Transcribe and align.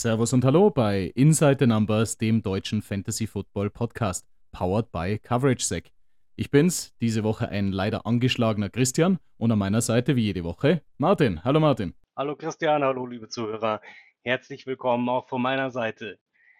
Servus 0.00 0.34
und 0.34 0.44
Hallo 0.44 0.68
bei 0.68 1.10
Inside 1.14 1.56
the 1.60 1.66
Numbers, 1.66 2.18
dem 2.18 2.42
deutschen 2.42 2.82
Fantasy 2.82 3.26
Football 3.26 3.70
Podcast, 3.70 4.26
powered 4.52 4.92
by 4.92 5.18
CoverageSec. 5.18 5.90
Ich 6.36 6.50
bin's, 6.50 6.94
diese 7.00 7.24
Woche 7.24 7.48
ein 7.48 7.72
leider 7.72 8.04
angeschlagener 8.04 8.68
Christian 8.68 9.18
und 9.38 9.50
an 9.50 9.58
meiner 9.58 9.80
Seite 9.80 10.14
wie 10.14 10.24
jede 10.24 10.44
Woche 10.44 10.82
Martin. 10.98 11.42
Hallo 11.44 11.60
Martin. 11.60 11.94
Hallo 12.14 12.36
Christian, 12.36 12.82
hallo 12.82 13.06
liebe 13.06 13.28
Zuhörer. 13.28 13.80
Herzlich 14.22 14.66
willkommen 14.66 15.08
auch 15.08 15.28
von 15.28 15.40
meiner 15.40 15.70
Seite. 15.70 16.18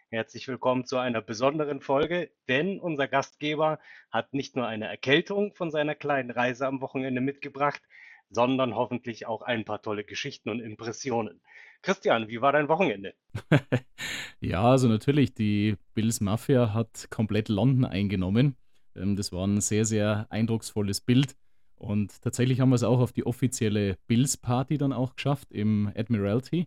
Herzlich 0.09 0.49
willkommen 0.49 0.87
zu 0.87 0.97
einer 0.97 1.21
besonderen 1.21 1.83
Folge, 1.83 2.31
denn 2.49 2.81
unser 2.81 3.07
Gastgeber 3.07 3.81
hat 4.11 4.33
nicht 4.33 4.57
nur 4.57 4.67
eine 4.67 4.87
Erkältung 4.87 5.53
von 5.53 5.71
seiner 5.71 5.95
kleinen 5.95 6.31
Reise 6.31 6.67
am 6.67 6.81
Wochenende 6.81 7.21
mitgebracht, 7.21 7.83
sondern 8.31 8.75
hoffentlich 8.75 9.27
auch 9.27 9.43
ein 9.43 9.67
paar 9.67 9.83
tolle 9.83 10.05
Geschichten 10.05 10.49
und 10.49 10.61
Impressionen. 10.61 11.43
Christian, 11.83 12.29
wie 12.29 12.41
war 12.41 12.53
dein 12.53 12.69
Wochenende? 12.69 13.15
ja, 14.41 14.63
also 14.63 14.89
natürlich, 14.89 15.35
die 15.35 15.77
Bills 15.95 16.21
Mafia 16.21 16.73
hat 16.75 17.09
komplett 17.11 17.49
London 17.49 17.85
eingenommen. 17.85 18.57
Ähm, 18.95 19.17
das 19.17 19.33
war 19.33 19.47
ein 19.47 19.61
sehr, 19.61 19.85
sehr 19.85 20.27
eindrucksvolles 20.31 21.01
Bild. 21.01 21.37
Und 21.77 22.23
tatsächlich 22.23 22.61
haben 22.61 22.71
wir 22.71 22.77
es 22.77 22.83
auch 22.83 23.01
auf 23.01 23.13
die 23.13 23.27
offizielle 23.27 23.99
Bills-Party 24.07 24.79
dann 24.79 24.93
auch 24.93 25.15
geschafft 25.15 25.53
im 25.53 25.93
Admiralty. 25.95 26.67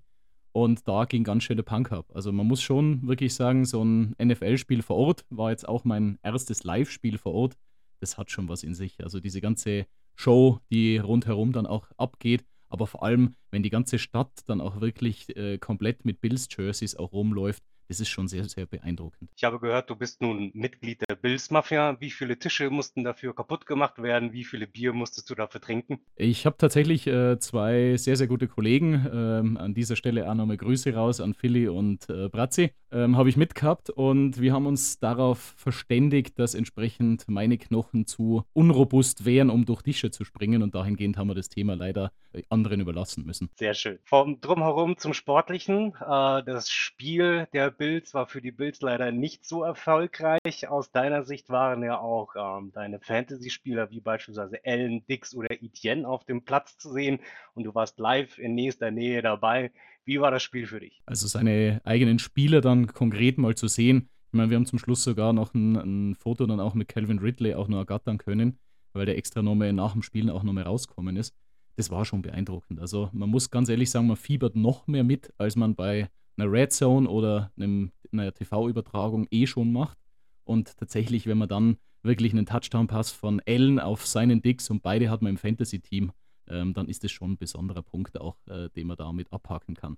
Und 0.51 0.87
da 0.87 1.05
ging 1.05 1.23
ganz 1.23 1.43
schön 1.43 1.57
der 1.57 1.63
Punk 1.63 1.91
ab. 1.91 2.05
Also 2.13 2.31
man 2.31 2.47
muss 2.47 2.61
schon 2.61 3.07
wirklich 3.07 3.33
sagen, 3.33 3.65
so 3.65 3.83
ein 3.83 4.15
NFL-Spiel 4.21 4.81
vor 4.81 4.97
Ort 4.97 5.25
war 5.29 5.51
jetzt 5.51 5.67
auch 5.67 5.83
mein 5.83 6.19
erstes 6.23 6.63
Live-Spiel 6.63 7.17
vor 7.17 7.33
Ort. 7.33 7.57
Das 7.99 8.17
hat 8.17 8.31
schon 8.31 8.49
was 8.49 8.63
in 8.63 8.73
sich. 8.73 9.03
Also 9.03 9.19
diese 9.19 9.41
ganze 9.41 9.85
Show, 10.15 10.59
die 10.69 10.97
rundherum 10.97 11.51
dann 11.51 11.65
auch 11.65 11.87
abgeht, 11.97 12.45
aber 12.69 12.87
vor 12.87 13.03
allem, 13.03 13.35
wenn 13.51 13.63
die 13.63 13.69
ganze 13.69 13.99
Stadt 13.99 14.31
dann 14.45 14.61
auch 14.61 14.79
wirklich 14.79 15.35
äh, 15.35 15.57
komplett 15.57 16.05
mit 16.05 16.21
Bills-Jerseys 16.21 16.95
auch 16.95 17.11
rumläuft, 17.11 17.63
das 17.89 17.99
ist 17.99 18.09
schon 18.09 18.27
sehr, 18.27 18.47
sehr 18.47 18.67
beeindruckend. 18.67 19.31
Ich 19.35 19.43
habe 19.43 19.59
gehört, 19.59 19.89
du 19.89 19.95
bist 19.95 20.21
nun 20.21 20.51
Mitglied 20.53 21.01
der 21.09 21.15
Bills 21.15 21.49
Mafia. 21.49 21.99
Wie 21.99 22.11
viele 22.11 22.37
Tische 22.37 22.69
mussten 22.69 23.03
dafür 23.03 23.35
kaputt 23.35 23.65
gemacht 23.65 24.01
werden? 24.01 24.31
Wie 24.31 24.43
viele 24.43 24.67
Bier 24.67 24.93
musstest 24.93 25.27
du 25.29 25.35
dafür 25.35 25.59
trinken? 25.59 25.99
Ich 26.15 26.45
habe 26.45 26.55
tatsächlich 26.57 27.07
äh, 27.07 27.39
zwei 27.39 27.97
sehr, 27.97 28.15
sehr 28.15 28.27
gute 28.27 28.47
Kollegen. 28.47 29.07
Ähm, 29.11 29.57
an 29.57 29.73
dieser 29.73 29.95
Stelle 29.95 30.29
auch 30.29 30.35
nochmal 30.35 30.57
Grüße 30.57 30.93
raus 30.93 31.19
an 31.19 31.33
Philly 31.33 31.67
und 31.67 32.07
äh, 32.09 32.29
Brazzi. 32.29 32.71
Ähm, 32.91 33.17
habe 33.17 33.29
ich 33.29 33.37
mitgehabt 33.37 33.89
und 33.89 34.39
wir 34.39 34.53
haben 34.53 34.65
uns 34.65 34.99
darauf 34.99 35.39
verständigt, 35.57 36.39
dass 36.39 36.55
entsprechend 36.55 37.27
meine 37.27 37.57
Knochen 37.57 38.05
zu 38.05 38.43
unrobust 38.53 39.25
wären, 39.25 39.49
um 39.49 39.65
durch 39.65 39.81
Tische 39.81 40.11
zu 40.11 40.25
springen. 40.25 40.61
Und 40.61 40.75
dahingehend 40.75 41.17
haben 41.17 41.27
wir 41.27 41.35
das 41.35 41.49
Thema 41.49 41.75
leider 41.75 42.11
äh, 42.33 42.43
anderen 42.49 42.81
überlassen 42.81 43.25
müssen. 43.25 43.49
Sehr 43.55 43.73
schön. 43.73 43.97
Vom 44.03 44.41
Drumherum 44.41 44.97
zum 44.97 45.13
Sportlichen. 45.13 45.93
Äh, 45.99 46.43
das 46.43 46.69
Spiel 46.69 47.47
der 47.53 47.78
Bills 47.79 48.13
war 48.13 48.27
für 48.27 48.41
die 48.41 48.51
Bills 48.51 48.81
leider 48.81 49.11
nicht 49.11 49.45
so 49.45 49.63
erfolgreich. 49.63 50.67
Aus 50.67 50.91
deiner 50.91 51.23
Sicht 51.23 51.49
waren 51.49 51.81
ja 51.81 51.97
auch 51.97 52.35
ähm, 52.35 52.71
deine 52.73 52.99
Fantasy-Spieler 52.99 53.89
wie 53.89 54.01
beispielsweise 54.01 54.59
Allen, 54.65 55.05
Dix 55.07 55.33
oder 55.33 55.49
Etienne 55.49 56.07
auf 56.07 56.25
dem 56.25 56.43
Platz 56.43 56.77
zu 56.77 56.91
sehen 56.91 57.19
und 57.55 57.63
du 57.63 57.73
warst 57.73 57.97
live 57.97 58.37
in 58.37 58.53
nächster 58.53 58.91
Nähe 58.91 59.21
dabei. 59.21 59.71
Wie 60.03 60.19
war 60.19 60.29
das 60.29 60.43
Spiel 60.43 60.67
für 60.67 60.81
dich? 60.81 61.01
Also 61.05 61.27
seine 61.27 61.79
eigenen 61.85 62.19
Spieler 62.19 62.59
dann 62.59 62.87
konkret 62.87 63.37
mal 63.37 63.55
zu 63.55 63.69
sehen. 63.69 64.09
Ich 64.27 64.33
meine, 64.33 64.49
wir 64.49 64.57
haben 64.57 64.65
zum 64.65 64.77
Schluss 64.77 65.03
sogar 65.03 65.31
noch 65.31 65.53
ein, 65.53 65.77
ein 65.77 66.15
Foto 66.15 66.45
dann 66.45 66.59
auch 66.59 66.73
mit 66.73 66.89
Calvin 66.89 67.19
Ridley 67.19 67.55
auch 67.55 67.69
noch 67.69 67.77
ergattern 67.77 68.17
können, 68.17 68.59
weil 68.91 69.05
der 69.05 69.17
extra 69.17 69.41
nochmal 69.41 69.71
nach 69.71 69.93
dem 69.93 70.03
Spielen 70.03 70.29
auch 70.29 70.43
nochmal 70.43 70.65
rauskommen 70.65 71.15
ist. 71.15 71.33
Das 71.77 71.89
war 71.89 72.03
schon 72.03 72.21
beeindruckend. 72.21 72.81
Also 72.81 73.09
man 73.13 73.29
muss 73.29 73.49
ganz 73.49 73.69
ehrlich 73.69 73.89
sagen, 73.89 74.07
man 74.07 74.17
fiebert 74.17 74.57
noch 74.57 74.85
mehr 74.87 75.05
mit, 75.05 75.33
als 75.37 75.55
man 75.55 75.75
bei 75.75 76.09
einer 76.39 76.51
Red 76.51 76.71
Zone 76.71 77.09
oder 77.09 77.51
einem, 77.57 77.91
einer 78.11 78.33
TV-Übertragung 78.33 79.27
eh 79.31 79.47
schon 79.47 79.71
macht. 79.71 79.97
Und 80.43 80.77
tatsächlich, 80.77 81.27
wenn 81.27 81.37
man 81.37 81.49
dann 81.49 81.77
wirklich 82.01 82.31
einen 82.31 82.45
Touchdown-Pass 82.45 83.11
von 83.11 83.41
Allen 83.47 83.79
auf 83.79 84.05
seinen 84.05 84.41
Dix 84.41 84.69
und 84.69 84.81
beide 84.81 85.09
hat 85.09 85.21
man 85.21 85.31
im 85.31 85.37
Fantasy-Team, 85.37 86.11
ähm, 86.47 86.73
dann 86.73 86.87
ist 86.87 87.03
das 87.03 87.11
schon 87.11 87.33
ein 87.33 87.37
besonderer 87.37 87.83
Punkt 87.83 88.19
auch, 88.19 88.37
äh, 88.47 88.69
den 88.69 88.87
man 88.87 88.97
damit 88.97 89.31
abhaken 89.31 89.75
kann. 89.75 89.97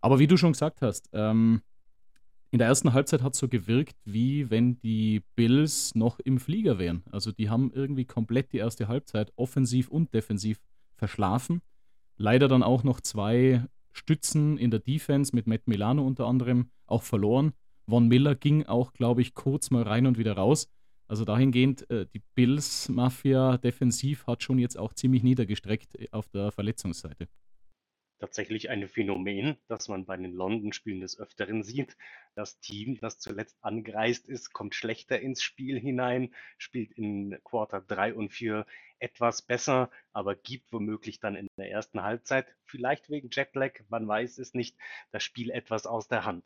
Aber 0.00 0.18
wie 0.18 0.26
du 0.26 0.36
schon 0.36 0.52
gesagt 0.52 0.82
hast, 0.82 1.08
ähm, 1.12 1.62
in 2.50 2.58
der 2.58 2.66
ersten 2.66 2.92
Halbzeit 2.92 3.22
hat 3.22 3.34
es 3.34 3.38
so 3.38 3.48
gewirkt, 3.48 3.96
wie 4.04 4.50
wenn 4.50 4.80
die 4.80 5.22
Bills 5.36 5.94
noch 5.94 6.18
im 6.18 6.38
Flieger 6.38 6.78
wären. 6.78 7.04
Also 7.12 7.30
die 7.30 7.48
haben 7.48 7.70
irgendwie 7.72 8.04
komplett 8.04 8.52
die 8.52 8.58
erste 8.58 8.88
Halbzeit 8.88 9.32
offensiv 9.36 9.88
und 9.88 10.12
defensiv 10.12 10.58
verschlafen. 10.96 11.62
Leider 12.16 12.48
dann 12.48 12.64
auch 12.64 12.82
noch 12.82 13.00
zwei 13.00 13.64
Stützen 13.92 14.58
in 14.58 14.70
der 14.70 14.80
Defense 14.80 15.34
mit 15.34 15.46
Matt 15.46 15.66
Milano 15.66 16.06
unter 16.06 16.26
anderem 16.26 16.70
auch 16.86 17.02
verloren. 17.02 17.52
Von 17.88 18.08
Miller 18.08 18.34
ging 18.34 18.66
auch, 18.66 18.92
glaube 18.92 19.20
ich, 19.22 19.34
kurz 19.34 19.70
mal 19.70 19.82
rein 19.82 20.06
und 20.06 20.18
wieder 20.18 20.34
raus. 20.34 20.68
Also 21.08 21.24
dahingehend, 21.24 21.90
äh, 21.90 22.06
die 22.14 22.22
Bills-Mafia 22.36 23.58
defensiv 23.58 24.26
hat 24.28 24.44
schon 24.44 24.58
jetzt 24.60 24.78
auch 24.78 24.94
ziemlich 24.94 25.24
niedergestreckt 25.24 25.96
äh, 25.96 26.08
auf 26.12 26.28
der 26.28 26.52
Verletzungsseite 26.52 27.28
tatsächlich 28.20 28.70
ein 28.70 28.86
Phänomen, 28.86 29.56
das 29.66 29.88
man 29.88 30.04
bei 30.04 30.16
den 30.16 30.32
London-Spielen 30.32 31.00
des 31.00 31.18
Öfteren 31.18 31.62
sieht. 31.62 31.96
Das 32.34 32.60
Team, 32.60 32.98
das 33.00 33.18
zuletzt 33.18 33.56
angereist 33.62 34.28
ist, 34.28 34.52
kommt 34.52 34.74
schlechter 34.74 35.18
ins 35.20 35.42
Spiel 35.42 35.80
hinein, 35.80 36.34
spielt 36.58 36.92
in 36.92 37.38
Quarter 37.42 37.80
3 37.80 38.14
und 38.14 38.28
4 38.30 38.66
etwas 38.98 39.42
besser, 39.42 39.90
aber 40.12 40.36
gibt 40.36 40.72
womöglich 40.72 41.18
dann 41.20 41.34
in 41.34 41.48
der 41.56 41.70
ersten 41.70 42.02
Halbzeit, 42.02 42.46
vielleicht 42.64 43.08
wegen 43.08 43.30
Jetlag, 43.32 43.80
man 43.88 44.06
weiß 44.06 44.38
es 44.38 44.54
nicht, 44.54 44.76
das 45.10 45.24
Spiel 45.24 45.50
etwas 45.50 45.86
aus 45.86 46.06
der 46.06 46.24
Hand. 46.26 46.44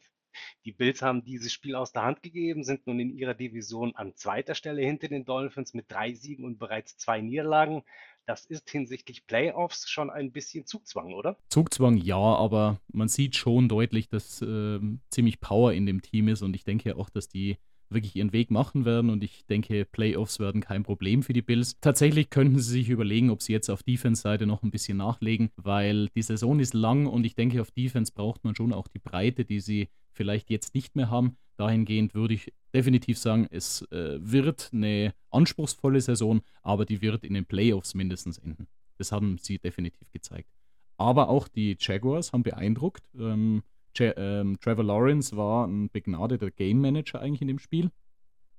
Die 0.64 0.72
Bills 0.72 1.02
haben 1.02 1.24
dieses 1.24 1.52
Spiel 1.52 1.76
aus 1.76 1.92
der 1.92 2.02
Hand 2.02 2.22
gegeben, 2.22 2.64
sind 2.64 2.86
nun 2.86 2.98
in 2.98 3.16
ihrer 3.16 3.34
Division 3.34 3.94
an 3.94 4.16
zweiter 4.16 4.54
Stelle 4.54 4.82
hinter 4.82 5.08
den 5.08 5.24
Dolphins 5.24 5.74
mit 5.74 5.90
drei 5.90 6.12
Siegen 6.14 6.44
und 6.44 6.58
bereits 6.58 6.96
zwei 6.96 7.20
Niederlagen. 7.20 7.84
Das 8.26 8.46
ist 8.46 8.70
hinsichtlich 8.70 9.26
Playoffs 9.26 9.88
schon 9.88 10.10
ein 10.10 10.32
bisschen 10.32 10.66
Zugzwang, 10.66 11.12
oder? 11.12 11.36
Zugzwang 11.48 11.96
ja, 11.98 12.16
aber 12.16 12.80
man 12.92 13.08
sieht 13.08 13.36
schon 13.36 13.68
deutlich, 13.68 14.08
dass 14.08 14.40
äh, 14.40 14.80
ziemlich 15.10 15.40
Power 15.40 15.72
in 15.72 15.84
dem 15.84 16.00
Team 16.00 16.28
ist 16.28 16.42
und 16.42 16.56
ich 16.56 16.64
denke 16.64 16.96
auch, 16.96 17.10
dass 17.10 17.28
die 17.28 17.58
wirklich 17.90 18.16
ihren 18.16 18.32
Weg 18.32 18.50
machen 18.50 18.84
werden 18.84 19.10
und 19.10 19.22
ich 19.22 19.46
denke, 19.46 19.84
Playoffs 19.84 20.40
werden 20.40 20.60
kein 20.60 20.82
Problem 20.82 21.22
für 21.22 21.32
die 21.32 21.42
Bills. 21.42 21.78
Tatsächlich 21.80 22.30
könnten 22.30 22.58
sie 22.58 22.72
sich 22.72 22.88
überlegen, 22.88 23.30
ob 23.30 23.42
sie 23.42 23.52
jetzt 23.52 23.70
auf 23.70 23.82
Defense-Seite 23.82 24.46
noch 24.46 24.62
ein 24.62 24.70
bisschen 24.70 24.96
nachlegen, 24.96 25.50
weil 25.56 26.08
die 26.16 26.22
Saison 26.22 26.58
ist 26.60 26.74
lang 26.74 27.06
und 27.06 27.24
ich 27.24 27.34
denke, 27.34 27.60
auf 27.60 27.70
Defense 27.70 28.12
braucht 28.12 28.42
man 28.44 28.54
schon 28.54 28.72
auch 28.72 28.88
die 28.88 28.98
Breite, 28.98 29.44
die 29.44 29.60
sie 29.60 29.88
vielleicht 30.12 30.50
jetzt 30.50 30.74
nicht 30.74 30.96
mehr 30.96 31.10
haben. 31.10 31.36
Dahingehend 31.56 32.14
würde 32.14 32.34
ich 32.34 32.52
definitiv 32.72 33.18
sagen, 33.18 33.46
es 33.50 33.82
äh, 33.92 34.18
wird 34.20 34.70
eine 34.72 35.14
anspruchsvolle 35.30 36.00
Saison, 36.00 36.42
aber 36.62 36.84
die 36.84 37.00
wird 37.00 37.24
in 37.24 37.34
den 37.34 37.44
Playoffs 37.44 37.94
mindestens 37.94 38.38
enden. 38.38 38.66
Das 38.98 39.12
haben 39.12 39.38
sie 39.38 39.58
definitiv 39.58 40.10
gezeigt. 40.12 40.48
Aber 40.96 41.28
auch 41.28 41.48
die 41.48 41.76
Jaguars 41.78 42.32
haben 42.32 42.42
beeindruckt. 42.42 43.04
Ähm, 43.18 43.62
ähm, 43.98 44.58
Trevor 44.60 44.84
Lawrence 44.84 45.36
war 45.36 45.66
ein 45.66 45.88
begnadeter 45.90 46.50
Game 46.50 46.80
Manager 46.80 47.20
eigentlich 47.20 47.42
in 47.42 47.48
dem 47.48 47.58
Spiel. 47.58 47.90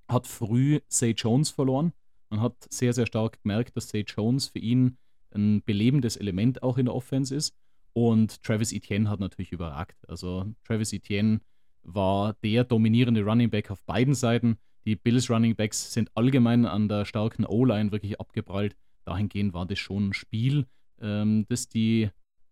Hat 0.08 0.28
früh 0.28 0.80
Say 0.88 1.12
Jones 1.12 1.50
verloren. 1.50 1.94
Man 2.30 2.42
hat 2.42 2.56
sehr, 2.70 2.94
sehr 2.94 3.06
stark 3.06 3.42
gemerkt, 3.44 3.76
dass 3.76 3.90
Say 3.90 4.06
Jones 4.08 4.48
für 4.48 4.60
ihn 4.60 4.98
ein 5.34 5.62
belebendes 5.64 6.16
Element 6.16 6.64
auch 6.64 6.78
in 6.78 6.86
der 6.86 6.96
Offense 6.96 7.36
ist. 7.36 7.54
Und 7.94 8.44
Travis 8.44 8.74
Etienne 8.74 9.10
hat 9.10 9.20
natürlich 9.20 9.52
überragt. 9.52 9.98
Also 10.10 10.46
Travis 10.66 10.92
Etienne 10.92 11.40
war 11.86 12.34
der 12.44 12.64
dominierende 12.64 13.24
Running 13.24 13.50
Back 13.50 13.72
auf 13.72 13.82
beiden 13.84 14.14
Seiten. 14.14 14.58
Die 14.86 14.96
Bills 14.96 15.30
Running 15.30 15.56
Backs 15.56 15.94
sind 15.94 16.12
allgemein 16.16 16.66
an 16.66 16.88
der 16.88 17.06
starken 17.06 17.46
O-Line 17.46 17.92
wirklich 17.92 18.20
abgeprallt. 18.20 18.76
Dahingehend 19.06 19.54
war 19.54 19.66
das 19.66 19.80
schon 19.80 20.10
ein 20.10 20.14
Spiel, 20.14 20.66
ähm, 21.00 21.46
das 21.48 21.70
die 21.70 22.10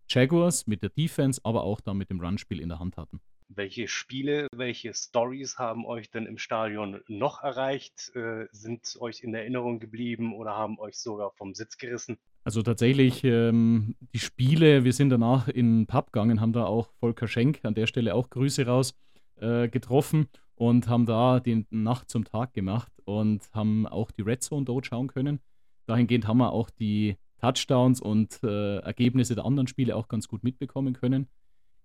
Jaguars 0.08 0.66
mit 0.66 0.82
der 0.82 0.90
Defense, 0.90 1.40
aber 1.44 1.64
auch 1.64 1.80
da 1.80 1.94
mit 1.94 2.10
dem 2.10 2.20
Run-Spiel 2.20 2.60
in 2.60 2.68
der 2.68 2.78
Hand 2.78 2.96
hatten. 2.96 3.20
Welche 3.48 3.88
Spiele, 3.88 4.48
welche 4.54 4.94
Stories 4.94 5.58
haben 5.58 5.84
euch 5.84 6.10
denn 6.10 6.26
im 6.26 6.38
Stadion 6.38 7.00
noch 7.08 7.42
erreicht? 7.42 8.10
Äh, 8.14 8.46
sind 8.52 8.96
euch 9.00 9.20
in 9.20 9.34
Erinnerung 9.34 9.80
geblieben 9.80 10.34
oder 10.34 10.56
haben 10.56 10.78
euch 10.78 10.96
sogar 10.98 11.30
vom 11.32 11.54
Sitz 11.54 11.76
gerissen? 11.76 12.16
Also 12.42 12.62
tatsächlich 12.62 13.22
ähm, 13.24 13.96
die 14.12 14.18
Spiele, 14.18 14.84
wir 14.84 14.92
sind 14.92 15.10
danach 15.10 15.48
in 15.48 15.80
den 15.80 15.86
Pub 15.86 16.12
gegangen, 16.12 16.40
haben 16.40 16.52
da 16.52 16.64
auch 16.64 16.88
Volker 17.00 17.28
Schenk, 17.28 17.60
an 17.62 17.74
der 17.74 17.86
Stelle 17.86 18.14
auch 18.14 18.28
Grüße 18.28 18.66
raus, 18.66 18.94
äh, 19.36 19.68
getroffen 19.68 20.28
und 20.54 20.88
haben 20.88 21.06
da 21.06 21.40
die 21.40 21.66
Nacht 21.70 22.10
zum 22.10 22.24
Tag 22.24 22.52
gemacht 22.52 22.92
und 23.04 23.42
haben 23.52 23.86
auch 23.86 24.10
die 24.10 24.22
Red 24.22 24.42
Zone 24.42 24.64
dort 24.64 24.86
schauen 24.86 25.08
können. 25.08 25.40
Dahingehend 25.86 26.26
haben 26.26 26.38
wir 26.38 26.52
auch 26.52 26.70
die 26.70 27.16
Touchdowns 27.38 28.00
und 28.00 28.42
äh, 28.42 28.78
Ergebnisse 28.78 29.34
der 29.34 29.44
anderen 29.44 29.66
Spiele 29.66 29.96
auch 29.96 30.08
ganz 30.08 30.28
gut 30.28 30.42
mitbekommen 30.42 30.94
können. 30.94 31.28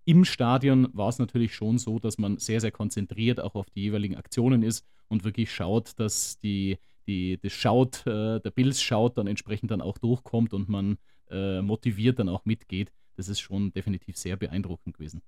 Im 0.06 0.24
Stadion 0.24 0.88
war 0.92 1.08
es 1.08 1.18
natürlich 1.18 1.54
schon 1.54 1.78
so, 1.78 1.98
dass 1.98 2.16
man 2.16 2.38
sehr, 2.38 2.60
sehr 2.60 2.70
konzentriert 2.70 3.40
auch 3.40 3.54
auf 3.54 3.68
die 3.70 3.82
jeweiligen 3.82 4.16
Aktionen 4.16 4.62
ist 4.62 4.86
und 5.08 5.24
wirklich 5.24 5.52
schaut, 5.52 5.98
dass 5.98 6.38
die, 6.38 6.78
die, 7.06 7.38
das 7.42 7.52
Schaut, 7.52 8.06
äh, 8.06 8.40
der 8.40 8.50
Bills 8.50 8.80
schaut 8.80 9.18
dann 9.18 9.26
entsprechend 9.26 9.70
dann 9.70 9.82
auch 9.82 9.98
durchkommt 9.98 10.54
und 10.54 10.68
man 10.68 10.96
äh, 11.30 11.60
motiviert 11.60 12.18
dann 12.18 12.28
auch 12.28 12.44
mitgeht. 12.44 12.90
Das 13.16 13.28
ist 13.28 13.40
schon 13.40 13.72
definitiv 13.72 14.16
sehr 14.16 14.36
beeindruckend 14.36 14.96
gewesen. 14.96 15.20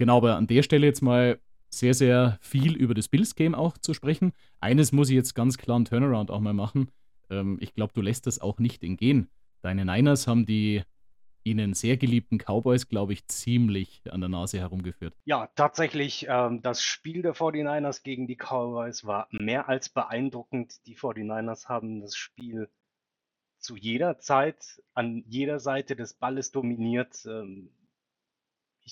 Genau, 0.00 0.16
aber 0.16 0.36
an 0.36 0.46
der 0.46 0.62
Stelle 0.62 0.86
jetzt 0.86 1.02
mal 1.02 1.38
sehr, 1.68 1.92
sehr 1.92 2.38
viel 2.40 2.74
über 2.74 2.94
das 2.94 3.08
Bills-Game 3.08 3.54
auch 3.54 3.76
zu 3.76 3.92
sprechen. 3.92 4.32
Eines 4.58 4.92
muss 4.92 5.10
ich 5.10 5.14
jetzt 5.14 5.34
ganz 5.34 5.58
klar 5.58 5.76
einen 5.76 5.84
Turnaround 5.84 6.30
auch 6.30 6.40
mal 6.40 6.54
machen. 6.54 6.90
Ähm, 7.28 7.58
ich 7.60 7.74
glaube, 7.74 7.92
du 7.92 8.00
lässt 8.00 8.26
das 8.26 8.40
auch 8.40 8.58
nicht 8.60 8.82
entgehen. 8.82 9.28
Deine 9.60 9.84
Niners 9.84 10.26
haben 10.26 10.46
die 10.46 10.84
ihnen 11.44 11.74
sehr 11.74 11.98
geliebten 11.98 12.38
Cowboys, 12.38 12.88
glaube 12.88 13.12
ich, 13.12 13.26
ziemlich 13.26 14.00
an 14.08 14.20
der 14.22 14.30
Nase 14.30 14.58
herumgeführt. 14.58 15.12
Ja, 15.26 15.50
tatsächlich, 15.54 16.24
ähm, 16.30 16.62
das 16.62 16.82
Spiel 16.82 17.20
der 17.20 17.34
49ers 17.34 18.02
gegen 18.02 18.26
die 18.26 18.36
Cowboys 18.36 19.04
war 19.04 19.28
mehr 19.30 19.68
als 19.68 19.90
beeindruckend. 19.90 20.86
Die 20.86 20.96
49ers 20.96 21.68
haben 21.68 22.00
das 22.00 22.16
Spiel 22.16 22.70
zu 23.58 23.76
jeder 23.76 24.18
Zeit 24.18 24.82
an 24.94 25.24
jeder 25.26 25.60
Seite 25.60 25.94
des 25.94 26.14
Balles 26.14 26.52
dominiert. 26.52 27.26
Ähm, 27.26 27.68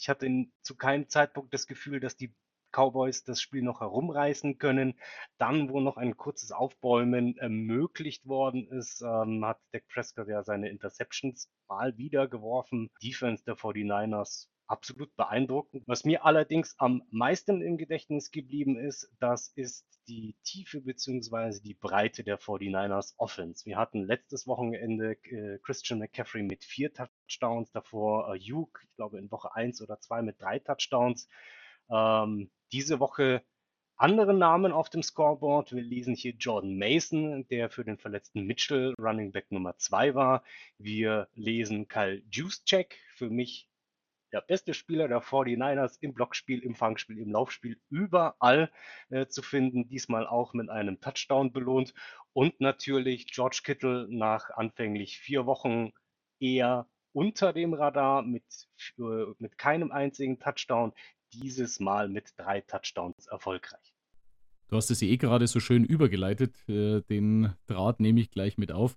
ich 0.00 0.08
hatte 0.08 0.26
in, 0.26 0.52
zu 0.62 0.76
keinem 0.76 1.08
Zeitpunkt 1.08 1.52
das 1.52 1.66
Gefühl, 1.66 2.00
dass 2.00 2.16
die 2.16 2.34
Cowboys 2.70 3.24
das 3.24 3.40
Spiel 3.40 3.62
noch 3.62 3.80
herumreißen 3.80 4.58
können. 4.58 4.98
Dann, 5.38 5.70
wo 5.70 5.80
noch 5.80 5.96
ein 5.96 6.16
kurzes 6.16 6.52
Aufbäumen 6.52 7.36
ermöglicht 7.38 8.26
worden 8.26 8.68
ist, 8.68 9.00
ähm, 9.02 9.44
hat 9.44 9.58
Dak 9.72 9.86
Prescott 9.88 10.28
ja 10.28 10.42
seine 10.42 10.68
Interceptions 10.68 11.50
mal 11.68 11.96
wieder 11.96 12.28
geworfen. 12.28 12.90
Defense 13.02 13.44
der 13.44 13.56
49ers 13.56 14.48
absolut 14.68 15.14
beeindruckend. 15.16 15.82
Was 15.86 16.04
mir 16.04 16.24
allerdings 16.24 16.78
am 16.78 17.02
meisten 17.10 17.62
im 17.62 17.76
Gedächtnis 17.76 18.30
geblieben 18.30 18.78
ist, 18.78 19.10
das 19.18 19.48
ist 19.48 19.86
die 20.06 20.36
Tiefe 20.44 20.80
bzw. 20.80 21.60
die 21.60 21.74
Breite 21.74 22.24
der 22.24 22.38
49ers 22.38 23.14
Offense. 23.18 23.66
Wir 23.66 23.76
hatten 23.76 24.04
letztes 24.04 24.46
Wochenende 24.46 25.12
äh, 25.24 25.58
Christian 25.58 25.98
McCaffrey 25.98 26.42
mit 26.42 26.64
vier 26.64 26.92
Touchdowns, 26.92 27.70
davor 27.72 28.34
äh, 28.34 28.38
Hugh, 28.38 28.70
ich 28.82 28.96
glaube 28.96 29.18
in 29.18 29.30
Woche 29.30 29.54
1 29.54 29.82
oder 29.82 30.00
2 30.00 30.22
mit 30.22 30.40
drei 30.40 30.58
Touchdowns. 30.58 31.28
Ähm, 31.90 32.50
diese 32.72 33.00
Woche 33.00 33.42
andere 33.96 34.32
Namen 34.32 34.72
auf 34.72 34.90
dem 34.90 35.02
Scoreboard. 35.02 35.74
Wir 35.74 35.82
lesen 35.82 36.14
hier 36.14 36.32
Jordan 36.32 36.78
Mason, 36.78 37.46
der 37.48 37.68
für 37.68 37.84
den 37.84 37.98
verletzten 37.98 38.46
Mitchell 38.46 38.94
Running 38.98 39.32
Back 39.32 39.50
Nummer 39.50 39.76
2 39.76 40.14
war. 40.14 40.44
Wir 40.78 41.28
lesen 41.34 41.88
Kyle 41.88 42.22
Juszczyk, 42.30 42.96
für 43.16 43.28
mich 43.28 43.68
der 44.32 44.40
beste 44.40 44.74
Spieler 44.74 45.08
der 45.08 45.22
49ers 45.22 45.98
im 46.00 46.14
Blockspiel, 46.14 46.60
im 46.60 46.74
Fangspiel, 46.74 47.18
im 47.18 47.30
Laufspiel, 47.30 47.80
überall 47.90 48.70
äh, 49.10 49.26
zu 49.26 49.42
finden. 49.42 49.88
Diesmal 49.88 50.26
auch 50.26 50.54
mit 50.54 50.68
einem 50.68 51.00
Touchdown 51.00 51.52
belohnt. 51.52 51.94
Und 52.32 52.60
natürlich 52.60 53.26
George 53.26 53.60
Kittle 53.64 54.06
nach 54.10 54.50
anfänglich 54.50 55.18
vier 55.18 55.46
Wochen 55.46 55.92
eher 56.40 56.86
unter 57.12 57.52
dem 57.52 57.74
Radar 57.74 58.22
mit, 58.22 58.44
äh, 58.98 59.02
mit 59.38 59.58
keinem 59.58 59.90
einzigen 59.90 60.38
Touchdown 60.38 60.92
dieses 61.32 61.80
Mal 61.80 62.08
mit 62.08 62.32
drei 62.36 62.60
Touchdowns 62.60 63.26
erfolgreich. 63.26 63.94
Du 64.68 64.76
hast 64.76 64.90
es 64.90 65.00
eh 65.00 65.16
gerade 65.16 65.46
so 65.46 65.60
schön 65.60 65.84
übergeleitet. 65.84 66.54
Äh, 66.68 67.00
den 67.02 67.54
Draht 67.66 68.00
nehme 68.00 68.20
ich 68.20 68.30
gleich 68.30 68.58
mit 68.58 68.70
auf. 68.70 68.96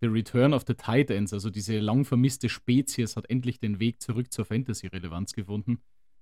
The 0.00 0.08
Return 0.08 0.52
of 0.52 0.64
the 0.66 0.74
Titans, 0.74 1.32
also 1.32 1.50
diese 1.50 1.78
lang 1.78 2.04
vermisste 2.04 2.48
Spezies, 2.48 3.16
hat 3.16 3.30
endlich 3.30 3.58
den 3.58 3.80
Weg 3.80 4.02
zurück 4.02 4.32
zur 4.32 4.44
Fantasy-Relevanz 4.44 5.32
gefunden. 5.32 5.78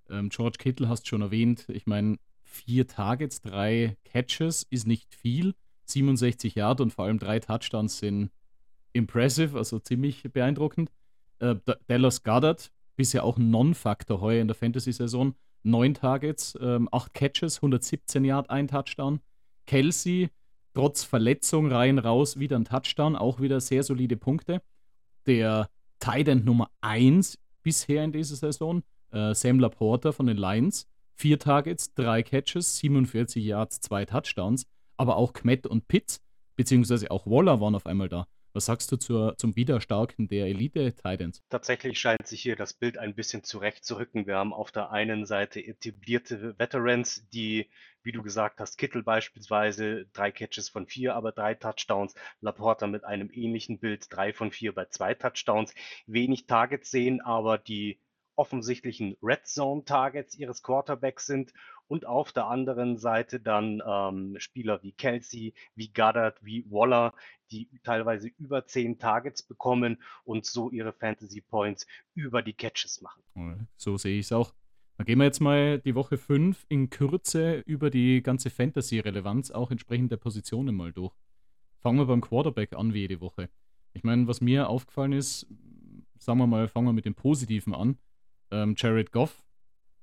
Ähm, 0.09 0.29
George 0.29 0.59
Kittle 0.59 0.89
hast 0.89 1.09
schon 1.09 1.23
erwähnt. 1.23 1.67
Ich 1.69 1.87
meine, 1.87 2.19
vier 2.45 2.87
Targets, 2.87 3.41
drei 3.41 3.97
Catches 4.05 4.65
ist 4.71 4.87
nicht 4.87 5.15
viel. 5.15 5.55
67 5.87 6.55
Yard 6.55 6.81
und 6.81 6.93
vor 6.93 7.07
allem 7.07 7.19
drei 7.19 7.41
Touchdowns 7.41 7.99
sind 7.99 8.31
impressive, 8.93 9.57
also 9.57 9.79
ziemlich 9.79 10.23
beeindruckend. 10.23 10.91
Äh, 11.39 11.57
Dallas 11.87 12.23
Goddard 12.23 12.71
bisher 12.97 13.25
auch 13.25 13.39
Non-Faktor 13.39 14.21
heuer 14.21 14.41
in 14.41 14.49
der 14.49 14.55
Fantasy-Saison. 14.55 15.35
Neun 15.65 15.95
Targets, 15.95 16.59
ähm, 16.61 16.89
acht 16.93 17.15
Catches, 17.15 17.59
117 17.59 18.25
Yard, 18.25 18.51
ein 18.51 18.69
Touchdown. 18.69 19.21
Kelsey, 19.67 20.29
trotz 20.75 21.05
Verletzung 21.05 21.71
rein 21.71 21.99
raus, 21.99 22.39
wieder 22.39 22.57
ein 22.57 22.65
Touchdown, 22.65 23.17
auch 23.17 23.41
wieder 23.41 23.61
sehr 23.61 23.83
solide 23.83 24.17
Punkte. 24.17 24.63
Der 25.27 25.69
Tight 25.99 26.29
End 26.29 26.45
Nummer 26.45 26.71
1 26.81 27.39
bisher 27.63 28.05
in 28.05 28.13
dieser 28.13 28.37
Saison, 28.37 28.83
äh, 29.11 29.35
Sam 29.35 29.61
Laporta 29.61 30.13
von 30.13 30.27
den 30.27 30.37
Lions. 30.37 30.89
Vier 31.15 31.39
Targets, 31.39 31.95
drei 31.95 32.23
Catches, 32.23 32.79
47 32.79 33.45
Yards, 33.45 33.81
zwei 33.81 34.05
Touchdowns. 34.05 34.67
Aber 34.97 35.17
auch 35.17 35.33
Kmet 35.33 35.67
und 35.67 35.87
Pitts, 35.89 36.21
beziehungsweise 36.57 37.11
auch 37.11 37.27
Waller 37.27 37.61
waren 37.61 37.75
auf 37.75 37.87
einmal 37.87 38.09
da. 38.09 38.27
Was 38.55 38.67
sagst 38.67 38.93
du 38.93 38.97
zur, 38.97 39.37
zum 39.39 39.57
Widerstarken 39.57 40.29
der 40.29 40.47
Elite-Titans? 40.47 41.43
Tatsächlich 41.49 41.99
scheint 41.99 42.27
sich 42.27 42.43
hier 42.43 42.55
das 42.55 42.75
Bild 42.75 42.99
ein 42.99 43.15
bisschen 43.15 43.45
zurechtzurücken. 43.45 44.27
Wir 44.27 44.37
haben 44.37 44.53
auf 44.53 44.71
der 44.71 44.91
einen 44.91 45.25
Seite 45.25 45.65
etablierte 45.65 46.59
Veterans, 46.59 47.27
die, 47.33 47.69
wie 48.03 48.13
du 48.13 48.23
gesagt 48.23 48.61
hast, 48.61 48.77
Kittel 48.77 49.03
beispielsweise, 49.03 50.07
drei 50.13 50.31
Catches 50.31 50.69
von 50.69 50.87
vier, 50.87 51.15
aber 51.15 51.33
drei 51.33 51.55
Touchdowns. 51.55 52.15
Laporta 52.43 52.87
mit 52.87 53.05
einem 53.05 53.31
ähnlichen 53.33 53.79
Bild, 53.79 54.07
drei 54.11 54.35
von 54.35 54.51
vier 54.51 54.75
bei 54.75 54.85
zwei 54.87 55.15
Touchdowns. 55.15 55.75
Wenig 56.07 56.47
Targets 56.47 56.91
sehen, 56.91 57.23
aber 57.23 57.57
die 57.57 57.99
offensichtlichen 58.43 59.17
Red 59.23 59.47
Zone 59.47 59.85
Targets 59.85 60.37
ihres 60.37 60.65
Quarterbacks 60.65 61.27
sind 61.27 61.53
und 61.87 62.07
auf 62.07 62.33
der 62.33 62.49
anderen 62.49 62.99
Seite 62.99 63.39
dann 63.39 63.81
ähm, 63.87 64.35
Spieler 64.41 64.83
wie 64.83 64.91
Kelsey, 64.91 65.55
wie 65.77 65.93
Goddard, 65.93 66.45
wie 66.45 66.65
Waller, 66.69 67.15
die 67.53 67.69
teilweise 67.85 68.33
über 68.39 68.67
zehn 68.67 68.99
Targets 68.99 69.45
bekommen 69.45 70.03
und 70.25 70.45
so 70.45 70.71
ihre 70.71 70.93
Fantasy 70.93 71.41
Points 71.41 71.87
über 72.15 72.43
die 72.43 72.55
Catches 72.55 73.01
machen. 73.01 73.23
So 73.77 73.97
sehe 73.97 74.19
ich 74.19 74.27
es 74.27 74.33
auch. 74.33 74.53
Dann 74.97 75.07
gehen 75.07 75.19
wir 75.19 75.25
jetzt 75.25 75.41
mal 75.41 75.79
die 75.79 75.95
Woche 75.95 76.19
5 76.19 76.67
in 76.69 76.91
Kürze 76.91 77.61
über 77.61 77.91
die 77.91 78.25
ganze 78.25 78.51
Fantasy-Relevanz, 78.51 79.53
auch 79.53 79.71
entsprechend 79.71 80.11
der 80.11 80.17
Positionen 80.17 80.75
mal 80.75 80.93
durch. 80.93 81.15
Fangen 81.79 81.99
wir 81.99 82.07
beim 82.07 82.21
Quarterback 82.21 82.73
an 82.73 82.93
wie 82.93 83.03
jede 83.03 83.21
Woche. 83.21 83.49
Ich 83.93 84.03
meine, 84.03 84.27
was 84.27 84.41
mir 84.41 84.69
aufgefallen 84.69 85.13
ist, 85.13 85.47
sagen 86.19 86.39
wir 86.39 86.47
mal, 86.47 86.69
fangen 86.69 86.87
wir 86.87 86.93
mit 86.93 87.05
dem 87.05 87.15
Positiven 87.15 87.75
an. 87.75 87.99
Ähm, 88.53 88.75
Jared 88.77 89.11
Goff 89.11 89.43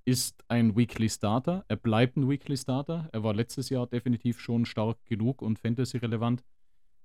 ist 0.06 0.44
ein 0.48 0.76
Weekly 0.76 1.08
Starter. 1.08 1.64
Er 1.68 1.76
bleibt 1.76 2.18
ein 2.18 2.28
Weekly 2.28 2.58
Starter. 2.58 3.08
Er 3.12 3.24
war 3.24 3.34
letztes 3.34 3.70
Jahr 3.70 3.86
definitiv 3.86 4.40
schon 4.40 4.66
stark 4.66 4.98
genug 5.06 5.44
und 5.44 5.60
Fantasy-relevant. 5.60 6.44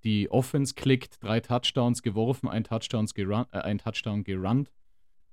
Die 0.05 0.31
Offense 0.31 0.75
klickt, 0.75 1.23
drei 1.23 1.41
Touchdowns 1.41 2.03
geworfen, 2.03 2.49
ein, 2.49 2.65
Touchdowns 2.65 3.15
gerun, 3.15 3.45
äh, 3.53 3.59
ein 3.59 3.79
Touchdown 3.79 4.25
gerannt. 4.25 4.73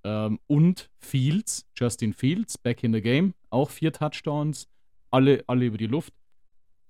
Ähm, 0.03 0.39
und 0.47 0.89
Fields, 0.97 1.65
Justin 1.75 2.13
Fields, 2.13 2.57
back 2.57 2.83
in 2.83 2.93
the 2.93 3.01
game, 3.01 3.33
auch 3.49 3.69
vier 3.69 3.93
Touchdowns, 3.93 4.67
alle, 5.09 5.43
alle 5.47 5.65
über 5.65 5.77
die 5.77 5.87
Luft. 5.87 6.13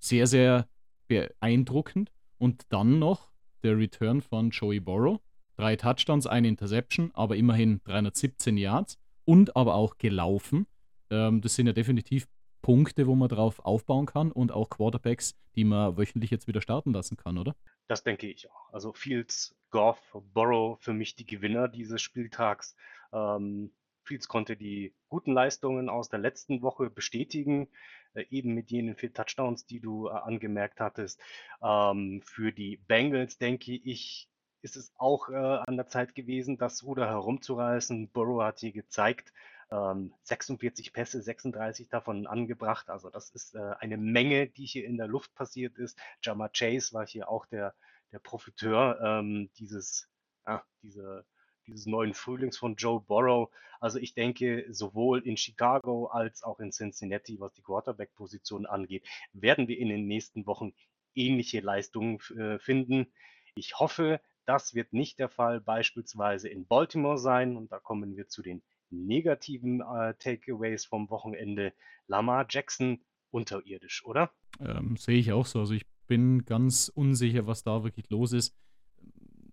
Sehr, 0.00 0.26
sehr 0.26 0.68
beeindruckend. 1.06 2.10
Und 2.38 2.62
dann 2.70 2.98
noch 2.98 3.30
der 3.62 3.78
Return 3.78 4.20
von 4.20 4.50
Joey 4.50 4.80
Borrow. 4.80 5.20
Drei 5.56 5.76
Touchdowns, 5.76 6.26
eine 6.26 6.48
Interception, 6.48 7.12
aber 7.14 7.36
immerhin 7.36 7.80
317 7.84 8.56
Yards 8.56 8.98
und 9.24 9.56
aber 9.56 9.74
auch 9.74 9.98
gelaufen. 9.98 10.66
Ähm, 11.10 11.40
das 11.40 11.54
sind 11.54 11.66
ja 11.66 11.72
definitiv 11.72 12.26
Punkte, 12.62 13.06
wo 13.06 13.14
man 13.14 13.28
drauf 13.28 13.58
aufbauen 13.64 14.06
kann 14.06 14.30
und 14.32 14.52
auch 14.52 14.70
Quarterbacks, 14.70 15.34
die 15.56 15.64
man 15.64 15.96
wöchentlich 15.96 16.30
jetzt 16.30 16.46
wieder 16.46 16.62
starten 16.62 16.92
lassen 16.92 17.16
kann, 17.16 17.36
oder? 17.36 17.56
Das 17.88 18.04
denke 18.04 18.28
ich 18.28 18.48
auch. 18.50 18.72
Also 18.72 18.92
Fields, 18.92 19.54
Goff, 19.70 19.98
Borrow 20.32 20.80
für 20.80 20.92
mich 20.92 21.16
die 21.16 21.26
Gewinner 21.26 21.68
dieses 21.68 22.00
Spieltags. 22.00 22.76
Ähm, 23.12 23.72
Fields 24.04 24.28
konnte 24.28 24.56
die 24.56 24.94
guten 25.08 25.32
Leistungen 25.32 25.88
aus 25.88 26.08
der 26.08 26.18
letzten 26.18 26.62
Woche 26.62 26.90
bestätigen, 26.90 27.68
äh, 28.14 28.24
eben 28.30 28.54
mit 28.54 28.70
jenen 28.70 28.96
vier 28.96 29.12
Touchdowns, 29.12 29.66
die 29.66 29.80
du 29.80 30.08
äh, 30.08 30.12
angemerkt 30.12 30.80
hattest. 30.80 31.20
Ähm, 31.62 32.22
für 32.24 32.52
die 32.52 32.76
Bengals 32.76 33.38
denke 33.38 33.72
ich, 33.72 34.28
ist 34.62 34.76
es 34.76 34.92
auch 34.96 35.28
äh, 35.28 35.34
an 35.34 35.76
der 35.76 35.88
Zeit 35.88 36.14
gewesen, 36.14 36.56
das 36.56 36.84
Ruder 36.84 37.08
herumzureißen. 37.08 38.10
Burrow 38.10 38.42
hat 38.42 38.60
hier 38.60 38.72
gezeigt, 38.72 39.32
ähm, 39.70 40.14
46 40.22 40.92
Pässe, 40.92 41.20
36 41.20 41.88
davon 41.88 42.26
angebracht. 42.26 42.88
Also 42.88 43.10
das 43.10 43.30
ist 43.30 43.54
äh, 43.54 43.74
eine 43.80 43.96
Menge, 43.96 44.46
die 44.46 44.64
hier 44.64 44.84
in 44.84 44.96
der 44.96 45.08
Luft 45.08 45.34
passiert 45.34 45.78
ist. 45.78 45.98
Jama 46.22 46.48
Chase 46.48 46.92
war 46.92 47.06
hier 47.06 47.28
auch 47.28 47.46
der, 47.46 47.74
der 48.12 48.20
Profiteur 48.20 49.00
ähm, 49.02 49.50
dieses, 49.58 50.08
ah, 50.44 50.62
diese, 50.82 51.26
dieses 51.66 51.86
neuen 51.86 52.14
Frühlings 52.14 52.56
von 52.56 52.76
Joe 52.76 53.00
Burrow. 53.00 53.50
Also 53.80 53.98
ich 53.98 54.14
denke, 54.14 54.66
sowohl 54.70 55.26
in 55.26 55.36
Chicago 55.36 56.06
als 56.06 56.44
auch 56.44 56.60
in 56.60 56.70
Cincinnati, 56.70 57.40
was 57.40 57.52
die 57.54 57.62
Quarterback-Position 57.62 58.66
angeht, 58.66 59.08
werden 59.32 59.66
wir 59.66 59.78
in 59.78 59.88
den 59.88 60.06
nächsten 60.06 60.46
Wochen 60.46 60.72
ähnliche 61.16 61.60
Leistungen 61.60 62.20
äh, 62.36 62.58
finden. 62.60 63.12
Ich 63.54 63.78
hoffe, 63.78 64.20
das 64.46 64.74
wird 64.74 64.92
nicht 64.92 65.18
der 65.18 65.28
Fall 65.28 65.60
beispielsweise 65.60 66.48
in 66.48 66.66
Baltimore 66.66 67.18
sein. 67.18 67.56
Und 67.56 67.72
da 67.72 67.78
kommen 67.78 68.16
wir 68.16 68.28
zu 68.28 68.42
den 68.42 68.62
negativen 68.90 69.80
äh, 69.80 70.14
Takeaways 70.18 70.84
vom 70.84 71.10
Wochenende. 71.10 71.72
Lamar 72.06 72.46
Jackson 72.48 73.00
unterirdisch, 73.30 74.04
oder? 74.04 74.30
Ähm, 74.60 74.96
sehe 74.96 75.18
ich 75.18 75.32
auch 75.32 75.46
so. 75.46 75.60
Also 75.60 75.74
ich 75.74 75.86
bin 76.06 76.44
ganz 76.44 76.88
unsicher, 76.88 77.46
was 77.46 77.62
da 77.62 77.84
wirklich 77.84 78.10
los 78.10 78.32
ist. 78.32 78.54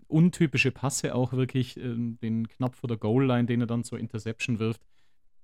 Untypische 0.07 0.71
Passe 0.71 1.15
auch 1.15 1.33
wirklich, 1.33 1.77
äh, 1.77 1.95
den 1.95 2.47
knapp 2.47 2.75
vor 2.75 2.87
der 2.87 2.97
Goal-Line, 2.97 3.45
den 3.45 3.61
er 3.61 3.67
dann 3.67 3.83
zur 3.83 3.99
Interception 3.99 4.59
wirft. 4.59 4.81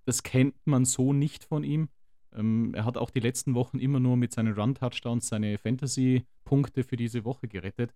Das 0.06 0.24
kennt 0.24 0.56
man 0.66 0.86
so 0.86 1.14
nicht 1.14 1.44
von 1.44 1.64
ihm. 1.64 1.90
Ähm, 2.34 2.74
er 2.76 2.86
hat 2.86 2.98
auch 2.98 3.10
die 3.10 3.20
letzten 3.20 3.56
Wochen 3.56 3.80
immer 3.80 4.00
nur 4.00 4.18
mit 4.18 4.34
seinen 4.34 4.54
Run-Touchdowns 4.54 5.28
seine 5.28 5.58
Fantasy-Punkte 5.58 6.84
für 6.84 6.98
diese 6.98 7.24
Woche 7.24 7.48
gerettet. 7.48 7.94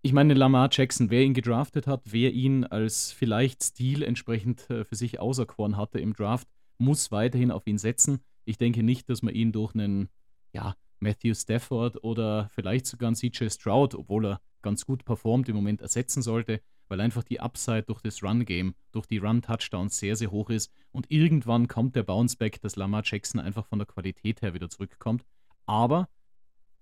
Ich 0.00 0.12
meine, 0.12 0.34
Lamar 0.34 0.68
Jackson, 0.70 1.10
wer 1.10 1.22
ihn 1.22 1.34
gedraftet 1.34 1.88
hat, 1.88 2.02
wer 2.04 2.32
ihn 2.32 2.64
als 2.64 3.10
vielleicht 3.10 3.64
Stil 3.64 4.02
entsprechend 4.02 4.70
äh, 4.70 4.84
für 4.84 4.94
sich 4.94 5.18
auserkoren 5.18 5.76
hatte 5.76 5.98
im 5.98 6.12
Draft, 6.12 6.46
muss 6.78 7.10
weiterhin 7.10 7.50
auf 7.50 7.66
ihn 7.66 7.78
setzen. 7.78 8.20
Ich 8.44 8.58
denke 8.58 8.84
nicht, 8.84 9.10
dass 9.10 9.22
man 9.22 9.34
ihn 9.34 9.50
durch 9.50 9.74
einen, 9.74 10.08
ja, 10.52 10.74
Matthew 11.00 11.34
Stafford 11.34 12.02
oder 12.02 12.48
vielleicht 12.54 12.86
sogar 12.86 13.08
einen 13.08 13.16
CJ 13.16 13.50
Stroud, 13.50 13.94
obwohl 13.94 14.26
er 14.26 14.40
ganz 14.62 14.86
gut 14.86 15.04
performt, 15.04 15.48
im 15.48 15.56
Moment 15.56 15.80
ersetzen 15.80 16.22
sollte, 16.22 16.60
weil 16.88 17.00
einfach 17.00 17.22
die 17.22 17.40
Upside 17.40 17.82
durch 17.82 18.00
das 18.00 18.22
Run-Game, 18.22 18.74
durch 18.92 19.06
die 19.06 19.18
Run-Touchdowns 19.18 19.98
sehr, 19.98 20.16
sehr 20.16 20.30
hoch 20.30 20.50
ist 20.50 20.72
und 20.90 21.10
irgendwann 21.10 21.68
kommt 21.68 21.94
der 21.96 22.02
Bounceback, 22.02 22.60
dass 22.60 22.76
Lamar 22.76 23.02
Jackson 23.04 23.40
einfach 23.40 23.66
von 23.66 23.78
der 23.78 23.86
Qualität 23.86 24.42
her 24.42 24.54
wieder 24.54 24.68
zurückkommt. 24.68 25.24
Aber 25.66 26.08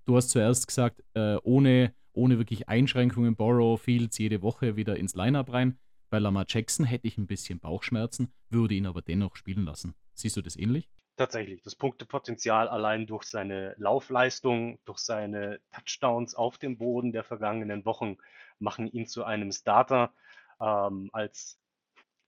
du 0.04 0.16
hast 0.16 0.30
zuerst 0.30 0.66
gesagt, 0.66 1.02
äh, 1.14 1.36
ohne, 1.42 1.94
ohne 2.16 2.38
wirklich 2.38 2.68
Einschränkungen, 2.68 3.36
Borrow, 3.36 3.80
Fields 3.80 4.18
jede 4.18 4.42
Woche 4.42 4.76
wieder 4.76 4.96
ins 4.96 5.14
Lineup 5.14 5.52
rein. 5.52 5.78
Bei 6.10 6.18
Lamar 6.18 6.46
Jackson 6.48 6.86
hätte 6.86 7.06
ich 7.06 7.18
ein 7.18 7.26
bisschen 7.26 7.58
Bauchschmerzen, 7.58 8.32
würde 8.48 8.74
ihn 8.74 8.86
aber 8.86 9.02
dennoch 9.02 9.36
spielen 9.36 9.64
lassen. 9.64 9.94
Siehst 10.14 10.36
du 10.36 10.42
das 10.42 10.56
ähnlich? 10.56 10.88
Tatsächlich, 11.16 11.62
das 11.62 11.74
Punktepotenzial 11.74 12.68
allein 12.68 13.06
durch 13.06 13.24
seine 13.24 13.74
Laufleistung, 13.78 14.78
durch 14.84 14.98
seine 14.98 15.60
Touchdowns 15.72 16.34
auf 16.34 16.58
dem 16.58 16.76
Boden 16.76 17.12
der 17.12 17.24
vergangenen 17.24 17.84
Wochen 17.84 18.18
machen 18.58 18.86
ihn 18.86 19.06
zu 19.06 19.24
einem 19.24 19.50
Starter. 19.50 20.12
Ähm, 20.60 21.10
als 21.12 21.58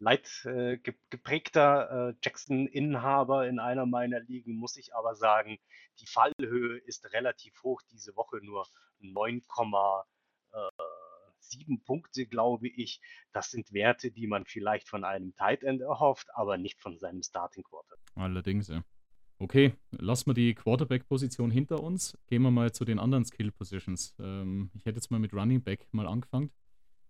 leidgeprägter 0.00 2.10
äh, 2.10 2.14
Jackson-Inhaber 2.22 3.48
in 3.48 3.58
einer 3.58 3.86
meiner 3.86 4.20
Ligen 4.20 4.56
muss 4.56 4.76
ich 4.76 4.94
aber 4.94 5.14
sagen, 5.14 5.58
die 6.00 6.06
Fallhöhe 6.06 6.76
ist 6.78 7.12
relativ 7.12 7.62
hoch 7.62 7.82
diese 7.90 8.14
Woche, 8.16 8.38
nur 8.42 8.66
9,7 9.02 11.84
Punkte, 11.84 12.26
glaube 12.26 12.68
ich. 12.68 13.00
Das 13.32 13.50
sind 13.50 13.72
Werte, 13.72 14.10
die 14.10 14.26
man 14.26 14.44
vielleicht 14.44 14.86
von 14.88 15.04
einem 15.04 15.34
Tight 15.34 15.64
End 15.64 15.80
erhofft, 15.80 16.28
aber 16.34 16.58
nicht 16.58 16.80
von 16.80 16.98
seinem 16.98 17.22
Starting 17.22 17.64
Quarter. 17.64 17.96
Allerdings, 18.14 18.68
ja. 18.68 18.84
Okay, 19.40 19.72
lassen 19.92 20.30
wir 20.30 20.34
die 20.34 20.54
Quarterback-Position 20.54 21.52
hinter 21.52 21.80
uns. 21.80 22.18
Gehen 22.26 22.42
wir 22.42 22.50
mal 22.50 22.72
zu 22.72 22.84
den 22.84 22.98
anderen 22.98 23.24
Skill-Positions. 23.24 24.16
Ähm, 24.18 24.72
ich 24.74 24.84
hätte 24.84 24.96
jetzt 24.96 25.12
mal 25.12 25.20
mit 25.20 25.32
Running 25.32 25.62
Back 25.62 25.86
mal 25.92 26.08
angefangen. 26.08 26.50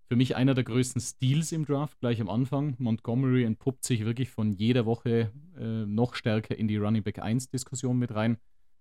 Für 0.09 0.17
mich 0.17 0.37
einer 0.37 0.55
der 0.55 0.65
größten 0.65 1.03
Steals 1.03 1.53
im 1.53 1.67
Draft 1.67 2.00
gleich 2.00 2.19
am 2.23 2.31
Anfang. 2.31 2.75
Montgomery 2.79 3.45
entpuppt 3.45 3.85
sich 3.85 4.07
wirklich 4.07 4.31
von 4.31 4.53
jeder 4.53 4.87
Woche 4.87 5.31
äh, 5.59 5.85
noch 5.85 6.15
stärker 6.15 6.57
in 6.57 6.67
die 6.67 6.79
Running 6.79 7.03
Back 7.03 7.23
1-Diskussion 7.23 7.99
mit 7.99 8.15
rein. 8.15 8.38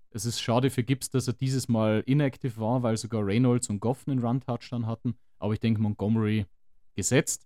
Es 0.09 0.25
ist 0.25 0.39
schade 0.39 0.69
für 0.69 0.85
Gibbs, 0.85 1.09
dass 1.09 1.27
er 1.27 1.33
dieses 1.33 1.67
Mal 1.67 2.01
inactive 2.05 2.55
war, 2.61 2.81
weil 2.81 2.95
sogar 2.95 3.25
Reynolds 3.25 3.69
und 3.69 3.81
Goff 3.81 4.07
einen 4.07 4.19
Run-Touchdown 4.19 4.87
hatten. 4.87 5.15
Aber 5.37 5.51
ich 5.51 5.59
denke, 5.59 5.81
Montgomery 5.81 6.45
gesetzt. 6.95 7.45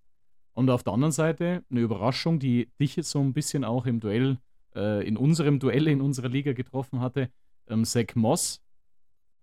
Und 0.53 0.69
auf 0.69 0.83
der 0.83 0.93
anderen 0.93 1.11
Seite 1.11 1.63
eine 1.71 1.79
Überraschung, 1.79 2.37
die 2.37 2.69
dich 2.79 2.95
jetzt 2.95 3.09
so 3.09 3.19
ein 3.19 3.33
bisschen 3.33 3.63
auch 3.63 3.87
im 3.87 3.99
Duell 3.99 4.37
äh, 4.75 5.07
in 5.07 5.17
unserem 5.17 5.57
Duell 5.57 5.87
in 5.87 6.01
unserer 6.01 6.29
Liga 6.29 6.53
getroffen 6.53 6.99
hatte. 6.99 7.31
Ähm, 7.67 7.83
Zach 7.85 8.13
Moss 8.13 8.61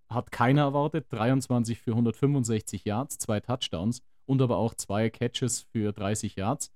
hat 0.08 0.30
keiner 0.30 0.62
erwartet. 0.62 1.06
23 1.10 1.80
für 1.80 1.90
165 1.90 2.84
Yards, 2.84 3.18
zwei 3.18 3.40
Touchdowns 3.40 4.00
und 4.28 4.42
aber 4.42 4.58
auch 4.58 4.74
zwei 4.74 5.08
Catches 5.10 5.62
für 5.72 5.92
30 5.92 6.36
Yards. 6.36 6.70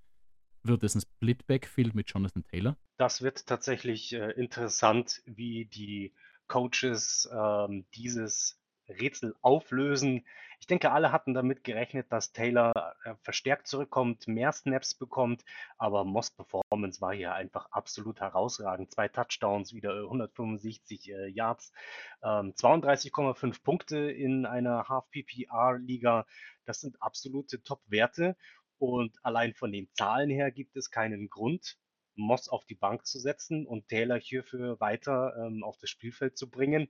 Wird 0.63 0.83
es 0.85 0.95
ein 0.95 1.03
Split-Backfield 1.03 1.95
mit 1.95 2.09
Jonathan 2.09 2.45
Taylor? 2.45 2.77
Das 2.97 3.21
wird 3.21 3.47
tatsächlich 3.47 4.13
äh, 4.15 4.31
interessant, 4.33 5.23
wie 5.27 5.67
die 5.67 6.15
Coaches 6.47 7.29
ähm, 7.33 7.85
dieses 7.95 8.59
Rätsel 8.89 9.35
auflösen. 9.43 10.25
Ich 10.63 10.69
denke, 10.69 10.93
alle 10.93 11.11
hatten 11.11 11.35
damit 11.35 11.65
gerechnet, 11.65 12.13
dass 12.13 12.33
Taylor 12.33 12.95
äh, 13.03 13.17
verstärkt 13.23 13.67
zurückkommt, 13.67 14.29
mehr 14.29 14.53
Snaps 14.53 14.95
bekommt, 14.95 15.45
aber 15.77 16.05
Moss 16.05 16.31
Performance 16.31 17.01
war 17.01 17.13
hier 17.13 17.35
einfach 17.35 17.67
absolut 17.73 18.21
herausragend. 18.21 18.93
Zwei 18.93 19.09
Touchdowns, 19.09 19.75
wieder 19.75 19.93
165 20.05 21.11
äh, 21.11 21.27
Yards, 21.27 21.73
ähm, 22.23 22.53
32,5 22.53 23.61
Punkte 23.65 24.13
in 24.13 24.47
einer 24.47 24.89
Half-PPR-Liga. 24.89 26.27
Das 26.65 26.81
sind 26.81 27.03
absolute 27.03 27.65
Top-Werte 27.65 28.37
und 28.79 29.19
allein 29.25 29.55
von 29.55 29.73
den 29.73 29.89
Zahlen 29.95 30.31
her 30.31 30.53
gibt 30.53 30.77
es 30.77 30.93
keinen 30.93 31.29
Grund, 31.29 31.77
Moss 32.15 32.49
auf 32.49 32.65
die 32.67 32.77
Bank 32.77 33.05
zu 33.05 33.19
setzen 33.19 33.67
und 33.67 33.89
Taylor 33.89 34.21
hierfür 34.21 34.79
weiter 34.79 35.35
ähm, 35.45 35.65
auf 35.65 35.77
das 35.79 35.91
Spielfeld 35.91 36.39
zu 36.39 36.49
bringen. 36.49 36.89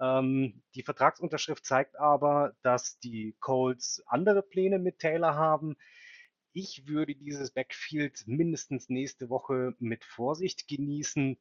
Ähm, 0.00 0.62
die 0.74 0.82
Vertragsunterschrift 0.82 1.64
zeigt 1.64 1.98
aber, 1.98 2.54
dass 2.62 2.98
die 2.98 3.36
Colts 3.40 4.02
andere 4.06 4.42
Pläne 4.42 4.78
mit 4.78 4.98
Taylor 4.98 5.34
haben. 5.34 5.76
Ich 6.52 6.88
würde 6.88 7.14
dieses 7.14 7.50
Backfield 7.52 8.24
mindestens 8.26 8.88
nächste 8.88 9.28
Woche 9.28 9.74
mit 9.78 10.04
Vorsicht 10.04 10.66
genießen 10.66 11.38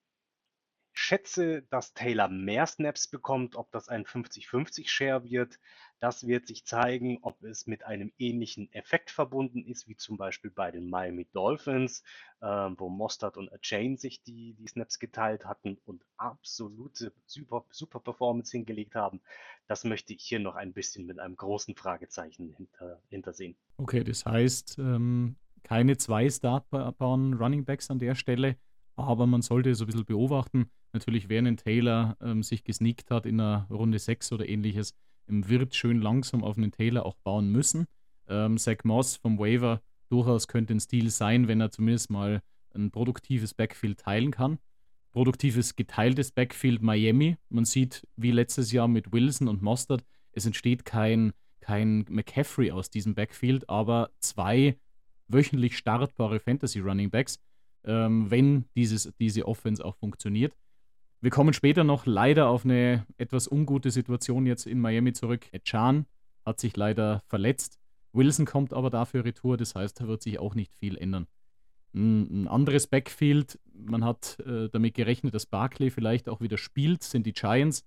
schätze, 0.94 1.64
dass 1.70 1.94
Taylor 1.94 2.28
mehr 2.28 2.66
Snaps 2.66 3.08
bekommt. 3.08 3.56
Ob 3.56 3.72
das 3.72 3.90
ein 3.90 4.06
50-50-Share 4.06 5.24
wird, 5.24 5.60
das 6.00 6.28
wird 6.28 6.48
sich 6.48 6.66
zeigen, 6.66 7.20
ob 7.22 7.44
es 7.44 7.68
mit 7.68 7.84
einem 7.84 8.12
ähnlichen 8.18 8.72
Effekt 8.74 9.12
verbunden 9.12 9.66
ist, 9.66 9.88
wie 9.88 9.96
zum 9.96 10.18
Beispiel 10.18 10.52
bei 10.52 10.72
den 10.72 10.90
Miami 10.90 11.28
Dolphins, 11.34 12.04
äh, 12.42 12.46
wo 12.46 12.90
Mostert 12.90 13.38
und 13.38 13.50
Chain 13.62 13.98
sich 13.98 14.24
die, 14.24 14.54
die 14.54 14.68
Snaps 14.68 15.00
geteilt 15.00 15.46
hatten 15.46 15.78
und 15.86 16.04
absolute 16.18 17.14
super, 17.26 17.66
super 17.70 18.00
Performance 18.00 18.52
hingelegt 18.52 18.96
haben. 18.96 19.22
Das 19.68 19.84
möchte 19.84 20.14
ich 20.14 20.24
hier 20.24 20.40
noch 20.40 20.56
ein 20.56 20.74
bisschen 20.74 21.06
mit 21.06 21.20
einem 21.20 21.36
großen 21.36 21.76
Fragezeichen 21.76 22.54
hinter, 22.56 23.02
hintersehen. 23.10 23.56
Okay, 23.78 24.04
das 24.04 24.26
heißt, 24.26 24.80
ähm, 24.80 25.36
keine 25.64 25.98
zwei 25.98 26.30
startbaren 26.30 27.34
Running 27.34 27.66
Backs 27.66 27.92
an 27.92 28.00
der 28.00 28.16
Stelle, 28.16 28.58
aber 28.96 29.28
man 29.28 29.42
sollte 29.42 29.76
so 29.76 29.84
ein 29.84 29.88
bisschen 29.88 30.06
beobachten 30.06 30.72
natürlich 30.94 31.30
während 31.30 31.64
Taylor 31.64 32.18
ähm, 32.22 32.44
sich 32.44 32.64
gesneakt 32.64 33.12
hat 33.12 33.26
in 33.26 33.40
einer 33.40 33.68
Runde 33.70 34.00
6 34.00 34.32
oder 34.32 34.48
ähnliches, 34.48 34.94
wird 35.28 35.76
schön 35.76 36.02
langsam 36.02 36.44
auf 36.44 36.58
einen 36.58 36.72
Taylor 36.72 37.06
auch 37.06 37.16
bauen 37.24 37.52
müssen. 37.52 37.86
Ähm, 38.28 38.58
Zach 38.58 38.84
Moss 38.84 39.16
vom 39.16 39.38
Waiver 39.38 39.82
durchaus 40.10 40.48
könnte 40.48 40.74
ein 40.74 40.80
Stil 40.80 41.10
sein, 41.10 41.48
wenn 41.48 41.62
er 41.62 41.72
zumindest 41.72 42.10
mal 42.10 42.42
ein 42.74 42.92
produktives 42.92 43.54
Backfield 43.54 44.00
teilen 44.00 44.32
kann. 44.32 44.60
Produktives 45.12 45.76
geteiltes 45.76 46.32
Backfield 46.32 46.82
Miami. 46.82 47.38
Man 47.50 47.66
sieht, 47.66 48.08
wie 48.16 48.32
letztes 48.32 48.72
Jahr 48.72 48.88
mit 48.88 49.12
Wilson 49.12 49.48
und 49.48 49.62
Mostert, 49.62 50.04
es 50.32 50.46
entsteht 50.46 50.86
kein, 50.86 51.34
kein 51.62 52.06
McCaffrey 52.10 52.72
aus 52.72 52.90
diesem 52.90 53.16
Backfield, 53.16 53.68
aber 53.70 54.12
zwei 54.20 54.78
wöchentlich 55.28 55.78
startbare 55.78 56.40
Fantasy 56.40 56.80
Running 56.80 57.10
Backs, 57.10 57.40
ähm, 57.84 58.30
wenn 58.30 58.66
dieses, 58.76 59.12
diese 59.20 59.48
Offense 59.48 59.84
auch 59.84 59.96
funktioniert. 59.96 60.56
Wir 61.22 61.32
kommen 61.32 61.54
später 61.54 61.84
noch 61.84 62.06
leider 62.06 62.48
auf 62.48 62.64
eine 62.64 63.06
etwas 63.18 63.52
ungute 63.52 63.92
Situation 63.92 64.46
jetzt 64.46 64.66
in 64.66 64.80
Miami 64.80 65.12
zurück. 65.12 65.48
Chan 65.64 66.06
hat 66.46 66.60
sich 66.60 66.78
leider 66.78 67.22
verletzt. 67.28 67.78
Wilson 68.14 68.46
kommt 68.46 68.74
aber 68.74 68.90
dafür 68.90 69.26
retour, 69.26 69.58
das 69.58 69.76
heißt, 69.76 70.00
da 70.00 70.08
wird 70.08 70.24
sich 70.24 70.40
auch 70.40 70.56
nicht 70.56 70.74
viel 70.74 70.98
ändern. 70.98 71.28
Ein 71.94 72.48
anderes 72.48 72.88
Backfield, 72.88 73.60
man 73.74 74.06
hat 74.06 74.40
äh, 74.46 74.70
damit 74.70 74.94
gerechnet, 74.94 75.34
dass 75.34 75.46
Barkley 75.46 75.90
vielleicht 75.90 76.30
auch 76.30 76.40
wieder 76.40 76.58
spielt, 76.58 77.04
sind 77.04 77.26
die 77.26 77.34
Giants. 77.34 77.84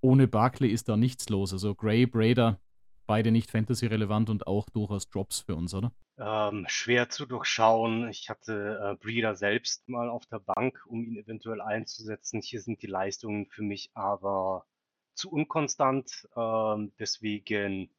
Ohne 0.00 0.28
Barkley 0.28 0.70
ist 0.70 0.88
da 0.88 0.96
nichts 0.96 1.28
los. 1.28 1.52
Also 1.52 1.74
Gray, 1.74 2.06
Brader, 2.06 2.60
beide 3.08 3.32
nicht 3.32 3.50
fantasy-relevant 3.50 4.30
und 4.30 4.46
auch 4.46 4.68
durchaus 4.68 5.10
Drops 5.10 5.40
für 5.40 5.56
uns, 5.56 5.74
oder? 5.74 5.90
Ähm, 6.18 6.66
schwer 6.68 7.08
zu 7.08 7.26
durchschauen. 7.26 8.08
Ich 8.08 8.28
hatte 8.28 8.78
äh, 8.80 8.96
Breeder 8.96 9.34
selbst 9.34 9.88
mal 9.88 10.08
auf 10.08 10.26
der 10.26 10.38
Bank, 10.38 10.84
um 10.86 11.02
ihn 11.02 11.16
eventuell 11.16 11.60
einzusetzen. 11.60 12.40
Hier 12.40 12.60
sind 12.60 12.82
die 12.82 12.86
Leistungen 12.86 13.46
für 13.46 13.62
mich 13.62 13.90
aber 13.94 14.66
zu 15.14 15.32
unkonstant. 15.32 16.28
Ähm, 16.36 16.92
deswegen 16.98 17.90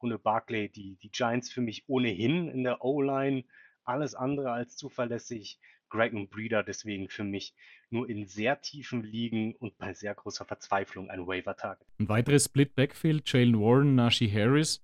ohne 0.00 0.18
Barclay 0.18 0.68
die, 0.68 0.96
die 0.96 1.10
Giants 1.10 1.50
für 1.50 1.60
mich 1.60 1.88
ohnehin 1.88 2.48
in 2.48 2.64
der 2.64 2.84
O-Line 2.84 3.44
alles 3.84 4.14
andere 4.14 4.50
als 4.50 4.76
zuverlässig. 4.76 5.60
Greg 5.88 6.12
und 6.12 6.30
Breeder 6.30 6.62
deswegen 6.62 7.08
für 7.08 7.24
mich 7.24 7.54
nur 7.90 8.08
in 8.08 8.26
sehr 8.26 8.60
tiefen 8.60 9.02
Ligen 9.02 9.54
und 9.54 9.78
bei 9.78 9.94
sehr 9.94 10.14
großer 10.14 10.44
Verzweiflung 10.44 11.10
ein 11.10 11.26
Waiver-Target. 11.26 11.86
Ein 11.98 12.08
weiteres 12.08 12.44
Split-Backfield, 12.46 13.30
Jalen 13.30 13.60
Warren, 13.60 13.94
Nashi 13.94 14.28
Harris, 14.28 14.82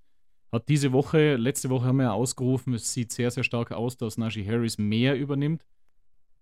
hat 0.52 0.68
diese 0.68 0.92
Woche, 0.92 1.36
letzte 1.36 1.70
Woche 1.70 1.86
haben 1.86 1.96
wir 1.96 2.04
ja 2.04 2.12
ausgerufen, 2.12 2.74
es 2.74 2.92
sieht 2.92 3.10
sehr, 3.10 3.30
sehr 3.30 3.42
stark 3.42 3.72
aus, 3.72 3.96
dass 3.96 4.18
Nashi 4.18 4.44
Harris 4.44 4.78
mehr 4.78 5.16
übernimmt. 5.16 5.64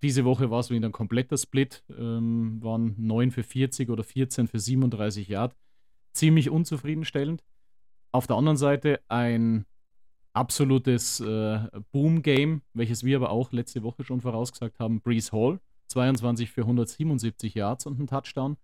Diese 0.02 0.24
Woche 0.24 0.50
war 0.50 0.60
es 0.60 0.70
wieder 0.70 0.88
ein 0.88 0.92
kompletter 0.92 1.36
Split, 1.36 1.84
ähm, 1.96 2.58
waren 2.62 2.94
9 2.98 3.30
für 3.30 3.42
40 3.42 3.90
oder 3.90 4.02
14 4.02 4.48
für 4.48 4.58
37 4.58 5.28
Yard. 5.28 5.54
Ziemlich 6.12 6.50
unzufriedenstellend. 6.50 7.44
Auf 8.10 8.26
der 8.26 8.36
anderen 8.36 8.56
Seite 8.56 9.00
ein 9.08 9.66
absolutes 10.32 11.20
äh, 11.20 11.60
Boom-Game, 11.92 12.62
welches 12.74 13.04
wir 13.04 13.16
aber 13.16 13.30
auch 13.30 13.52
letzte 13.52 13.82
Woche 13.82 14.04
schon 14.04 14.20
vorausgesagt 14.20 14.78
haben. 14.78 15.00
Breeze 15.00 15.32
Hall, 15.32 15.60
22 15.88 16.50
für 16.50 16.62
177 16.62 17.54
Yards 17.54 17.86
und 17.86 17.98
ein 17.98 18.06
Touchdown. 18.06 18.56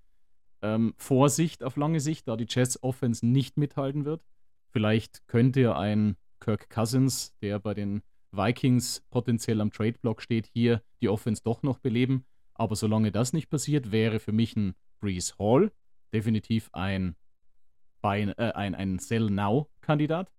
Ähm, 0.63 0.95
Vorsicht 0.97 1.63
auf 1.63 1.77
lange 1.77 2.01
Sicht, 2.01 2.29
da 2.29 2.37
die 2.37 2.47
Jets 2.49 2.83
Offense 2.83 3.27
nicht 3.27 3.57
mithalten 3.57 4.05
wird. 4.05 4.23
Vielleicht 4.71 5.27
könnte 5.27 5.77
ein 5.77 6.17
Kirk 6.41 6.71
Cousins, 6.71 7.35
der 7.41 7.59
bei 7.59 7.75
den 7.75 8.03
Vikings 8.33 9.03
potenziell 9.11 9.61
am 9.61 9.71
Trade-Block 9.71 10.23
steht, 10.23 10.47
hier 10.53 10.83
die 11.01 11.09
Offense 11.09 11.43
doch 11.43 11.63
noch 11.63 11.79
beleben. 11.79 12.25
Aber 12.55 12.77
solange 12.77 13.13
das 13.13 13.33
nicht 13.33 13.51
passiert, 13.51 13.93
wäre 13.93 14.19
für 14.19 14.33
mich 14.33 14.57
ein 14.57 14.75
Breeze 15.01 15.35
Hall 15.39 15.73
definitiv 16.13 16.71
ein, 16.73 17.17
äh, 18.03 18.33
ein, 18.37 18.75
ein 18.75 18.99
Sell-Now-Kandidat. 18.99 20.31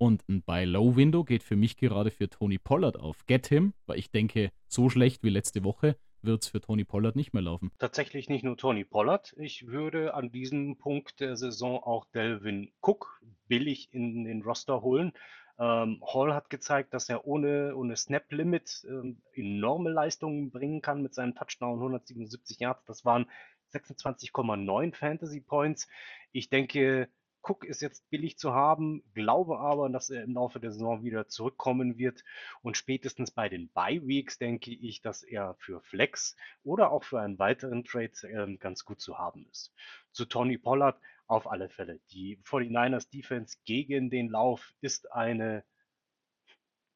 Und 0.00 0.26
ein 0.30 0.40
Buy-Low-Window 0.42 1.24
geht 1.24 1.42
für 1.42 1.56
mich 1.56 1.76
gerade 1.76 2.10
für 2.10 2.30
Tony 2.30 2.56
Pollard 2.56 2.98
auf. 2.98 3.26
Get 3.26 3.48
him, 3.48 3.74
weil 3.84 3.98
ich 3.98 4.10
denke, 4.10 4.50
so 4.66 4.88
schlecht 4.88 5.22
wie 5.22 5.28
letzte 5.28 5.62
Woche 5.62 5.94
wird 6.22 6.42
es 6.42 6.48
für 6.48 6.62
Tony 6.62 6.84
Pollard 6.84 7.16
nicht 7.16 7.34
mehr 7.34 7.42
laufen. 7.42 7.70
Tatsächlich 7.78 8.30
nicht 8.30 8.42
nur 8.42 8.56
Tony 8.56 8.86
Pollard. 8.86 9.34
Ich 9.36 9.66
würde 9.66 10.14
an 10.14 10.32
diesem 10.32 10.78
Punkt 10.78 11.20
der 11.20 11.36
Saison 11.36 11.82
auch 11.82 12.06
Delvin 12.14 12.72
Cook 12.80 13.20
billig 13.46 13.92
in 13.92 14.24
den 14.24 14.40
Roster 14.40 14.80
holen. 14.80 15.12
Ähm, 15.58 16.02
Hall 16.02 16.32
hat 16.32 16.48
gezeigt, 16.48 16.94
dass 16.94 17.10
er 17.10 17.26
ohne, 17.26 17.76
ohne 17.76 17.94
Snap-Limit 17.94 18.86
ähm, 18.88 19.20
enorme 19.34 19.90
Leistungen 19.90 20.50
bringen 20.50 20.80
kann 20.80 21.02
mit 21.02 21.12
seinem 21.12 21.34
Touchdown 21.34 21.74
177 21.74 22.58
Yards. 22.58 22.86
Das 22.86 23.04
waren 23.04 23.26
26,9 23.74 24.94
Fantasy 24.94 25.40
Points. 25.42 25.88
Ich 26.32 26.48
denke, 26.48 27.10
Cook 27.42 27.64
ist 27.64 27.80
jetzt 27.80 28.08
billig 28.10 28.38
zu 28.38 28.54
haben, 28.54 29.02
glaube 29.14 29.58
aber, 29.58 29.88
dass 29.88 30.10
er 30.10 30.22
im 30.22 30.34
Laufe 30.34 30.60
der 30.60 30.72
Saison 30.72 31.02
wieder 31.02 31.28
zurückkommen 31.28 31.98
wird. 31.98 32.22
Und 32.62 32.76
spätestens 32.76 33.30
bei 33.30 33.48
den 33.48 33.68
Bye 33.70 34.06
Weeks 34.06 34.38
denke 34.38 34.72
ich, 34.72 35.00
dass 35.00 35.22
er 35.22 35.54
für 35.54 35.80
Flex 35.80 36.36
oder 36.62 36.90
auch 36.90 37.04
für 37.04 37.20
einen 37.20 37.38
weiteren 37.38 37.84
Trade 37.84 38.12
äh, 38.22 38.56
ganz 38.56 38.84
gut 38.84 39.00
zu 39.00 39.18
haben 39.18 39.46
ist. 39.50 39.72
Zu 40.12 40.26
Tony 40.26 40.58
Pollard 40.58 41.00
auf 41.26 41.46
alle 41.46 41.68
Fälle. 41.68 42.00
Die 42.10 42.38
49ers 42.44 43.08
Defense 43.10 43.58
gegen 43.64 44.10
den 44.10 44.28
Lauf 44.28 44.72
ist 44.80 45.12
eine, 45.12 45.64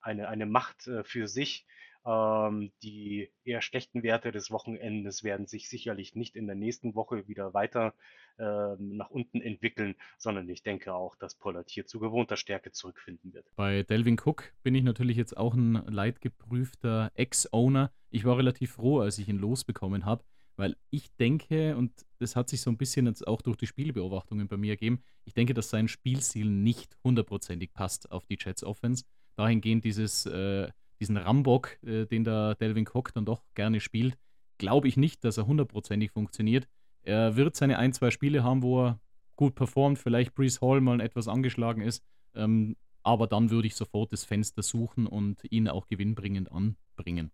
eine, 0.00 0.28
eine 0.28 0.46
Macht 0.46 0.86
äh, 0.88 1.04
für 1.04 1.28
sich. 1.28 1.66
Ähm, 2.06 2.70
die 2.82 3.30
eher 3.44 3.62
schlechten 3.62 4.02
Werte 4.02 4.30
des 4.30 4.50
Wochenendes 4.50 5.24
werden 5.24 5.46
sich 5.46 5.68
sicherlich 5.68 6.14
nicht 6.14 6.36
in 6.36 6.46
der 6.46 6.56
nächsten 6.56 6.94
Woche 6.94 7.26
wieder 7.28 7.54
weiter 7.54 7.94
ähm, 8.38 8.96
nach 8.96 9.10
unten 9.10 9.40
entwickeln, 9.40 9.94
sondern 10.18 10.48
ich 10.48 10.62
denke 10.62 10.92
auch, 10.92 11.16
dass 11.16 11.34
Pollard 11.34 11.70
hier 11.70 11.86
zu 11.86 12.00
gewohnter 12.00 12.36
Stärke 12.36 12.72
zurückfinden 12.72 13.32
wird. 13.32 13.46
Bei 13.56 13.84
Delvin 13.84 14.18
Cook 14.22 14.52
bin 14.62 14.74
ich 14.74 14.82
natürlich 14.82 15.16
jetzt 15.16 15.36
auch 15.36 15.54
ein 15.54 15.74
leidgeprüfter 15.86 17.10
Ex-Owner. 17.14 17.90
Ich 18.10 18.24
war 18.24 18.36
relativ 18.36 18.72
froh, 18.72 19.00
als 19.00 19.18
ich 19.18 19.28
ihn 19.28 19.38
losbekommen 19.38 20.04
habe, 20.04 20.24
weil 20.56 20.76
ich 20.90 21.14
denke, 21.16 21.76
und 21.76 21.92
das 22.18 22.36
hat 22.36 22.48
sich 22.48 22.60
so 22.60 22.70
ein 22.70 22.76
bisschen 22.76 23.06
jetzt 23.06 23.26
auch 23.26 23.40
durch 23.40 23.56
die 23.56 23.66
Spielbeobachtungen 23.66 24.46
bei 24.48 24.56
mir 24.56 24.72
ergeben, 24.72 25.02
ich 25.24 25.32
denke, 25.32 25.54
dass 25.54 25.70
sein 25.70 25.88
Spielstil 25.88 26.50
nicht 26.50 26.98
hundertprozentig 27.02 27.72
passt 27.72 28.12
auf 28.12 28.26
die 28.26 28.36
Jets 28.38 28.62
Offense. 28.62 29.04
Dahingehend 29.36 29.84
dieses 29.84 30.26
äh, 30.26 30.68
diesen 31.04 31.18
Rambock, 31.18 31.78
äh, 31.82 32.06
den 32.06 32.24
der 32.24 32.54
Delvin 32.54 32.88
Cook 32.90 33.12
dann 33.12 33.26
doch 33.26 33.42
gerne 33.54 33.80
spielt, 33.80 34.16
glaube 34.58 34.88
ich 34.88 34.96
nicht, 34.96 35.22
dass 35.24 35.36
er 35.36 35.46
hundertprozentig 35.46 36.10
funktioniert. 36.10 36.66
Er 37.02 37.36
wird 37.36 37.56
seine 37.56 37.78
ein, 37.78 37.92
zwei 37.92 38.10
Spiele 38.10 38.42
haben, 38.42 38.62
wo 38.62 38.86
er 38.86 39.00
gut 39.36 39.54
performt, 39.54 39.98
vielleicht 39.98 40.34
Brees 40.34 40.62
Hall 40.62 40.80
mal 40.80 41.00
etwas 41.00 41.28
angeschlagen 41.28 41.82
ist, 41.82 42.02
ähm, 42.34 42.76
aber 43.02 43.26
dann 43.26 43.50
würde 43.50 43.66
ich 43.66 43.74
sofort 43.74 44.12
das 44.12 44.24
Fenster 44.24 44.62
suchen 44.62 45.06
und 45.06 45.40
ihn 45.50 45.68
auch 45.68 45.86
gewinnbringend 45.88 46.50
anbringen. 46.50 47.30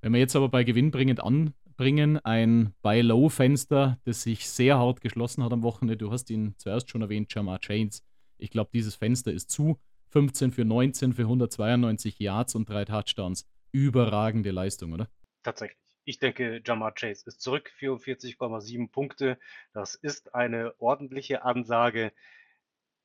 Wenn 0.00 0.12
wir 0.12 0.20
jetzt 0.20 0.36
aber 0.36 0.48
bei 0.48 0.64
gewinnbringend 0.64 1.22
anbringen, 1.22 2.18
ein 2.24 2.72
Buy-Low-Fenster, 2.80 3.98
das 4.04 4.22
sich 4.22 4.48
sehr 4.48 4.78
hart 4.78 5.02
geschlossen 5.02 5.44
hat 5.44 5.52
am 5.52 5.62
Wochenende, 5.62 5.98
du 5.98 6.10
hast 6.10 6.30
ihn 6.30 6.54
zuerst 6.56 6.88
schon 6.88 7.02
erwähnt, 7.02 7.34
Jamar 7.34 7.58
Chains. 7.58 8.02
Ich 8.38 8.50
glaube, 8.50 8.70
dieses 8.72 8.94
Fenster 8.94 9.32
ist 9.32 9.50
zu. 9.50 9.78
15 10.08 10.52
für 10.52 10.64
19 10.64 11.12
für 11.12 11.22
192 11.22 12.18
Yards 12.18 12.54
und 12.54 12.68
drei 12.68 12.84
Touchdowns. 12.84 13.46
Überragende 13.72 14.50
Leistung, 14.50 14.92
oder? 14.92 15.08
Tatsächlich. 15.42 15.78
Ich 16.04 16.20
denke, 16.20 16.62
Jamar 16.64 16.92
Chase 16.92 17.24
ist 17.26 17.40
zurück, 17.40 17.72
44,7 17.80 18.90
Punkte. 18.90 19.38
Das 19.72 19.96
ist 19.96 20.34
eine 20.34 20.72
ordentliche 20.78 21.42
Ansage. 21.44 22.12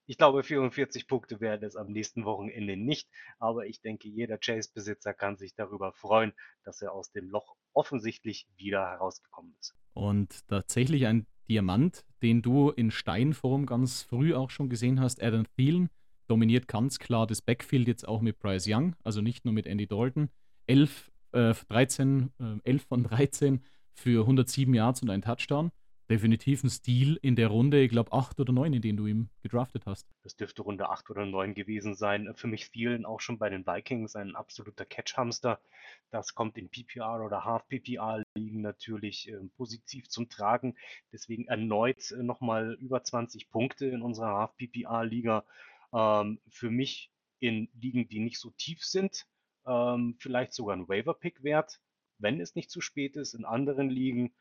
Ich 0.05 0.17
glaube, 0.17 0.43
44 0.43 1.07
Punkte 1.07 1.39
werden 1.39 1.63
es 1.63 1.75
am 1.75 1.87
nächsten 1.87 2.25
Wochenende 2.25 2.77
nicht, 2.77 3.09
aber 3.39 3.65
ich 3.65 3.81
denke, 3.81 4.07
jeder 4.07 4.37
Chase-Besitzer 4.37 5.13
kann 5.13 5.37
sich 5.37 5.55
darüber 5.55 5.93
freuen, 5.93 6.33
dass 6.63 6.81
er 6.81 6.91
aus 6.93 7.11
dem 7.11 7.29
Loch 7.29 7.55
offensichtlich 7.73 8.47
wieder 8.55 8.85
herausgekommen 8.85 9.55
ist. 9.59 9.73
Und 9.93 10.47
tatsächlich 10.47 11.07
ein 11.07 11.25
Diamant, 11.47 12.05
den 12.21 12.41
du 12.41 12.69
in 12.69 12.91
Steinform 12.91 13.65
ganz 13.65 14.03
früh 14.03 14.33
auch 14.33 14.49
schon 14.49 14.69
gesehen 14.69 14.99
hast, 14.99 15.23
Adam 15.23 15.45
Thielen, 15.55 15.89
dominiert 16.31 16.69
ganz 16.69 16.97
klar 16.97 17.27
das 17.27 17.41
Backfield 17.41 17.89
jetzt 17.89 18.07
auch 18.07 18.21
mit 18.21 18.39
Bryce 18.39 18.67
Young, 18.69 18.95
also 19.03 19.21
nicht 19.21 19.43
nur 19.43 19.53
mit 19.53 19.67
Andy 19.67 19.85
Dalton. 19.85 20.29
11, 20.65 21.11
äh, 21.33 21.53
13, 21.67 22.31
äh, 22.39 22.69
11 22.69 22.85
von 22.85 23.03
13 23.03 23.61
für 23.93 24.25
107 24.25 24.73
Yards 24.73 25.01
und 25.01 25.09
ein 25.09 25.21
Touchdown. 25.21 25.71
Definitiv 26.09 26.63
ein 26.63 26.69
Stil 26.69 27.19
in 27.21 27.35
der 27.35 27.49
Runde, 27.49 27.81
ich 27.81 27.89
glaube 27.89 28.13
8 28.13 28.39
oder 28.39 28.53
9, 28.53 28.73
in 28.73 28.81
denen 28.81 28.97
du 28.97 29.07
ihn 29.07 29.29
gedraftet 29.43 29.85
hast. 29.85 30.07
Das 30.23 30.35
dürfte 30.37 30.61
Runde 30.61 30.89
8 30.89 31.09
oder 31.09 31.25
9 31.25 31.53
gewesen 31.53 31.95
sein. 31.95 32.31
Für 32.35 32.47
mich 32.47 32.67
vielen 32.67 33.05
auch 33.05 33.19
schon 33.19 33.37
bei 33.37 33.49
den 33.49 33.65
Vikings 33.65 34.15
ein 34.15 34.35
absoluter 34.35 34.85
Catch-Hamster. 34.85 35.59
Das 36.11 36.33
kommt 36.33 36.57
in 36.57 36.69
PPR 36.69 37.21
oder 37.25 37.43
Half-PPR-Ligen 37.43 38.61
natürlich 38.61 39.29
äh, 39.29 39.37
positiv 39.57 40.07
zum 40.09 40.29
Tragen. 40.29 40.75
Deswegen 41.11 41.47
erneut 41.47 42.11
äh, 42.11 42.23
nochmal 42.23 42.73
über 42.79 43.03
20 43.03 43.49
Punkte 43.49 43.87
in 43.87 44.01
unserer 44.01 44.35
Half-PPR-Liga 44.35 45.45
ähm, 45.93 46.39
für 46.49 46.69
mich 46.69 47.11
in 47.39 47.69
Ligen, 47.73 48.07
die 48.07 48.19
nicht 48.19 48.39
so 48.39 48.51
tief 48.51 48.83
sind, 48.83 49.25
ähm, 49.65 50.15
vielleicht 50.19 50.53
sogar 50.53 50.75
ein 50.75 50.87
Waiver-Pick 50.87 51.43
wert, 51.43 51.79
wenn 52.19 52.39
es 52.39 52.55
nicht 52.55 52.69
zu 52.69 52.81
spät 52.81 53.15
ist. 53.15 53.33
In 53.33 53.45
anderen 53.45 53.89
Ligen 53.89 54.33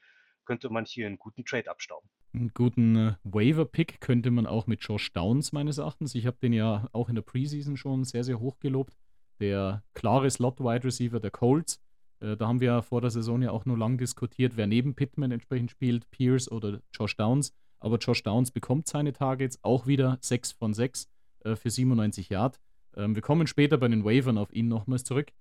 könnte 0.45 0.71
man 0.71 0.85
hier 0.85 1.07
einen 1.07 1.19
guten 1.19 1.45
Trade 1.45 1.71
abstauben. 1.71 2.09
Einen 2.33 2.53
guten 2.55 2.97
äh, 2.97 3.15
Waiver-Pick 3.25 4.01
könnte 4.01 4.31
man 4.31 4.47
auch 4.47 4.67
mit 4.67 4.83
Josh 4.83 5.13
Downs 5.13 5.53
meines 5.53 5.79
Erachtens. 5.79 6.15
Ich 6.15 6.27
habe 6.27 6.39
den 6.43 6.53
ja 6.53 6.89
auch 6.93 7.09
in 7.09 7.15
der 7.15 7.23
Preseason 7.23 7.77
schon 7.77 8.05
sehr, 8.05 8.25
sehr 8.25 8.39
hoch 8.41 8.59
gelobt. 8.61 8.97
Der 9.41 9.83
klare 9.95 10.31
Slot-Wide 10.31 10.85
Receiver 10.85 11.19
der 11.19 11.31
Colts. 11.31 11.83
Äh, 12.21 12.37
da 12.37 12.47
haben 12.47 12.61
wir 12.61 12.83
vor 12.83 13.01
der 13.01 13.11
Saison 13.11 13.43
ja 13.43 13.51
auch 13.51 13.65
nur 13.65 13.79
lang 13.79 13.99
diskutiert, 13.99 14.57
wer 14.57 14.67
neben 14.67 14.95
Pittman 14.95 15.33
entsprechend 15.33 15.71
spielt, 15.71 16.11
Pierce 16.11 16.51
oder 16.51 16.81
Josh 16.93 17.17
Downs. 17.17 17.55
Aber 17.81 17.97
Josh 17.97 18.23
Downs 18.23 18.51
bekommt 18.51 18.87
seine 18.87 19.13
Targets 19.13 19.59
auch 19.63 19.87
wieder 19.87 20.19
6 20.21 20.53
von 20.53 20.75
6 20.75 21.09
äh, 21.44 21.57
für 21.57 21.70
97 21.70 22.29
Yard. 22.29 22.61
Ähm, 22.96 23.14
wir 23.14 23.22
kommen 23.22 23.46
später 23.46 23.79
bei 23.79 23.88
den 23.88 24.05
Wavern 24.05 24.38
auf 24.38 24.53
ihn 24.53 24.68
nochmals 24.68 25.05
zurück. 25.05 25.33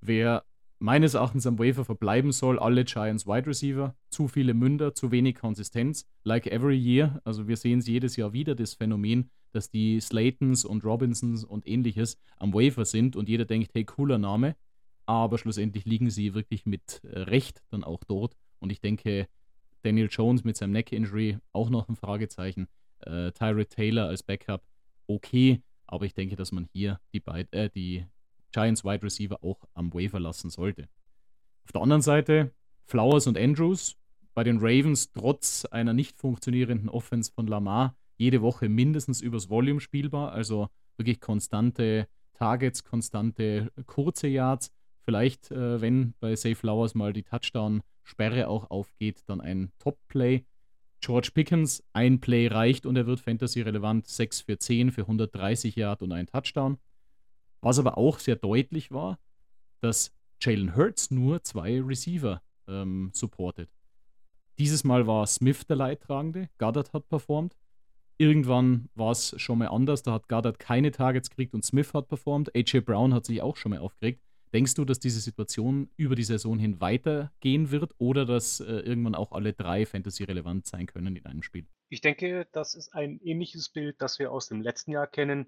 Wer 0.00 0.44
meines 0.80 1.14
Erachtens 1.14 1.46
am 1.46 1.58
Waver 1.58 1.84
verbleiben 1.84 2.32
soll, 2.32 2.58
alle 2.58 2.84
Giants 2.84 3.26
Wide 3.26 3.46
Receiver, 3.46 3.94
zu 4.08 4.28
viele 4.28 4.54
Münder, 4.54 4.94
zu 4.94 5.12
wenig 5.12 5.36
Konsistenz, 5.36 6.06
like 6.24 6.46
every 6.46 6.76
year. 6.76 7.20
Also 7.24 7.46
wir 7.46 7.56
sehen 7.56 7.80
es 7.80 7.86
jedes 7.86 8.16
Jahr 8.16 8.32
wieder, 8.32 8.54
das 8.54 8.74
Phänomen, 8.74 9.30
dass 9.52 9.70
die 9.70 10.00
Slaytons 10.00 10.64
und 10.64 10.84
Robinsons 10.84 11.44
und 11.44 11.68
ähnliches 11.68 12.18
am 12.38 12.54
Wafer 12.54 12.86
sind 12.86 13.14
und 13.14 13.28
jeder 13.28 13.44
denkt, 13.44 13.72
hey, 13.74 13.84
cooler 13.84 14.18
Name, 14.18 14.56
aber 15.04 15.38
schlussendlich 15.38 15.84
liegen 15.84 16.08
sie 16.08 16.34
wirklich 16.34 16.64
mit 16.66 17.02
äh, 17.04 17.20
Recht 17.20 17.62
dann 17.70 17.84
auch 17.84 18.02
dort. 18.04 18.34
Und 18.58 18.70
ich 18.70 18.80
denke, 18.80 19.28
Daniel 19.82 20.08
Jones 20.10 20.44
mit 20.44 20.56
seinem 20.56 20.72
Neck 20.72 20.92
Injury 20.92 21.38
auch 21.52 21.68
noch 21.68 21.88
ein 21.88 21.96
Fragezeichen. 21.96 22.68
Äh, 23.00 23.32
Tyrod 23.32 23.70
Taylor 23.70 24.08
als 24.08 24.22
Backup 24.22 24.62
okay, 25.14 25.62
aber 25.86 26.06
ich 26.06 26.14
denke, 26.14 26.36
dass 26.36 26.52
man 26.52 26.68
hier 26.72 27.00
die, 27.12 27.20
beid, 27.20 27.52
äh, 27.52 27.68
die 27.70 28.06
Giants 28.52 28.84
Wide 28.84 29.02
Receiver 29.02 29.42
auch 29.42 29.64
am 29.74 29.92
Waiver 29.92 30.20
lassen 30.20 30.50
sollte. 30.50 30.88
Auf 31.64 31.72
der 31.72 31.82
anderen 31.82 32.02
Seite 32.02 32.52
Flowers 32.86 33.26
und 33.26 33.38
Andrews 33.38 33.96
bei 34.34 34.44
den 34.44 34.58
Ravens 34.58 35.12
trotz 35.12 35.64
einer 35.66 35.92
nicht 35.92 36.18
funktionierenden 36.18 36.88
Offense 36.88 37.32
von 37.32 37.46
Lamar 37.46 37.96
jede 38.16 38.42
Woche 38.42 38.68
mindestens 38.68 39.20
übers 39.20 39.48
Volume 39.48 39.80
spielbar, 39.80 40.32
also 40.32 40.68
wirklich 40.96 41.20
konstante 41.20 42.06
Targets, 42.34 42.84
konstante 42.84 43.72
kurze 43.86 44.28
Yards. 44.28 44.70
Vielleicht, 45.04 45.50
äh, 45.50 45.80
wenn 45.80 46.14
bei 46.20 46.36
Safe 46.36 46.54
Flowers 46.54 46.94
mal 46.94 47.12
die 47.12 47.22
Touchdown-Sperre 47.22 48.48
auch 48.48 48.70
aufgeht, 48.70 49.22
dann 49.26 49.40
ein 49.40 49.72
Top-Play. 49.78 50.44
George 51.00 51.30
Pickens, 51.32 51.82
ein 51.92 52.20
Play 52.20 52.48
reicht 52.48 52.86
und 52.86 52.96
er 52.96 53.06
wird 53.06 53.20
Fantasy-relevant. 53.20 54.06
6 54.06 54.42
für 54.42 54.58
10 54.58 54.92
für 54.92 55.02
130 55.02 55.76
Yard 55.76 56.02
und 56.02 56.12
ein 56.12 56.26
Touchdown. 56.26 56.78
Was 57.60 57.78
aber 57.78 57.98
auch 57.98 58.18
sehr 58.18 58.36
deutlich 58.36 58.90
war, 58.90 59.18
dass 59.80 60.12
Jalen 60.40 60.76
Hurts 60.76 61.10
nur 61.10 61.42
zwei 61.42 61.80
Receiver 61.80 62.42
ähm, 62.68 63.10
supportet. 63.12 63.70
Dieses 64.58 64.84
Mal 64.84 65.06
war 65.06 65.26
Smith 65.26 65.66
der 65.66 65.76
Leidtragende, 65.76 66.48
Goddard 66.58 66.92
hat 66.92 67.08
performt 67.08 67.56
Irgendwann 68.20 68.90
war 68.94 69.12
es 69.12 69.34
schon 69.38 69.60
mal 69.60 69.68
anders. 69.68 70.02
Da 70.02 70.12
hat 70.12 70.28
Goddard 70.28 70.58
keine 70.58 70.90
Targets 70.90 71.30
gekriegt 71.30 71.54
und 71.54 71.64
Smith 71.64 71.94
hat 71.94 72.08
performt. 72.08 72.54
AJ 72.54 72.80
Brown 72.80 73.14
hat 73.14 73.24
sich 73.24 73.40
auch 73.40 73.56
schon 73.56 73.70
mal 73.70 73.78
aufgeregt. 73.78 74.20
Denkst 74.52 74.74
du, 74.74 74.84
dass 74.84 74.98
diese 74.98 75.20
Situation 75.20 75.90
über 75.96 76.16
die 76.16 76.24
Saison 76.24 76.58
hin 76.58 76.80
weitergehen 76.80 77.70
wird 77.70 77.94
oder 77.98 78.26
dass 78.26 78.60
äh, 78.60 78.64
irgendwann 78.64 79.14
auch 79.14 79.32
alle 79.32 79.52
drei 79.52 79.86
Fantasy 79.86 80.24
relevant 80.24 80.66
sein 80.66 80.86
können 80.86 81.14
in 81.14 81.26
einem 81.26 81.42
Spiel? 81.42 81.66
Ich 81.88 82.00
denke, 82.00 82.48
das 82.52 82.74
ist 82.74 82.92
ein 82.94 83.20
ähnliches 83.22 83.68
Bild, 83.68 83.96
das 84.00 84.18
wir 84.18 84.32
aus 84.32 84.48
dem 84.48 84.60
letzten 84.60 84.90
Jahr 84.90 85.06
kennen. 85.06 85.46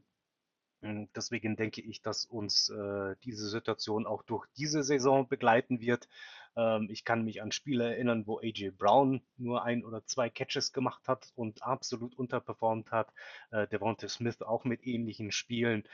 Hm, 0.82 1.08
deswegen 1.14 1.56
denke 1.56 1.80
ich, 1.80 2.02
dass 2.02 2.24
uns 2.24 2.68
äh, 2.68 3.14
diese 3.24 3.48
Situation 3.48 4.06
auch 4.06 4.22
durch 4.22 4.46
diese 4.56 4.82
Saison 4.82 5.28
begleiten 5.28 5.80
wird. 5.80 6.08
Ähm, 6.56 6.88
ich 6.90 7.04
kann 7.04 7.24
mich 7.24 7.42
an 7.42 7.52
Spiele 7.52 7.84
erinnern, 7.84 8.26
wo 8.26 8.40
AJ 8.40 8.72
Brown 8.76 9.22
nur 9.36 9.64
ein 9.64 9.84
oder 9.84 10.04
zwei 10.06 10.28
Catches 10.28 10.72
gemacht 10.72 11.06
hat 11.08 11.32
und 11.34 11.62
absolut 11.62 12.16
unterperformt 12.16 12.90
hat. 12.90 13.12
Äh, 13.50 13.68
Devonta 13.68 14.08
Smith 14.08 14.42
auch 14.42 14.64
mit 14.64 14.84
ähnlichen 14.86 15.30
Spielen. 15.30 15.84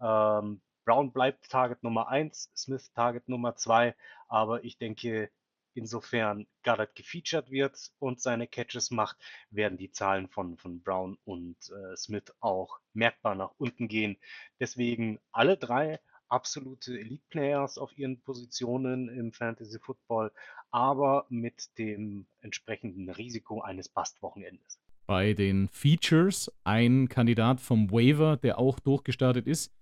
Ähm, 0.00 0.60
Brown 0.86 1.10
bleibt 1.10 1.50
Target 1.50 1.82
Nummer 1.82 2.08
1, 2.08 2.52
Smith 2.56 2.92
Target 2.92 3.28
Nummer 3.28 3.56
2, 3.56 3.96
aber 4.28 4.62
ich 4.62 4.78
denke, 4.78 5.32
insofern 5.74 6.46
Goddard 6.62 6.94
gefeatured 6.94 7.50
wird 7.50 7.90
und 7.98 8.20
seine 8.20 8.46
Catches 8.46 8.92
macht, 8.92 9.16
werden 9.50 9.78
die 9.78 9.90
Zahlen 9.90 10.28
von, 10.28 10.56
von 10.56 10.80
Brown 10.80 11.18
und 11.24 11.56
äh, 11.70 11.96
Smith 11.96 12.32
auch 12.38 12.78
merkbar 12.94 13.34
nach 13.34 13.50
unten 13.58 13.88
gehen. 13.88 14.16
Deswegen 14.60 15.18
alle 15.32 15.56
drei 15.56 15.98
absolute 16.28 16.98
Elite-Players 16.98 17.78
auf 17.78 17.98
ihren 17.98 18.20
Positionen 18.20 19.08
im 19.08 19.32
Fantasy 19.32 19.80
Football, 19.80 20.30
aber 20.70 21.26
mit 21.28 21.76
dem 21.78 22.26
entsprechenden 22.42 23.10
Risiko 23.10 23.60
eines 23.60 23.88
Bust-Wochenendes. 23.88 24.78
Bei 25.06 25.34
den 25.34 25.68
Features 25.68 26.50
ein 26.64 27.08
Kandidat 27.08 27.60
vom 27.60 27.90
Waiver, 27.90 28.36
der 28.36 28.58
auch 28.58 28.80
durchgestartet 28.80 29.46
ist, 29.46 29.72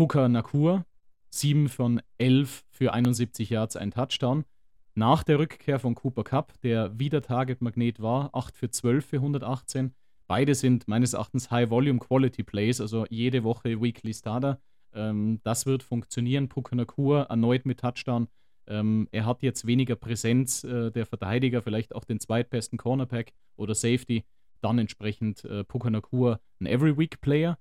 Puka 0.00 0.30
Nakur, 0.30 0.86
7 1.28 1.68
von 1.68 2.00
11 2.16 2.64
für 2.70 2.94
71 2.94 3.50
Yards, 3.50 3.76
ein 3.76 3.90
Touchdown. 3.90 4.46
Nach 4.94 5.22
der 5.22 5.38
Rückkehr 5.38 5.78
von 5.78 5.94
Cooper 5.94 6.24
Cup, 6.24 6.58
der 6.62 6.98
wieder 6.98 7.20
Target-Magnet 7.20 8.00
war, 8.00 8.34
8 8.34 8.56
für 8.56 8.70
12 8.70 9.04
für 9.04 9.16
118. 9.16 9.92
Beide 10.26 10.54
sind 10.54 10.88
meines 10.88 11.12
Erachtens 11.12 11.50
High-Volume-Quality-Plays, 11.50 12.80
also 12.80 13.04
jede 13.10 13.44
Woche 13.44 13.78
Weekly 13.82 14.14
Starter. 14.14 14.58
Ähm, 14.94 15.40
das 15.42 15.66
wird 15.66 15.82
funktionieren. 15.82 16.48
Puka 16.48 16.74
Nakur 16.74 17.24
erneut 17.24 17.66
mit 17.66 17.80
Touchdown. 17.80 18.28
Ähm, 18.68 19.06
er 19.12 19.26
hat 19.26 19.42
jetzt 19.42 19.66
weniger 19.66 19.96
Präsenz 19.96 20.64
äh, 20.64 20.90
der 20.90 21.04
Verteidiger, 21.04 21.60
vielleicht 21.60 21.94
auch 21.94 22.04
den 22.04 22.20
zweitbesten 22.20 22.78
Cornerback 22.78 23.34
oder 23.56 23.74
Safety. 23.74 24.24
Dann 24.62 24.78
entsprechend 24.78 25.44
äh, 25.44 25.62
Puka 25.62 25.90
Nakur 25.90 26.40
ein 26.58 26.64
Every-Week-Player. 26.64 27.58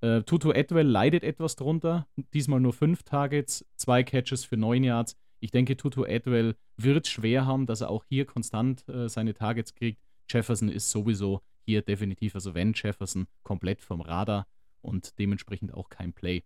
Äh, 0.00 0.22
Tutu 0.22 0.52
Edwell 0.52 0.86
leidet 0.86 1.24
etwas 1.24 1.56
drunter. 1.56 2.06
Diesmal 2.32 2.60
nur 2.60 2.72
fünf 2.72 3.02
Targets, 3.02 3.66
zwei 3.76 4.02
Catches 4.02 4.44
für 4.44 4.56
neun 4.56 4.84
Yards. 4.84 5.16
Ich 5.40 5.50
denke, 5.50 5.76
Tutu 5.76 6.04
Edwell 6.04 6.56
wird 6.76 7.06
schwer 7.06 7.46
haben, 7.46 7.66
dass 7.66 7.80
er 7.80 7.90
auch 7.90 8.04
hier 8.08 8.24
konstant 8.24 8.88
äh, 8.88 9.08
seine 9.08 9.34
Targets 9.34 9.74
kriegt. 9.74 10.00
Jefferson 10.28 10.68
ist 10.68 10.90
sowieso 10.90 11.42
hier 11.64 11.82
definitiv, 11.82 12.34
also 12.34 12.54
wenn 12.54 12.72
Jefferson, 12.74 13.26
komplett 13.42 13.82
vom 13.82 14.00
Radar 14.00 14.46
und 14.80 15.18
dementsprechend 15.18 15.74
auch 15.74 15.88
kein 15.88 16.12
Play. 16.12 16.44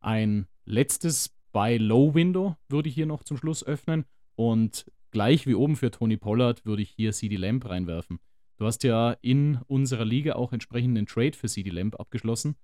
Ein 0.00 0.46
letztes 0.64 1.34
Buy 1.52 1.76
Low 1.76 2.14
Window 2.14 2.56
würde 2.68 2.88
ich 2.88 2.94
hier 2.94 3.06
noch 3.06 3.22
zum 3.22 3.36
Schluss 3.36 3.64
öffnen 3.64 4.04
und 4.34 4.90
gleich 5.10 5.46
wie 5.46 5.54
oben 5.54 5.76
für 5.76 5.90
Tony 5.90 6.16
Pollard 6.16 6.66
würde 6.66 6.82
ich 6.82 6.90
hier 6.90 7.12
CD 7.12 7.36
Lamp 7.36 7.68
reinwerfen. 7.68 8.18
Du 8.56 8.66
hast 8.66 8.84
ja 8.84 9.16
in 9.20 9.60
unserer 9.66 10.04
Liga 10.04 10.34
auch 10.34 10.52
entsprechend 10.52 10.96
einen 10.96 11.06
Trade 11.06 11.32
für 11.32 11.48
CD 11.48 11.70
Lamp 11.70 11.98
abgeschlossen. 11.98 12.56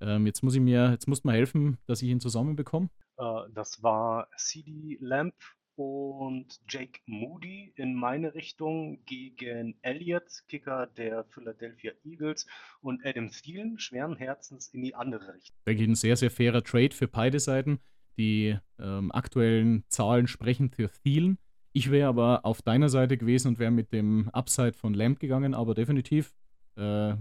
Ähm, 0.00 0.26
jetzt 0.26 0.42
muss 0.42 0.54
ich 0.54 0.60
mir, 0.60 0.90
jetzt 0.90 1.08
musst 1.08 1.24
du 1.24 1.28
mal 1.28 1.36
helfen, 1.36 1.78
dass 1.86 2.02
ich 2.02 2.08
ihn 2.08 2.20
zusammenbekomme. 2.20 2.90
Äh, 3.16 3.24
das 3.54 3.82
war 3.82 4.28
CD 4.36 4.98
Lamp 5.00 5.34
und 5.78 6.60
Jake 6.68 7.00
Moody 7.06 7.72
in 7.76 7.94
meine 7.94 8.34
Richtung 8.34 9.04
gegen 9.06 9.78
Elliott, 9.82 10.42
Kicker 10.48 10.86
der 10.86 11.24
Philadelphia 11.24 11.92
Eagles 12.04 12.46
und 12.80 13.06
Adam 13.06 13.30
Thielen, 13.30 13.78
schweren 13.78 14.16
Herzens 14.16 14.68
in 14.68 14.82
die 14.82 14.94
andere 14.94 15.34
Richtung. 15.34 15.56
Denke 15.66 15.82
ich, 15.82 15.88
ein 15.88 15.94
sehr, 15.94 16.16
sehr 16.16 16.30
fairer 16.30 16.62
Trade 16.62 16.90
für 16.90 17.08
beide 17.08 17.38
Seiten. 17.40 17.78
Die 18.18 18.58
ähm, 18.80 19.12
aktuellen 19.12 19.84
Zahlen 19.88 20.26
sprechen 20.26 20.70
für 20.70 20.90
Thielen. 21.04 21.38
Ich 21.72 21.90
wäre 21.90 22.08
aber 22.08 22.44
auf 22.44 22.62
deiner 22.62 22.88
Seite 22.88 23.16
gewesen 23.18 23.48
und 23.48 23.58
wäre 23.58 23.70
mit 23.70 23.92
dem 23.92 24.28
Upside 24.30 24.72
von 24.72 24.94
Lamp 24.94 25.20
gegangen, 25.20 25.54
aber 25.54 25.74
definitiv 25.74 26.34
äh, 26.76 27.14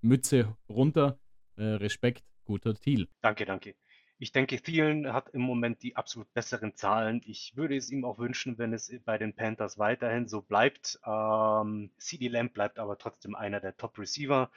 Mütze 0.00 0.56
runter, 0.68 1.18
äh, 1.56 1.64
Respekt, 1.64 2.24
guter 2.44 2.74
Thiel. 2.74 3.08
Danke, 3.20 3.44
danke. 3.44 3.74
Ich 4.20 4.32
denke, 4.32 4.60
Thielen 4.60 5.12
hat 5.12 5.28
im 5.30 5.42
Moment 5.42 5.82
die 5.82 5.94
absolut 5.94 6.32
besseren 6.34 6.74
Zahlen. 6.74 7.20
Ich 7.24 7.56
würde 7.56 7.76
es 7.76 7.88
ihm 7.90 8.04
auch 8.04 8.18
wünschen, 8.18 8.58
wenn 8.58 8.72
es 8.72 8.92
bei 9.04 9.16
den 9.16 9.32
Panthers 9.32 9.78
weiterhin 9.78 10.26
so 10.26 10.42
bleibt. 10.42 10.98
Ähm, 11.06 11.90
CD 11.98 12.26
Lamb 12.26 12.52
bleibt 12.52 12.80
aber 12.80 12.98
trotzdem 12.98 13.36
einer 13.36 13.60
der 13.60 13.76
Top-Receiver. 13.76 14.50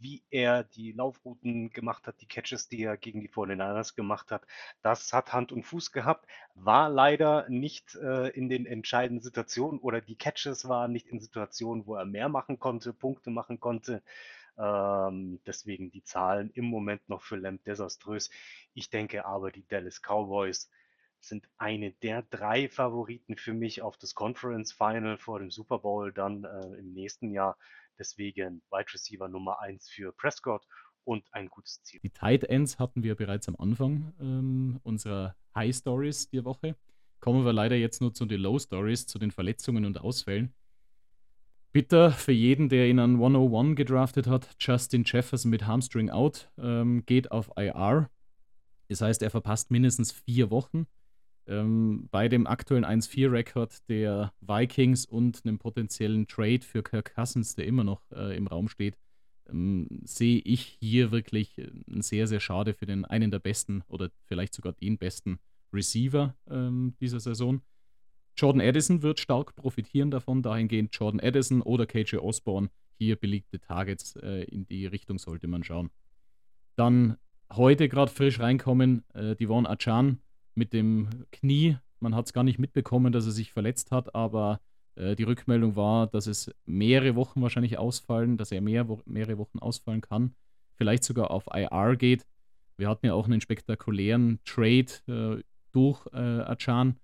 Wie 0.00 0.22
er 0.30 0.64
die 0.64 0.92
Laufrouten 0.92 1.68
gemacht 1.70 2.06
hat, 2.06 2.20
die 2.22 2.26
Catches, 2.26 2.68
die 2.68 2.82
er 2.82 2.96
gegen 2.96 3.20
die 3.20 3.28
49ers 3.28 3.94
gemacht 3.94 4.30
hat, 4.30 4.46
das 4.80 5.12
hat 5.12 5.34
Hand 5.34 5.52
und 5.52 5.64
Fuß 5.64 5.92
gehabt. 5.92 6.26
War 6.54 6.88
leider 6.88 7.46
nicht 7.50 7.94
äh, 7.96 8.28
in 8.28 8.48
den 8.48 8.64
entscheidenden 8.64 9.22
Situationen 9.22 9.80
oder 9.80 10.00
die 10.00 10.16
Catches 10.16 10.66
waren 10.66 10.92
nicht 10.92 11.08
in 11.08 11.20
Situationen, 11.20 11.86
wo 11.86 11.96
er 11.96 12.06
mehr 12.06 12.30
machen 12.30 12.58
konnte, 12.58 12.94
Punkte 12.94 13.28
machen 13.30 13.60
konnte. 13.60 14.02
Ähm, 14.58 15.40
deswegen 15.46 15.90
die 15.90 16.02
Zahlen 16.02 16.50
im 16.50 16.64
Moment 16.64 17.08
noch 17.08 17.22
für 17.22 17.36
Lamb 17.36 17.62
desaströs. 17.64 18.30
Ich 18.74 18.90
denke 18.90 19.24
aber, 19.24 19.52
die 19.52 19.66
Dallas 19.66 20.00
Cowboys 20.02 20.70
sind 21.20 21.48
eine 21.58 21.92
der 21.92 22.22
drei 22.22 22.68
Favoriten 22.68 23.36
für 23.36 23.54
mich 23.54 23.82
auf 23.82 23.96
das 23.96 24.14
Conference 24.14 24.72
Final 24.72 25.18
vor 25.18 25.38
dem 25.38 25.50
Super 25.50 25.78
Bowl 25.78 26.12
dann 26.12 26.44
äh, 26.44 26.78
im 26.78 26.92
nächsten 26.92 27.30
Jahr. 27.30 27.56
Deswegen 27.98 28.62
Wide 28.70 28.92
Receiver 28.92 29.28
Nummer 29.28 29.60
1 29.60 29.88
für 29.88 30.12
Prescott 30.12 30.64
und 31.04 31.24
ein 31.32 31.48
gutes 31.48 31.82
Ziel. 31.82 32.00
Die 32.02 32.10
Tight 32.10 32.44
Ends 32.44 32.78
hatten 32.78 33.02
wir 33.02 33.14
bereits 33.14 33.48
am 33.48 33.56
Anfang 33.56 34.12
ähm, 34.20 34.80
unserer 34.82 35.34
High 35.54 35.74
Stories 35.74 36.30
der 36.30 36.44
Woche. 36.44 36.76
Kommen 37.20 37.44
wir 37.44 37.52
leider 37.52 37.76
jetzt 37.76 38.00
nur 38.00 38.14
zu 38.14 38.26
den 38.26 38.40
Low 38.40 38.58
Stories, 38.58 39.06
zu 39.06 39.18
den 39.18 39.32
Verletzungen 39.32 39.84
und 39.84 40.00
Ausfällen. 40.00 40.54
Bitter 41.72 42.10
für 42.10 42.32
jeden, 42.32 42.68
der 42.68 42.88
ihn 42.88 42.98
an 42.98 43.14
101 43.14 43.76
gedraftet 43.76 44.26
hat. 44.26 44.48
Justin 44.58 45.04
Jefferson 45.04 45.50
mit 45.50 45.66
Hamstring 45.66 46.10
out 46.10 46.50
ähm, 46.58 47.04
geht 47.06 47.30
auf 47.30 47.50
IR. 47.56 48.10
Das 48.88 49.00
heißt, 49.00 49.22
er 49.22 49.30
verpasst 49.30 49.70
mindestens 49.70 50.12
vier 50.12 50.50
Wochen. 50.50 50.86
Ähm, 51.46 52.08
bei 52.10 52.28
dem 52.28 52.46
aktuellen 52.46 52.84
1-4-Rekord 52.84 53.88
der 53.88 54.32
Vikings 54.40 55.06
und 55.06 55.44
einem 55.44 55.58
potenziellen 55.58 56.26
Trade 56.26 56.60
für 56.60 56.82
Kirk 56.82 57.14
Cousins, 57.14 57.54
der 57.54 57.66
immer 57.66 57.84
noch 57.84 58.02
äh, 58.12 58.36
im 58.36 58.46
Raum 58.46 58.68
steht, 58.68 58.98
ähm, 59.48 59.88
sehe 60.04 60.40
ich 60.44 60.76
hier 60.80 61.10
wirklich 61.10 61.58
äh, 61.58 61.70
sehr, 62.00 62.26
sehr 62.26 62.40
schade 62.40 62.74
für 62.74 62.86
den 62.86 63.04
einen 63.04 63.30
der 63.30 63.38
besten 63.38 63.82
oder 63.88 64.10
vielleicht 64.26 64.54
sogar 64.54 64.72
den 64.74 64.98
besten 64.98 65.38
Receiver 65.72 66.34
ähm, 66.50 66.94
dieser 67.00 67.20
Saison. 67.20 67.62
Jordan 68.38 68.62
Addison 68.62 69.02
wird 69.02 69.18
stark 69.18 69.56
profitieren 69.56 70.12
davon, 70.12 70.42
dahingehend 70.42 70.94
Jordan 70.94 71.20
Addison 71.20 71.60
oder 71.60 71.86
KJ 71.86 72.16
Osborne 72.18 72.70
hier 72.96 73.16
belegte 73.16 73.60
Targets 73.60 74.16
äh, 74.16 74.44
in 74.44 74.66
die 74.66 74.86
Richtung 74.86 75.18
sollte 75.18 75.48
man 75.48 75.64
schauen. 75.64 75.90
Dann 76.76 77.16
heute 77.52 77.88
gerade 77.88 78.10
frisch 78.10 78.38
reinkommen, 78.38 79.04
äh, 79.14 79.34
Devon 79.34 79.66
Achan 79.66 80.20
mit 80.54 80.72
dem 80.72 81.08
Knie. 81.32 81.78
Man 81.98 82.14
hat 82.14 82.26
es 82.26 82.32
gar 82.32 82.44
nicht 82.44 82.58
mitbekommen, 82.58 83.12
dass 83.12 83.26
er 83.26 83.32
sich 83.32 83.52
verletzt 83.52 83.90
hat, 83.90 84.14
aber 84.14 84.60
äh, 84.94 85.16
die 85.16 85.24
Rückmeldung 85.24 85.74
war, 85.74 86.06
dass 86.06 86.28
es 86.28 86.52
mehrere 86.64 87.16
Wochen 87.16 87.42
wahrscheinlich 87.42 87.76
ausfallen, 87.78 88.36
dass 88.36 88.52
er 88.52 88.60
mehr, 88.60 88.86
mehrere 89.04 89.38
Wochen 89.38 89.58
ausfallen 89.58 90.00
kann, 90.00 90.34
vielleicht 90.74 91.02
sogar 91.02 91.32
auf 91.32 91.46
IR 91.52 91.96
geht. 91.96 92.24
Wir 92.76 92.88
hatten 92.88 93.06
ja 93.06 93.14
auch 93.14 93.26
einen 93.26 93.40
spektakulären 93.40 94.38
Trade 94.44 94.86
äh, 95.08 95.42
durch 95.72 96.06
äh, 96.12 96.42
Achan. 96.42 96.96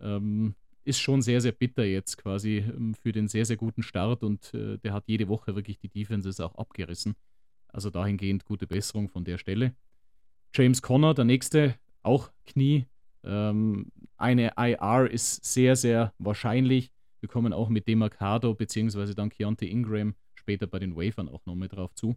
Ähm, 0.00 0.54
ist 0.86 1.00
schon 1.00 1.22
sehr, 1.22 1.40
sehr 1.40 1.52
bitter 1.52 1.84
jetzt 1.84 2.16
quasi 2.18 2.58
ähm, 2.58 2.94
für 2.94 3.12
den 3.12 3.28
sehr, 3.28 3.44
sehr 3.44 3.56
guten 3.56 3.82
Start 3.82 4.22
und 4.22 4.54
äh, 4.54 4.78
der 4.78 4.92
hat 4.92 5.04
jede 5.06 5.28
Woche 5.28 5.54
wirklich 5.54 5.78
die 5.78 5.88
Defenses 5.88 6.40
auch 6.40 6.54
abgerissen. 6.54 7.14
Also 7.68 7.90
dahingehend 7.90 8.44
gute 8.44 8.66
Besserung 8.66 9.08
von 9.08 9.24
der 9.24 9.38
Stelle. 9.38 9.74
James 10.54 10.80
Conner, 10.80 11.12
der 11.12 11.24
nächste, 11.24 11.74
auch 12.02 12.30
Knie. 12.46 12.86
Ähm, 13.24 13.90
eine 14.16 14.52
IR 14.56 15.10
ist 15.10 15.44
sehr, 15.44 15.76
sehr 15.76 16.14
wahrscheinlich. 16.18 16.92
Wir 17.20 17.28
kommen 17.28 17.52
auch 17.52 17.68
mit 17.68 17.88
Demarcado 17.88 18.54
bzw. 18.54 19.14
dann 19.14 19.30
Keontae 19.30 19.68
Ingram 19.68 20.14
später 20.34 20.66
bei 20.66 20.78
den 20.78 20.94
Wafern 20.96 21.28
auch 21.28 21.44
noch 21.46 21.56
mit 21.56 21.72
drauf 21.72 21.92
zu. 21.94 22.16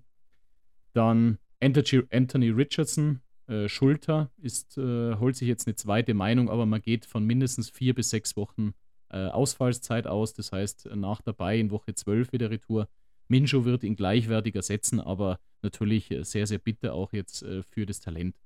Dann 0.94 1.40
Anthony 1.62 2.50
Richardson, 2.50 3.22
äh, 3.50 3.68
Schulter 3.68 4.32
ist, 4.38 4.78
äh, 4.78 5.16
holt 5.16 5.36
sich 5.36 5.48
jetzt 5.48 5.68
eine 5.68 5.76
zweite 5.76 6.14
Meinung, 6.14 6.50
aber 6.50 6.68
man 6.68 6.82
geht 6.82 7.06
von 7.06 7.26
mindestens 7.26 7.70
vier 7.70 7.96
bis 7.96 8.12
sechs 8.12 8.38
Wochen 8.38 8.74
äh, 9.10 9.26
Ausfallszeit 9.26 10.06
aus. 10.06 10.36
Das 10.36 10.52
heißt, 10.52 10.90
nach 10.96 11.22
dabei 11.22 11.58
in 11.58 11.72
Woche 11.72 11.96
12 11.96 12.32
wieder 12.32 12.52
Retour. 12.52 12.88
Minjo 13.28 13.66
wird 13.66 13.84
ihn 13.84 13.96
gleichwertig 13.96 14.56
ersetzen, 14.56 15.00
aber 15.00 15.40
natürlich 15.64 16.12
äh, 16.12 16.24
sehr, 16.24 16.46
sehr 16.46 16.60
bitter 16.60 16.94
auch 16.94 17.12
jetzt 17.12 17.42
äh, 17.42 17.64
für 17.64 17.88
das 17.88 18.00
Talent. 18.00 18.38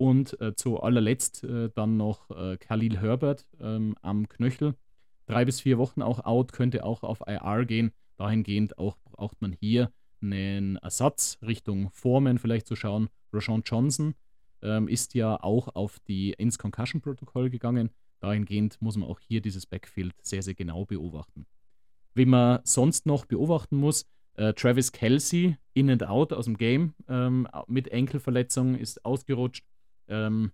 Und 0.00 0.38
zu 0.54 0.80
allerletzt 0.80 1.44
dann 1.74 1.96
noch 1.96 2.28
Khalil 2.60 3.00
Herbert 3.00 3.48
ähm, 3.58 3.96
am 4.00 4.28
Knöchel. 4.28 4.76
Drei 5.26 5.44
bis 5.44 5.60
vier 5.60 5.76
Wochen 5.76 6.02
auch 6.02 6.24
out, 6.24 6.52
könnte 6.52 6.84
auch 6.84 7.02
auf 7.02 7.24
IR 7.26 7.64
gehen. 7.64 7.90
Dahingehend 8.16 8.78
auch 8.78 8.96
braucht 9.02 9.42
man 9.42 9.50
hier 9.50 9.90
einen 10.22 10.76
Ersatz 10.76 11.38
Richtung 11.42 11.90
Foreman 11.90 12.38
vielleicht 12.38 12.68
zu 12.68 12.76
schauen. 12.76 13.08
Rashawn 13.32 13.62
Johnson 13.64 14.14
ähm, 14.62 14.88
ist 14.88 15.14
ja 15.14 15.42
auch 15.42 15.74
auf 15.74 15.98
die 16.00 16.32
ins 16.32 16.58
Concussion-Protokoll 16.58 17.50
gegangen. 17.50 17.90
Dahingehend 18.20 18.80
muss 18.80 18.96
man 18.96 19.08
auch 19.08 19.20
hier 19.20 19.40
dieses 19.40 19.66
Backfield 19.66 20.14
sehr, 20.22 20.42
sehr 20.42 20.54
genau 20.54 20.84
beobachten. 20.84 21.46
Wie 22.14 22.26
man 22.26 22.60
sonst 22.64 23.06
noch 23.06 23.26
beobachten 23.26 23.76
muss, 23.76 24.06
äh, 24.34 24.52
Travis 24.54 24.92
Kelsey 24.92 25.56
in 25.74 25.90
and 25.90 26.04
out 26.04 26.32
aus 26.32 26.46
dem 26.46 26.56
Game 26.56 26.94
ähm, 27.08 27.46
mit 27.66 27.88
Enkelverletzung 27.88 28.74
ist 28.74 29.04
ausgerutscht. 29.04 29.64
Ähm, 30.08 30.52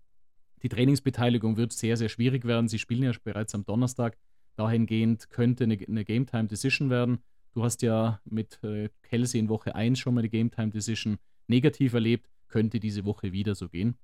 die 0.62 0.68
Trainingsbeteiligung 0.68 1.56
wird 1.56 1.72
sehr, 1.72 1.96
sehr 1.96 2.08
schwierig 2.08 2.44
werden. 2.44 2.68
Sie 2.68 2.78
spielen 2.78 3.02
ja 3.02 3.12
bereits 3.22 3.54
am 3.54 3.64
Donnerstag. 3.64 4.16
Dahingehend 4.56 5.30
könnte 5.30 5.64
eine, 5.64 5.78
eine 5.86 6.04
Game 6.04 6.26
Time 6.26 6.46
Decision 6.46 6.90
werden. 6.90 7.18
Du 7.52 7.62
hast 7.62 7.82
ja 7.82 8.20
mit 8.24 8.62
äh, 8.64 8.88
Kelsey 9.02 9.38
in 9.38 9.48
Woche 9.48 9.74
1 9.74 9.98
schon 9.98 10.14
mal 10.14 10.22
die 10.22 10.30
Game 10.30 10.50
Time 10.50 10.70
Decision 10.70 11.18
negativ 11.46 11.92
erlebt. 11.92 12.30
Könnte 12.48 12.80
diese 12.80 13.04
Woche 13.04 13.32
wieder 13.32 13.54
so 13.54 13.68
gehen. 13.68 13.96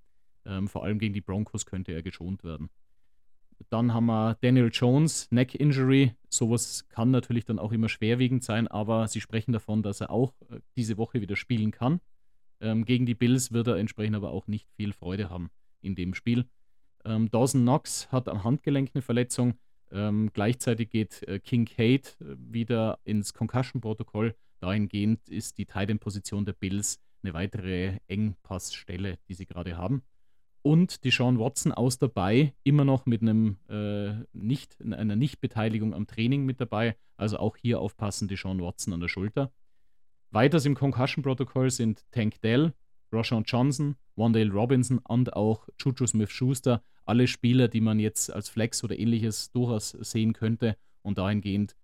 Ähm, 0.44 0.68
vor 0.68 0.84
allem 0.84 0.98
gegen 0.98 1.14
die 1.14 1.20
Broncos 1.20 1.66
könnte 1.66 1.92
er 1.92 2.02
geschont 2.02 2.44
werden. 2.44 2.70
Dann 3.68 3.92
haben 3.92 4.06
wir 4.06 4.36
Daniel 4.40 4.70
Jones, 4.72 5.30
Neck 5.30 5.54
Injury. 5.54 6.14
Sowas 6.30 6.88
kann 6.88 7.10
natürlich 7.10 7.44
dann 7.44 7.58
auch 7.58 7.72
immer 7.72 7.88
schwerwiegend 7.88 8.42
sein, 8.42 8.66
aber 8.68 9.06
sie 9.08 9.20
sprechen 9.20 9.52
davon, 9.52 9.82
dass 9.82 10.00
er 10.00 10.10
auch 10.10 10.32
äh, 10.48 10.60
diese 10.76 10.96
Woche 10.96 11.20
wieder 11.20 11.36
spielen 11.36 11.70
kann. 11.70 12.00
Ähm, 12.60 12.84
gegen 12.84 13.06
die 13.06 13.14
Bills 13.14 13.52
wird 13.52 13.66
er 13.66 13.76
entsprechend 13.76 14.16
aber 14.16 14.30
auch 14.30 14.46
nicht 14.46 14.68
viel 14.76 14.92
Freude 14.92 15.30
haben 15.30 15.50
in 15.82 15.94
dem 15.94 16.14
Spiel. 16.14 16.46
Ähm, 17.04 17.30
Dawson 17.30 17.62
Knox 17.62 18.10
hat 18.10 18.28
am 18.28 18.44
Handgelenk 18.44 18.90
eine 18.94 19.02
Verletzung. 19.02 19.54
Ähm, 19.90 20.30
gleichzeitig 20.32 20.90
geht 20.90 21.22
äh, 21.24 21.40
Kincaid 21.40 22.16
äh, 22.20 22.36
wieder 22.38 22.98
ins 23.04 23.34
Concussion-Protokoll. 23.34 24.34
Dahingehend 24.60 25.28
ist 25.28 25.58
die 25.58 25.66
Titan-Position 25.66 26.44
der 26.44 26.52
Bills 26.52 27.00
eine 27.22 27.34
weitere 27.34 27.98
Engpassstelle, 28.08 29.18
die 29.28 29.34
sie 29.34 29.46
gerade 29.46 29.76
haben 29.76 30.02
und 30.62 31.04
die 31.04 31.10
Sean 31.10 31.38
Watson 31.38 31.72
aus 31.72 31.98
dabei, 31.98 32.54
immer 32.64 32.84
noch 32.84 33.06
mit 33.06 33.22
einem 33.22 33.56
äh, 33.68 34.12
nicht, 34.32 34.76
einer 34.80 35.16
Nichtbeteiligung 35.16 35.94
am 35.94 36.06
Training 36.06 36.44
mit 36.44 36.60
dabei. 36.60 36.96
Also 37.16 37.38
auch 37.38 37.56
hier 37.56 37.80
aufpassen, 37.80 38.28
die 38.28 38.36
Sean 38.36 38.60
Watson 38.60 38.92
an 38.92 39.00
der 39.00 39.08
Schulter. 39.08 39.52
Weiters 40.30 40.66
im 40.66 40.74
Concussion-Protokoll 40.74 41.70
sind 41.70 42.04
Tank 42.12 42.40
Dell, 42.42 42.72
Roshan 43.12 43.44
Johnson, 43.44 43.96
Wandale 44.16 44.52
Robinson 44.52 44.98
und 44.98 45.32
auch 45.32 45.68
Juju 45.78 46.06
Smith-Schuster. 46.06 46.82
Alle 47.04 47.26
Spieler, 47.26 47.68
die 47.68 47.80
man 47.80 47.98
jetzt 47.98 48.32
als 48.32 48.48
Flex 48.48 48.84
oder 48.84 48.98
ähnliches 48.98 49.50
durchaus 49.52 49.90
sehen 49.90 50.32
könnte. 50.32 50.76
Und 51.02 51.18
dahingehend 51.18 51.74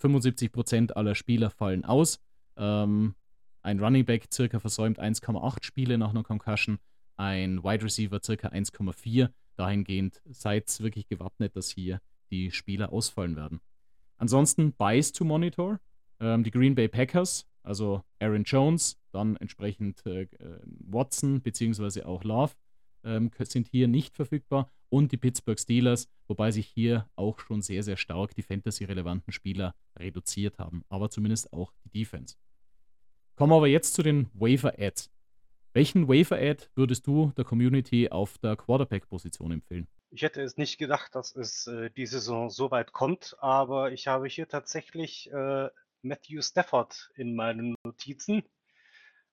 75% 0.00 0.92
aller 0.92 1.14
Spieler 1.14 1.50
fallen 1.50 1.84
aus. 1.84 2.20
Ähm, 2.56 3.14
ein 3.62 3.80
Running 3.80 4.04
Back 4.04 4.28
circa 4.32 4.60
versäumt 4.60 5.00
1,8 5.00 5.64
Spiele 5.64 5.98
nach 5.98 6.10
einer 6.10 6.22
Concussion 6.22 6.78
ein 7.20 7.62
Wide 7.62 7.84
Receiver 7.84 8.18
circa 8.22 8.48
1,4. 8.48 9.28
Dahingehend 9.56 10.22
seid 10.30 10.80
wirklich 10.80 11.06
gewappnet, 11.06 11.54
dass 11.54 11.70
hier 11.70 12.00
die 12.30 12.50
Spieler 12.50 12.92
ausfallen 12.94 13.36
werden. 13.36 13.60
Ansonsten 14.16 14.72
Buys 14.72 15.12
to 15.12 15.24
Monitor. 15.24 15.80
Ähm, 16.18 16.44
die 16.44 16.50
Green 16.50 16.74
Bay 16.74 16.88
Packers, 16.88 17.46
also 17.62 18.02
Aaron 18.20 18.44
Jones, 18.44 18.98
dann 19.12 19.36
entsprechend 19.36 20.04
äh, 20.06 20.28
Watson 20.64 21.42
bzw. 21.42 22.04
auch 22.04 22.24
Love 22.24 22.54
ähm, 23.04 23.30
sind 23.38 23.68
hier 23.68 23.88
nicht 23.88 24.16
verfügbar 24.16 24.70
und 24.88 25.12
die 25.12 25.16
Pittsburgh 25.16 25.58
Steelers, 25.58 26.08
wobei 26.26 26.50
sich 26.50 26.66
hier 26.66 27.08
auch 27.16 27.38
schon 27.40 27.62
sehr, 27.62 27.82
sehr 27.82 27.96
stark 27.96 28.34
die 28.34 28.42
Fantasy-relevanten 28.42 29.32
Spieler 29.32 29.74
reduziert 29.98 30.58
haben, 30.58 30.84
aber 30.88 31.10
zumindest 31.10 31.52
auch 31.52 31.72
die 31.84 31.90
Defense. 31.90 32.36
Kommen 33.40 33.52
wir 33.52 33.56
aber 33.56 33.68
jetzt 33.68 33.94
zu 33.94 34.02
den 34.02 34.28
Waiver-Ads. 34.34 35.10
Welchen 35.72 36.08
Waiver-Ad 36.08 36.66
würdest 36.74 37.06
du 37.06 37.32
der 37.38 37.46
Community 37.46 38.10
auf 38.10 38.36
der 38.36 38.54
Quarterback-Position 38.54 39.52
empfehlen? 39.52 39.88
Ich 40.10 40.20
hätte 40.20 40.42
es 40.42 40.58
nicht 40.58 40.76
gedacht, 40.76 41.14
dass 41.14 41.34
es 41.34 41.66
äh, 41.66 41.88
die 41.88 42.04
Saison 42.04 42.50
so 42.50 42.70
weit 42.70 42.92
kommt, 42.92 43.38
aber 43.40 43.92
ich 43.92 44.08
habe 44.08 44.28
hier 44.28 44.46
tatsächlich 44.46 45.32
äh, 45.32 45.70
Matthew 46.02 46.42
Stafford 46.42 47.12
in 47.14 47.34
meinen 47.34 47.76
Notizen. 47.82 48.42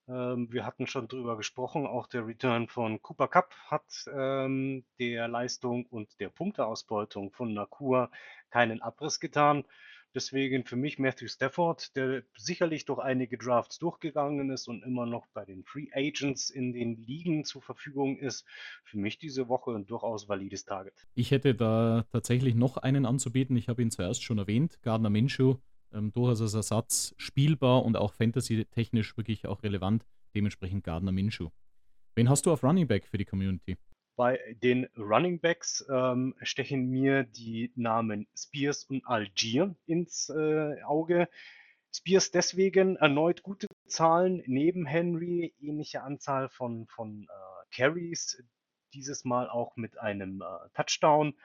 Ähm, 0.07 0.47
wir 0.53 0.65
hatten 0.65 0.87
schon 0.87 1.09
drüber 1.09 1.35
gesprochen, 1.35 1.85
auch 1.85 2.07
der 2.07 2.25
Return 2.25 2.69
von 2.69 3.01
Cooper 3.01 3.27
Cup 3.27 3.53
hat 3.65 4.05
ähm, 4.09 4.85
der 4.99 5.27
Leistung 5.27 5.85
und 5.85 6.17
der 6.21 6.29
Punkteausbeutung 6.29 7.33
von 7.33 7.53
Nakur 7.53 8.09
keinen 8.51 8.81
Abriss 8.81 9.19
getan. 9.19 9.65
Deswegen 10.17 10.63
für 10.63 10.77
mich 10.77 10.97
Matthew 10.97 11.27
Stafford, 11.27 11.95
der 11.95 12.23
sicherlich 12.35 12.85
durch 12.85 12.97
einige 12.97 13.37
Drafts 13.37 13.77
durchgegangen 13.77 14.49
ist 14.49 14.67
und 14.67 14.81
immer 14.83 15.05
noch 15.05 15.27
bei 15.27 15.45
den 15.45 15.63
Free 15.63 15.89
Agents 15.93 16.49
in 16.49 16.73
den 16.73 17.05
Ligen 17.05 17.43
zur 17.43 17.61
Verfügung 17.61 18.17
ist, 18.17 18.43
für 18.83 18.97
mich 18.97 19.19
diese 19.19 19.47
Woche 19.47 19.75
ein 19.75 19.85
durchaus 19.85 20.27
valides 20.27 20.65
Target. 20.65 21.05
Ich 21.13 21.29
hätte 21.29 21.53
da 21.53 22.07
tatsächlich 22.11 22.55
noch 22.55 22.77
einen 22.77 23.05
anzubieten. 23.05 23.55
Ich 23.57 23.69
habe 23.69 23.83
ihn 23.83 23.91
zuerst 23.91 24.23
schon 24.23 24.39
erwähnt, 24.39 24.81
Gardner 24.81 25.11
Minshew, 25.11 25.57
ähm, 25.93 26.11
durchaus 26.11 26.41
als 26.41 26.55
Ersatz 26.55 27.13
spielbar 27.17 27.85
und 27.85 27.95
auch 27.95 28.11
fantasy-technisch 28.11 29.17
wirklich 29.17 29.45
auch 29.45 29.61
relevant. 29.61 30.03
Dementsprechend 30.33 30.83
Gardner 30.83 31.11
Minshew. 31.11 31.49
Wen 32.15 32.27
hast 32.27 32.47
du 32.47 32.51
auf 32.51 32.63
Running 32.63 32.87
Back 32.87 33.05
für 33.05 33.19
die 33.19 33.25
Community? 33.25 33.77
Bei 34.17 34.39
den 34.63 34.87
Running 34.97 35.39
Backs 35.39 35.85
ähm, 35.91 36.33
stechen 36.41 36.89
mir 36.89 37.23
die 37.23 37.71
Namen 37.75 38.27
Spears 38.35 38.83
und 38.85 39.05
Algier 39.05 39.75
ins 39.85 40.29
äh, 40.29 40.81
Auge. 40.81 41.29
Spears 41.93 42.31
deswegen 42.31 42.95
erneut 42.95 43.43
gute 43.43 43.67
Zahlen 43.85 44.41
neben 44.47 44.87
Henry, 44.87 45.53
ähnliche 45.61 46.01
Anzahl 46.01 46.49
von, 46.49 46.87
von 46.87 47.27
äh, 47.29 47.75
Carries, 47.75 48.43
dieses 48.91 49.23
Mal 49.23 49.49
auch 49.51 49.75
mit 49.75 49.99
einem 49.99 50.41
äh, 50.41 50.69
Touchdown. 50.73 51.35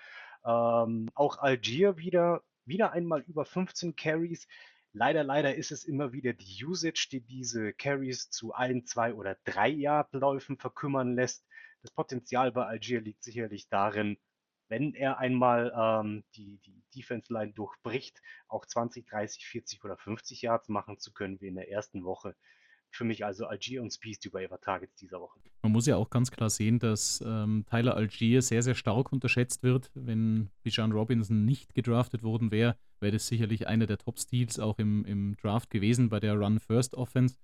Ähm, 0.42 1.10
auch 1.14 1.36
Algier 1.40 1.98
wieder, 1.98 2.42
wieder 2.64 2.92
einmal 2.92 3.20
über 3.20 3.44
15 3.44 3.96
Carries. 3.96 4.48
Leider, 4.94 5.24
leider 5.24 5.54
ist 5.56 5.72
es 5.72 5.84
immer 5.84 6.14
wieder 6.14 6.32
die 6.32 6.64
Usage, 6.64 7.08
die 7.12 7.20
diese 7.20 7.74
Carries 7.74 8.30
zu 8.30 8.54
ein, 8.54 8.86
zwei 8.86 9.12
oder 9.12 9.36
drei 9.44 9.68
Yard-Läufen 9.68 10.56
verkümmern 10.56 11.14
lässt. 11.14 11.44
Das 11.82 11.90
Potenzial 11.90 12.52
bei 12.52 12.64
Algier 12.64 13.00
liegt 13.00 13.22
sicherlich 13.24 13.68
darin, 13.68 14.16
wenn 14.68 14.94
er 14.94 15.18
einmal 15.18 15.72
ähm, 15.76 16.24
die, 16.34 16.58
die 16.64 16.82
Defense 16.96 17.32
Line 17.32 17.52
durchbricht, 17.52 18.22
auch 18.48 18.64
20, 18.64 19.06
30, 19.06 19.46
40 19.46 19.84
oder 19.84 19.98
50 19.98 20.40
Yards 20.40 20.68
machen 20.68 20.98
zu 20.98 21.12
können 21.12 21.40
wie 21.40 21.48
in 21.48 21.56
der 21.56 21.70
ersten 21.70 22.04
Woche. 22.04 22.34
Für 22.90 23.04
mich 23.04 23.24
also 23.24 23.46
Algier 23.46 23.82
und 23.82 23.92
Speed 23.92 24.24
die 24.24 24.32
Waiver 24.32 24.60
Targets 24.60 24.94
dieser 24.96 25.20
Woche. 25.20 25.40
Man 25.62 25.72
muss 25.72 25.86
ja 25.86 25.96
auch 25.96 26.10
ganz 26.10 26.30
klar 26.30 26.50
sehen, 26.50 26.78
dass 26.78 27.22
ähm, 27.26 27.64
Tyler 27.68 27.96
Algier 27.96 28.42
sehr, 28.42 28.62
sehr 28.62 28.74
stark 28.74 29.12
unterschätzt 29.12 29.62
wird. 29.62 29.90
Wenn 29.94 30.50
Bijan 30.62 30.92
Robinson 30.92 31.44
nicht 31.44 31.74
gedraftet 31.74 32.22
worden 32.22 32.50
wäre, 32.50 32.76
wäre 33.00 33.12
das 33.12 33.26
sicherlich 33.26 33.66
einer 33.66 33.86
der 33.86 33.98
Top-Steals 33.98 34.58
auch 34.58 34.78
im, 34.78 35.04
im 35.04 35.36
Draft 35.36 35.70
gewesen 35.70 36.08
bei 36.10 36.20
der 36.20 36.34
Run-First-Offense. 36.34 37.36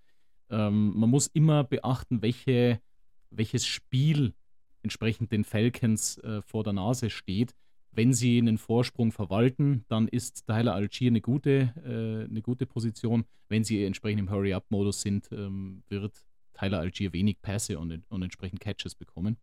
Ähm, 0.51 0.93
man 0.97 1.11
muss 1.11 1.27
immer 1.27 1.65
beachten, 1.65 2.23
welche 2.23 2.81
welches 3.31 3.67
Spiel 3.67 4.35
entsprechend 4.83 5.33
den 5.33 5.45
Falcons 5.45 6.19
äh, 6.19 6.43
vor 6.43 6.65
der 6.65 6.73
Nase 6.73 7.11
steht. 7.11 7.55
Wenn 7.91 8.13
sie 8.13 8.39
einen 8.39 8.59
Vorsprung 8.59 9.13
verwalten, 9.13 9.85
dann 9.89 10.09
ist 10.09 10.47
Tyler 10.47 10.75
Algier 10.75 11.11
eine 11.11 11.21
gute, 11.21 11.73
äh, 11.85 12.31
eine 12.31 12.43
gute 12.43 12.67
Position. 12.67 13.25
Wenn 13.49 13.65
sie 13.65 13.85
entsprechend 13.85 14.21
im 14.21 14.31
Hurry-Up-Modus 14.31 15.01
sind, 15.01 15.29
ähm, 15.33 15.83
wird 15.89 16.25
Tyler 16.55 16.81
Algier 16.81 17.13
wenig 17.13 17.41
Pässe 17.41 17.79
und, 17.79 18.03
und 18.09 18.23
entsprechend 18.23 18.61
Catches 18.61 18.95
bekommen. 18.95 19.37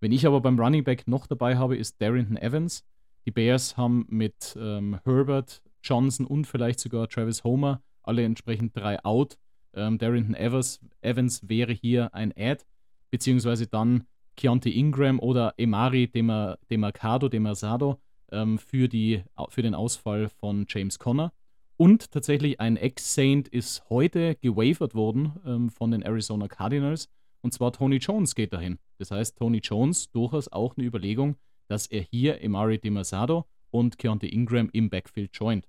Wenn 0.00 0.12
ich 0.12 0.26
aber 0.26 0.40
beim 0.40 0.58
Running 0.58 0.84
Back 0.84 1.06
noch 1.06 1.26
dabei 1.26 1.56
habe, 1.56 1.76
ist 1.76 2.00
Darrington 2.00 2.36
Evans. 2.36 2.84
Die 3.24 3.30
Bears 3.30 3.76
haben 3.76 4.04
mit 4.08 4.56
ähm, 4.58 4.98
Herbert, 5.04 5.62
Johnson 5.82 6.26
und 6.26 6.46
vielleicht 6.46 6.80
sogar 6.80 7.08
Travis 7.08 7.44
Homer 7.44 7.82
alle 8.02 8.24
entsprechend 8.24 8.76
drei 8.76 9.02
out. 9.04 9.38
Ähm, 9.74 9.98
Darrington 9.98 10.34
Evans, 10.34 10.80
Evans 11.00 11.48
wäre 11.48 11.72
hier 11.72 12.12
ein 12.14 12.32
Ad 12.36 12.64
beziehungsweise 13.12 13.68
dann 13.68 14.04
Keontae 14.36 14.70
Ingram 14.70 15.20
oder 15.20 15.54
Emari 15.58 16.08
Demar, 16.08 16.58
Demarcado, 16.70 17.28
Demersado 17.28 18.00
ähm, 18.32 18.58
für, 18.58 18.88
die, 18.88 19.22
für 19.50 19.62
den 19.62 19.74
Ausfall 19.74 20.28
von 20.28 20.64
James 20.68 20.98
Conner. 20.98 21.32
Und 21.76 22.10
tatsächlich 22.10 22.58
ein 22.60 22.76
Ex-Saint 22.76 23.48
ist 23.48 23.84
heute 23.90 24.36
gewavert 24.36 24.94
worden 24.94 25.32
ähm, 25.44 25.70
von 25.70 25.90
den 25.90 26.02
Arizona 26.02 26.48
Cardinals. 26.48 27.08
Und 27.42 27.52
zwar 27.52 27.72
Tony 27.72 27.96
Jones 27.96 28.34
geht 28.34 28.52
dahin. 28.52 28.78
Das 28.98 29.10
heißt, 29.10 29.36
Tony 29.36 29.58
Jones 29.58 30.10
durchaus 30.10 30.48
auch 30.48 30.76
eine 30.76 30.86
Überlegung, 30.86 31.36
dass 31.68 31.86
er 31.86 32.02
hier 32.02 32.40
Emari 32.40 32.78
Demersado 32.78 33.46
und 33.70 33.98
Keontae 33.98 34.28
Ingram 34.28 34.70
im 34.72 34.90
Backfield 34.90 35.30
joint. 35.34 35.66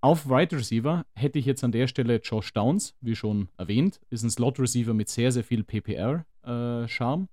Auf 0.00 0.28
Wide 0.28 0.56
Receiver 0.56 1.04
hätte 1.14 1.38
ich 1.38 1.46
jetzt 1.46 1.64
an 1.64 1.72
der 1.72 1.88
Stelle 1.88 2.20
Josh 2.22 2.52
Downs, 2.52 2.94
wie 3.00 3.16
schon 3.16 3.48
erwähnt, 3.56 4.00
ist 4.10 4.22
ein 4.22 4.30
Slot 4.30 4.60
Receiver 4.60 4.94
mit 4.94 5.08
sehr, 5.08 5.32
sehr 5.32 5.44
viel 5.44 5.64
PPR-Charme. 5.64 7.22
Äh, 7.22 7.26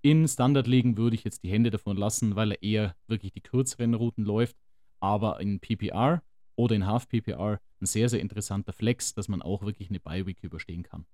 in 0.00 0.26
Standard-Ligen 0.26 0.96
würde 0.96 1.16
ich 1.16 1.24
jetzt 1.24 1.42
die 1.42 1.50
Hände 1.50 1.70
davon 1.70 1.96
lassen, 1.96 2.36
weil 2.36 2.52
er 2.52 2.62
eher 2.62 2.96
wirklich 3.08 3.32
die 3.32 3.40
kürzeren 3.40 3.94
Routen 3.94 4.24
läuft. 4.24 4.56
Aber 5.00 5.40
in 5.40 5.60
PPR 5.60 6.22
oder 6.56 6.74
in 6.74 6.86
Half-PPR 6.86 7.60
ein 7.80 7.86
sehr, 7.86 8.08
sehr 8.08 8.20
interessanter 8.20 8.72
Flex, 8.72 9.14
dass 9.14 9.28
man 9.28 9.42
auch 9.42 9.62
wirklich 9.62 9.90
eine 9.90 10.00
Bye-Week 10.00 10.38
überstehen 10.42 10.82
kann. 10.82 11.06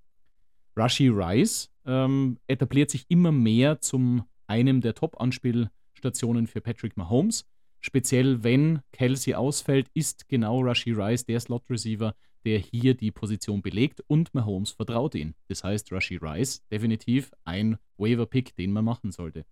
Rashi 0.77 1.09
Rice 1.09 1.71
ähm, 1.85 2.39
etabliert 2.47 2.91
sich 2.91 3.07
immer 3.09 3.33
mehr 3.33 3.81
zum 3.81 4.25
einem 4.47 4.81
der 4.81 4.95
Top-Anspielstationen 4.95 6.47
für 6.47 6.61
Patrick 6.61 6.97
Mahomes. 6.97 7.47
Speziell 7.87 8.43
wenn 8.43 8.81
Kelsey 8.93 9.35
ausfällt, 9.35 9.89
ist 9.93 10.27
genau 10.31 10.63
Rashi 10.63 10.93
Rice 10.93 11.27
der 11.27 11.39
Slot-Receiver, 11.39 12.15
der 12.47 12.59
hier 12.59 12.95
die 12.95 13.11
Position 13.11 13.61
belegt 13.61 14.03
und 14.07 14.33
Mahomes 14.33 14.71
vertraut 14.71 15.15
ihn. 15.15 15.35
Das 15.49 15.65
heißt, 15.65 15.93
Rashi 15.93 16.17
Rice 16.17 16.67
definitiv 16.73 17.31
ein 17.45 17.77
Waiver-Pick, 17.99 18.57
den 18.57 18.73
man 18.73 18.87
machen 18.87 19.13
sollte. 19.13 19.45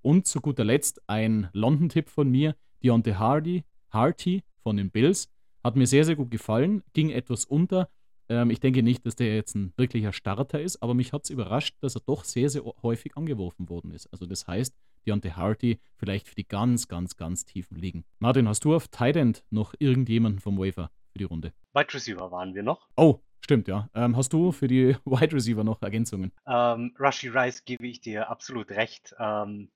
Und 0.00 0.26
zu 0.26 0.40
guter 0.40 0.64
Letzt 0.64 1.02
ein 1.06 1.50
London-Tipp 1.52 2.08
von 2.08 2.30
mir, 2.30 2.56
Deontay 2.82 3.12
Hardy, 3.12 3.64
Harty 3.90 4.42
von 4.62 4.78
den 4.78 4.90
Bills. 4.90 5.30
Hat 5.62 5.76
mir 5.76 5.86
sehr, 5.86 6.06
sehr 6.06 6.16
gut 6.16 6.30
gefallen, 6.30 6.82
ging 6.94 7.10
etwas 7.10 7.44
unter. 7.44 7.90
Ähm, 8.28 8.50
ich 8.50 8.60
denke 8.60 8.82
nicht, 8.82 9.06
dass 9.06 9.16
der 9.16 9.34
jetzt 9.34 9.54
ein 9.54 9.72
wirklicher 9.76 10.12
Starter 10.12 10.60
ist, 10.60 10.82
aber 10.82 10.94
mich 10.94 11.12
hat 11.12 11.24
es 11.24 11.30
überrascht, 11.30 11.76
dass 11.80 11.96
er 11.96 12.02
doch 12.06 12.24
sehr, 12.24 12.50
sehr 12.50 12.62
häufig 12.82 13.16
angeworfen 13.16 13.68
worden 13.68 13.90
ist. 13.90 14.06
Also 14.12 14.26
das 14.26 14.46
heißt, 14.46 14.74
Deontay 15.06 15.30
Harty 15.30 15.80
vielleicht 15.96 16.28
für 16.28 16.34
die 16.34 16.46
ganz, 16.46 16.88
ganz, 16.88 17.16
ganz 17.16 17.44
tiefen 17.44 17.76
Ligen. 17.76 18.04
Martin, 18.18 18.48
hast 18.48 18.64
du 18.64 18.74
auf 18.74 18.88
Tight 18.88 19.16
End 19.16 19.44
noch 19.50 19.74
irgendjemanden 19.78 20.40
vom 20.40 20.58
Waiver? 20.58 20.90
für 21.16 21.18
die 21.18 21.24
Runde. 21.24 21.52
Wide 21.72 21.94
Receiver 21.94 22.30
waren 22.30 22.54
wir 22.54 22.62
noch. 22.62 22.88
Oh, 22.96 23.20
stimmt, 23.40 23.68
ja. 23.68 23.88
Ähm, 23.94 24.16
hast 24.16 24.32
du 24.32 24.52
für 24.52 24.68
die 24.68 24.96
Wide 25.04 25.34
Receiver 25.34 25.64
noch 25.64 25.80
Ergänzungen? 25.80 26.32
Ähm, 26.46 26.94
Rushy 27.00 27.28
Rice 27.28 27.64
gebe 27.64 27.86
ich 27.86 28.00
dir 28.00 28.28
absolut 28.28 28.70
recht. 28.70 29.14
Ähm, 29.18 29.70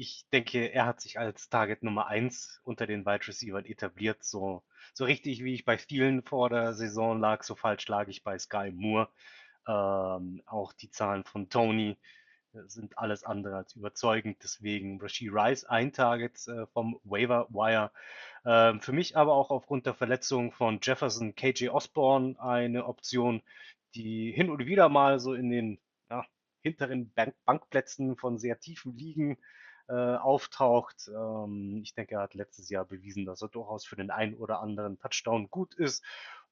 ich 0.00 0.26
denke, 0.32 0.72
er 0.72 0.86
hat 0.86 1.02
sich 1.02 1.18
als 1.18 1.50
Target 1.50 1.82
Nummer 1.82 2.06
1 2.06 2.62
unter 2.64 2.86
den 2.86 3.04
Wide 3.04 3.28
Receivers 3.28 3.66
etabliert. 3.66 4.24
So, 4.24 4.62
so 4.94 5.04
richtig 5.04 5.44
wie 5.44 5.52
ich 5.52 5.66
bei 5.66 5.76
vielen 5.76 6.22
vor 6.22 6.48
der 6.48 6.72
Saison 6.72 7.20
lag, 7.20 7.42
so 7.42 7.54
falsch 7.54 7.86
lag 7.88 8.08
ich 8.08 8.24
bei 8.24 8.38
Sky 8.38 8.72
Moore. 8.72 9.10
Ähm, 9.68 10.42
auch 10.46 10.72
die 10.72 10.90
Zahlen 10.90 11.24
von 11.24 11.50
Tony 11.50 11.98
sind 12.66 12.96
alles 12.96 13.24
andere 13.24 13.56
als 13.56 13.76
überzeugend. 13.76 14.38
Deswegen 14.42 14.98
Rashi 15.02 15.28
Rice 15.28 15.66
ein 15.66 15.92
Target 15.92 16.48
äh, 16.48 16.66
vom 16.68 16.98
Waiver 17.04 17.46
Wire. 17.50 17.90
Ähm, 18.46 18.80
für 18.80 18.92
mich 18.92 19.18
aber 19.18 19.34
auch 19.34 19.50
aufgrund 19.50 19.84
der 19.84 19.94
Verletzung 19.94 20.50
von 20.50 20.78
Jefferson 20.82 21.34
KJ 21.34 21.68
Osborne 21.68 22.40
eine 22.40 22.86
Option, 22.86 23.42
die 23.94 24.32
hin 24.32 24.48
und 24.48 24.64
wieder 24.64 24.88
mal 24.88 25.20
so 25.20 25.34
in 25.34 25.50
den 25.50 25.78
ja, 26.08 26.24
hinteren 26.62 27.12
Bank 27.12 27.34
Bankplätzen 27.44 28.16
von 28.16 28.38
sehr 28.38 28.58
tiefen 28.58 28.96
Ligen 28.96 29.36
äh, 29.90 30.16
auftaucht. 30.16 31.10
Ähm, 31.14 31.80
ich 31.82 31.94
denke, 31.94 32.14
er 32.14 32.22
hat 32.22 32.34
letztes 32.34 32.70
Jahr 32.70 32.84
bewiesen, 32.84 33.24
dass 33.26 33.42
er 33.42 33.48
durchaus 33.48 33.84
für 33.84 33.96
den 33.96 34.10
einen 34.10 34.34
oder 34.34 34.60
anderen 34.60 34.98
Touchdown 34.98 35.50
gut 35.50 35.74
ist 35.74 36.04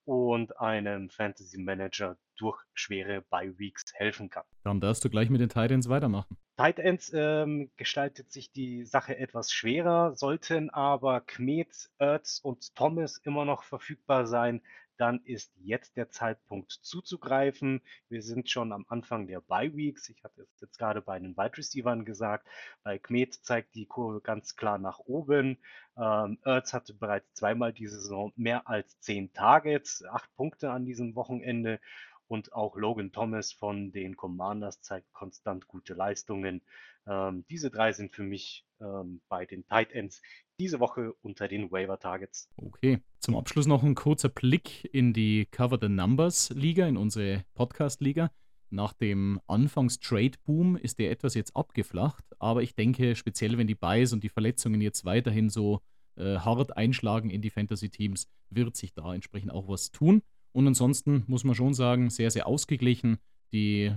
und 0.05 0.59
einem 0.59 1.11
Fantasy 1.11 1.59
Manager 1.59 2.16
durch 2.37 2.59
schwere 2.72 3.20
Bye 3.20 3.59
Weeks 3.59 3.92
helfen 3.94 4.31
kann. 4.31 4.44
Dann 4.64 4.81
darfst 4.81 5.05
du 5.05 5.11
gleich 5.11 5.29
mit 5.29 5.40
den 5.40 5.51
Titans 5.51 5.88
weitermachen. 5.88 6.37
Tight 6.57 6.79
Ends 6.79 7.12
ähm, 7.14 7.70
gestaltet 7.77 8.33
sich 8.33 8.51
die 8.51 8.85
Sache 8.85 9.18
etwas 9.18 9.53
schwerer, 9.53 10.16
sollten 10.16 10.70
aber 10.70 11.20
Kmet, 11.20 11.90
Ertz 11.98 12.40
und 12.42 12.74
Thomas 12.74 13.18
immer 13.18 13.44
noch 13.44 13.62
verfügbar 13.62 14.27
sein, 14.27 14.62
dann 14.99 15.21
ist 15.25 15.53
jetzt 15.63 15.97
der 15.97 16.11
Zeitpunkt 16.11 16.73
zuzugreifen. 16.73 17.81
Wir 18.09 18.23
sind 18.23 18.51
schon 18.51 18.73
am 18.73 18.85
Anfang 18.89 19.27
der 19.27 19.41
Bye 19.41 19.75
Weeks. 19.75 20.09
Ich 20.09 20.23
hatte 20.25 20.43
es 20.43 20.61
jetzt 20.61 20.79
gerade 20.79 21.01
bei 21.01 21.19
den 21.19 21.37
Wide 21.37 21.57
Receivers 21.57 22.05
gesagt. 22.05 22.47
Bei 22.83 22.99
Kmet 22.99 23.35
zeigt 23.35 23.75
die 23.75 23.87
Kurve 23.87 24.21
ganz 24.21 24.57
klar 24.57 24.79
nach 24.79 24.99
oben. 24.99 25.59
Ähm, 25.97 26.39
Ertz 26.45 26.73
hatte 26.73 26.95
bereits 26.95 27.33
zweimal 27.35 27.73
diese 27.73 28.01
Saison 28.01 28.33
mehr 28.37 28.69
als 28.69 29.01
zehn 29.01 29.33
Targets, 29.33 30.05
acht 30.05 30.35
Punkte 30.37 30.71
an 30.71 30.85
diesem 30.85 31.15
Wochenende. 31.15 31.81
Und 32.27 32.53
auch 32.53 32.77
Logan 32.77 33.11
Thomas 33.11 33.53
von 33.53 33.91
den 33.91 34.17
Commanders 34.17 34.83
zeigt 34.83 35.13
konstant 35.15 35.67
gute 35.67 35.95
Leistungen. 35.95 36.61
Ähm, 37.07 37.45
diese 37.49 37.71
drei 37.71 37.93
sind 37.93 38.15
für 38.15 38.23
mich 38.23 38.67
ähm, 38.81 39.23
bei 39.29 39.47
den 39.47 39.67
Tight 39.67 39.93
Ends 39.93 40.21
diese 40.59 40.81
Woche 40.81 41.14
unter 41.23 41.49
den 41.49 41.71
Waiver 41.71 41.99
Targets. 41.99 42.51
Okay, 42.57 42.99
zum 43.21 43.37
Abschluss 43.37 43.66
noch 43.66 43.83
ein 43.83 43.94
kurzer 43.94 44.29
Blick 44.29 44.88
in 44.92 45.12
die 45.12 45.47
Cover 45.51 45.79
the 45.81 45.88
Numbers 45.88 46.51
Liga, 46.51 46.87
in 46.87 46.97
unsere 46.97 47.44
Podcast 47.55 48.01
Liga. 48.01 48.31
Nach 48.71 48.92
dem 48.92 49.40
Anfangs-Trade-Boom 49.47 50.77
ist 50.77 50.99
der 50.99 51.11
etwas 51.11 51.35
jetzt 51.35 51.57
abgeflacht, 51.57 52.25
aber 52.38 52.62
ich 52.62 52.75
denke, 52.75 53.16
speziell 53.16 53.57
wenn 53.57 53.66
die 53.66 53.75
Buys 53.75 54.12
und 54.12 54.23
die 54.25 54.29
Verletzungen 54.29 54.81
jetzt 54.81 55.05
weiterhin 55.05 55.49
so 55.49 55.81
äh, 56.16 56.37
hart 56.38 56.77
einschlagen 56.77 57.31
in 57.31 57.40
die 57.40 57.51
Fantasy-Teams, 57.51 58.29
wird 58.51 58.77
sich 58.77 58.92
da 58.92 59.14
entsprechend 59.14 59.53
auch 59.53 59.68
was 59.68 59.90
tun. 59.90 60.23
Und 60.53 60.66
ansonsten 60.66 61.25
muss 61.29 61.44
man 61.44 61.55
schon 61.55 61.73
sagen, 61.73 62.11
sehr, 62.11 62.31
sehr 62.31 62.47
ausgeglichen. 62.47 63.18
Die, 63.53 63.92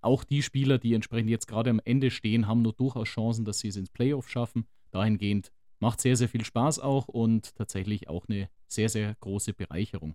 auch 0.00 0.24
die 0.24 0.42
Spieler, 0.42 0.78
die 0.78 0.94
entsprechend 0.94 1.30
jetzt 1.30 1.46
gerade 1.46 1.70
am 1.70 1.80
Ende 1.84 2.10
stehen, 2.10 2.46
haben 2.46 2.62
nur 2.62 2.72
durchaus 2.72 3.08
Chancen, 3.08 3.44
dass 3.44 3.60
sie 3.60 3.68
es 3.68 3.76
ins 3.76 3.90
Playoff 3.90 4.28
schaffen. 4.28 4.66
Dahingehend 4.90 5.52
macht 5.80 6.00
sehr, 6.00 6.16
sehr 6.16 6.28
viel 6.28 6.44
Spaß 6.44 6.80
auch 6.80 7.08
und 7.08 7.54
tatsächlich 7.54 8.08
auch 8.08 8.26
eine 8.28 8.48
sehr, 8.66 8.88
sehr 8.88 9.14
große 9.20 9.54
Bereicherung. 9.54 10.14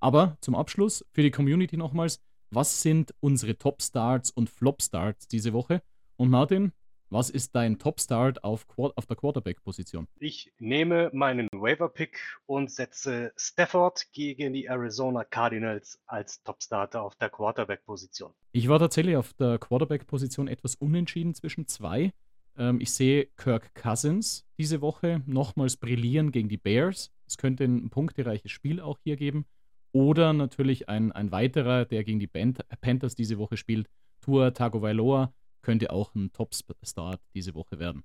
Aber 0.00 0.36
zum 0.40 0.54
Abschluss 0.54 1.04
für 1.12 1.22
die 1.22 1.30
Community 1.30 1.76
nochmals, 1.76 2.22
was 2.50 2.82
sind 2.82 3.14
unsere 3.20 3.58
Top-Starts 3.58 4.30
und 4.30 4.48
Flop-Starts 4.48 5.28
diese 5.28 5.52
Woche? 5.52 5.82
Und 6.16 6.30
Martin, 6.30 6.72
was 7.10 7.30
ist 7.30 7.54
dein 7.54 7.78
Top-Start 7.78 8.44
auf, 8.44 8.66
auf, 8.76 9.06
der 9.06 9.16
Quarterback-Position? 9.16 10.06
Ich 10.18 10.52
nehme 10.58 11.10
meinen 11.14 11.48
Waiver-Pick 11.52 12.18
und 12.46 12.70
setze 12.70 13.32
Stafford 13.36 14.12
gegen 14.12 14.52
die 14.52 14.66
Arizona 14.66 15.24
Cardinals 15.24 16.00
als 16.06 16.42
Top-Starter 16.42 17.02
auf 17.02 17.16
der 17.16 17.30
Quarterback-Position. 17.30 18.32
Ich 18.52 18.68
war 18.68 18.78
tatsächlich 18.78 19.16
auf 19.16 19.32
der 19.34 19.58
Quarterback-Position 19.58 20.48
etwas 20.48 20.74
unentschieden 20.74 21.34
zwischen 21.34 21.66
zwei. 21.66 22.12
Ähm, 22.58 22.80
ich 22.80 22.92
sehe 22.92 23.26
Kirk 23.36 23.74
Cousins 23.74 24.46
diese 24.58 24.80
Woche 24.80 25.22
nochmals 25.26 25.76
brillieren 25.76 26.32
gegen 26.32 26.48
die 26.48 26.56
Bears. 26.58 27.12
Es 27.26 27.38
könnte 27.38 27.64
ein 27.64 27.88
punktereiches 27.90 28.50
Spiel 28.50 28.80
auch 28.80 28.98
hier 29.02 29.16
geben. 29.16 29.46
Oder 29.92 30.32
natürlich 30.32 30.88
ein, 30.88 31.12
ein 31.12 31.32
weiterer, 31.32 31.86
der 31.86 32.04
gegen 32.04 32.18
die 32.18 32.26
Panthers 32.26 33.14
diese 33.14 33.38
Woche 33.38 33.56
spielt, 33.56 33.88
Tua 34.20 34.50
Tagovailoa 34.50 35.32
könnte 35.62 35.90
auch 35.90 36.14
ein 36.14 36.32
Top-Start 36.32 37.20
diese 37.34 37.54
Woche 37.54 37.78
werden. 37.78 38.04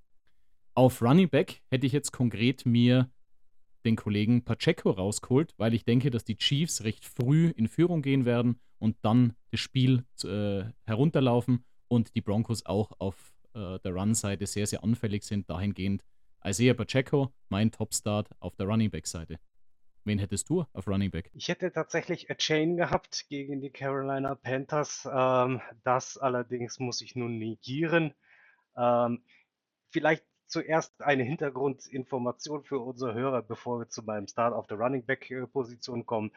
Auf 0.75 1.01
Running 1.01 1.29
Back 1.29 1.61
hätte 1.69 1.85
ich 1.85 1.93
jetzt 1.93 2.11
konkret 2.11 2.65
mir 2.65 3.11
den 3.85 3.95
Kollegen 3.95 4.43
Pacheco 4.43 4.91
rausgeholt, 4.91 5.53
weil 5.57 5.73
ich 5.73 5.83
denke, 5.83 6.09
dass 6.09 6.23
die 6.23 6.37
Chiefs 6.37 6.83
recht 6.83 7.05
früh 7.05 7.49
in 7.49 7.67
Führung 7.67 8.01
gehen 8.01 8.25
werden 8.25 8.59
und 8.79 8.97
dann 9.01 9.33
das 9.51 9.59
Spiel 9.59 10.05
äh, 10.23 10.63
herunterlaufen 10.85 11.65
und 11.89 12.15
die 12.15 12.21
Broncos 12.21 12.65
auch 12.65 12.91
auf 12.99 13.32
äh, 13.55 13.79
der 13.79 13.93
Run-Seite 13.93 14.45
sehr, 14.45 14.67
sehr 14.67 14.83
anfällig 14.83 15.23
sind. 15.23 15.49
Dahingehend 15.49 16.03
Isaiah 16.43 16.73
Pacheco, 16.73 17.33
mein 17.49 17.71
Top-Start 17.71 18.29
auf 18.39 18.55
der 18.55 18.67
Running 18.67 18.91
Back-Seite. 18.91 19.39
Wen 20.05 20.19
hättest 20.19 20.49
du 20.49 20.65
auf 20.73 20.87
Running 20.87 21.11
Back? 21.11 21.31
Ich 21.33 21.47
hätte 21.47 21.71
tatsächlich 21.71 22.29
a 22.29 22.35
Chain 22.35 22.75
gehabt 22.75 23.25
gegen 23.29 23.61
die 23.61 23.69
Carolina 23.69 24.35
Panthers. 24.35 25.07
Ähm, 25.09 25.61
das 25.83 26.17
allerdings 26.17 26.79
muss 26.79 27.01
ich 27.01 27.15
nun 27.15 27.37
negieren. 27.37 28.13
Ähm, 28.75 29.23
vielleicht 29.91 30.25
zuerst 30.47 31.01
eine 31.01 31.23
Hintergrundinformation 31.23 32.63
für 32.63 32.79
unsere 32.79 33.13
Hörer, 33.13 33.41
bevor 33.41 33.79
wir 33.79 33.87
zu 33.87 34.03
meinem 34.03 34.27
Start 34.27 34.53
auf 34.53 34.67
der 34.67 34.77
Running 34.77 35.05
Back 35.05 35.31
äh, 35.31 35.47
Position 35.47 36.05
kommen. 36.05 36.31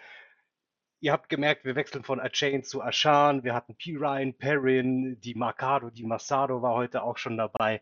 Ihr 1.07 1.12
habt 1.12 1.28
gemerkt, 1.28 1.64
wir 1.64 1.76
wechseln 1.76 2.02
von 2.02 2.18
A-Chain 2.18 2.64
zu 2.64 2.82
Ashan. 2.82 3.44
Wir 3.44 3.54
hatten 3.54 3.76
P. 3.76 3.94
Ryan, 3.94 4.34
Perrin, 4.34 5.20
die 5.20 5.36
Mercado, 5.36 5.88
die 5.88 6.02
Massado 6.02 6.62
war 6.62 6.74
heute 6.74 7.04
auch 7.04 7.16
schon 7.16 7.36
dabei. 7.36 7.80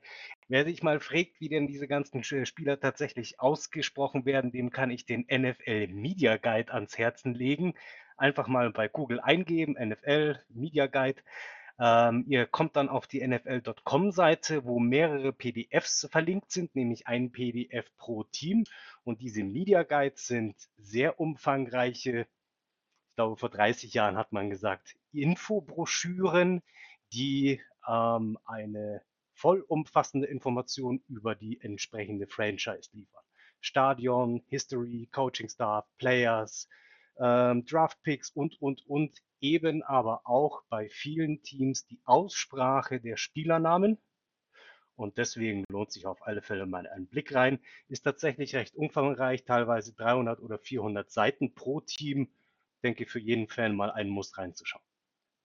Wer 0.48 0.66
sich 0.66 0.82
mal 0.82 1.00
fragt, 1.00 1.40
wie 1.40 1.48
denn 1.48 1.66
diese 1.66 1.88
ganzen 1.88 2.22
Spieler 2.22 2.78
tatsächlich 2.78 3.40
ausgesprochen 3.40 4.26
werden, 4.26 4.52
dem 4.52 4.68
kann 4.68 4.90
ich 4.90 5.06
den 5.06 5.24
NFL 5.32 5.86
Media 5.86 6.36
Guide 6.36 6.74
ans 6.74 6.98
Herzen 6.98 7.32
legen. 7.32 7.72
Einfach 8.18 8.46
mal 8.46 8.70
bei 8.72 8.88
Google 8.88 9.20
eingeben, 9.20 9.74
NFL 9.82 10.40
Media 10.50 10.86
Guide. 10.86 11.22
Ähm, 11.80 12.26
ihr 12.28 12.44
kommt 12.44 12.76
dann 12.76 12.90
auf 12.90 13.06
die 13.06 13.26
NFL.com-Seite, 13.26 14.66
wo 14.66 14.78
mehrere 14.80 15.32
PDFs 15.32 16.06
verlinkt 16.10 16.50
sind, 16.50 16.76
nämlich 16.76 17.06
ein 17.06 17.32
PDF 17.32 17.90
pro 17.96 18.24
Team. 18.24 18.64
Und 19.02 19.22
diese 19.22 19.44
Media 19.44 19.82
Guides 19.82 20.26
sind 20.26 20.56
sehr 20.76 21.18
umfangreiche, 21.18 22.26
ich 23.14 23.16
glaube, 23.16 23.36
vor 23.36 23.48
30 23.48 23.94
Jahren 23.94 24.16
hat 24.16 24.32
man 24.32 24.50
gesagt, 24.50 24.96
Infobroschüren, 25.12 26.64
die 27.12 27.60
ähm, 27.86 28.36
eine 28.44 29.02
vollumfassende 29.34 30.26
Informationen 30.26 31.04
über 31.06 31.36
die 31.36 31.60
entsprechende 31.60 32.26
Franchise 32.26 32.90
liefern. 32.92 33.22
Stadion, 33.60 34.42
History, 34.48 35.08
Coaching 35.12 35.48
Staff, 35.48 35.86
Players, 35.96 36.68
ähm, 37.20 37.64
Draft 37.66 38.02
Picks 38.02 38.30
und, 38.30 38.60
und, 38.60 38.84
und 38.88 39.16
eben 39.40 39.84
aber 39.84 40.22
auch 40.24 40.64
bei 40.68 40.88
vielen 40.88 41.40
Teams 41.44 41.86
die 41.86 42.00
Aussprache 42.06 42.98
der 42.98 43.16
Spielernamen. 43.16 43.96
Und 44.96 45.18
deswegen 45.18 45.62
lohnt 45.68 45.92
sich 45.92 46.04
auf 46.04 46.26
alle 46.26 46.42
Fälle 46.42 46.66
mal 46.66 46.88
ein 46.88 47.06
Blick 47.06 47.32
rein. 47.32 47.60
Ist 47.86 48.02
tatsächlich 48.02 48.56
recht 48.56 48.74
umfangreich, 48.74 49.44
teilweise 49.44 49.94
300 49.94 50.40
oder 50.40 50.58
400 50.58 51.12
Seiten 51.12 51.54
pro 51.54 51.80
Team. 51.80 52.34
Denke 52.84 53.06
für 53.06 53.18
jeden 53.18 53.48
Fan 53.48 53.74
mal 53.74 53.90
einen 53.90 54.10
Muss 54.10 54.38
reinzuschauen. 54.38 54.84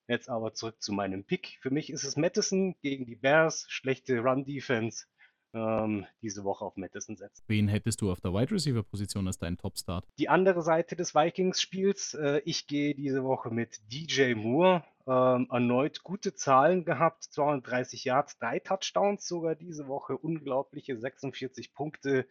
Jetzt 0.07 0.29
aber 0.29 0.53
zurück 0.53 0.81
zu 0.81 0.91
meinem 0.91 1.23
Pick. 1.23 1.57
Für 1.61 1.71
mich 1.71 1.89
ist 1.91 2.03
es 2.03 2.17
Madison 2.17 2.75
gegen 2.81 3.05
die 3.05 3.15
Bears, 3.15 3.65
schlechte 3.69 4.19
Run-Defense 4.19 5.05
ähm, 5.53 6.05
diese 6.21 6.43
Woche 6.43 6.65
auf 6.65 6.75
Madison 6.77 7.15
setzen. 7.15 7.43
Wen 7.47 7.67
hättest 7.67 8.01
du 8.01 8.11
auf 8.11 8.21
der 8.21 8.33
Wide 8.33 8.51
Receiver 8.51 8.83
Position 8.83 9.27
als 9.27 9.37
deinen 9.37 9.57
Top-Start? 9.57 10.05
Die 10.17 10.29
andere 10.29 10.61
Seite 10.61 10.95
des 10.95 11.15
Vikings-Spiels, 11.15 12.13
äh, 12.15 12.41
ich 12.45 12.67
gehe 12.67 12.93
diese 12.93 13.23
Woche 13.23 13.49
mit 13.49 13.79
DJ 13.91 14.35
Moore. 14.35 14.83
Ähm, 15.07 15.47
erneut 15.49 16.03
gute 16.03 16.35
Zahlen 16.35 16.85
gehabt, 16.85 17.23
230 17.23 18.03
Yards, 18.03 18.37
drei 18.37 18.59
Touchdowns 18.59 19.27
sogar 19.27 19.55
diese 19.55 19.87
Woche, 19.87 20.15
unglaubliche 20.15 20.97
46 20.97 21.73
Punkte. 21.73 22.27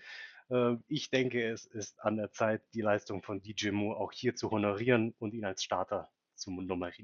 Äh, 0.51 0.76
ich 0.88 1.11
denke, 1.11 1.49
es 1.49 1.66
ist 1.66 2.01
an 2.01 2.16
der 2.16 2.32
Zeit, 2.32 2.62
die 2.74 2.80
Leistung 2.80 3.22
von 3.22 3.40
DJ 3.40 3.70
Moore 3.70 3.99
auch 3.99 4.12
hier 4.12 4.34
zu 4.34 4.51
honorieren 4.51 5.14
und 5.18 5.34
ihn 5.34 5.44
als 5.44 5.62
Starter 5.62 6.09
zu 6.34 6.51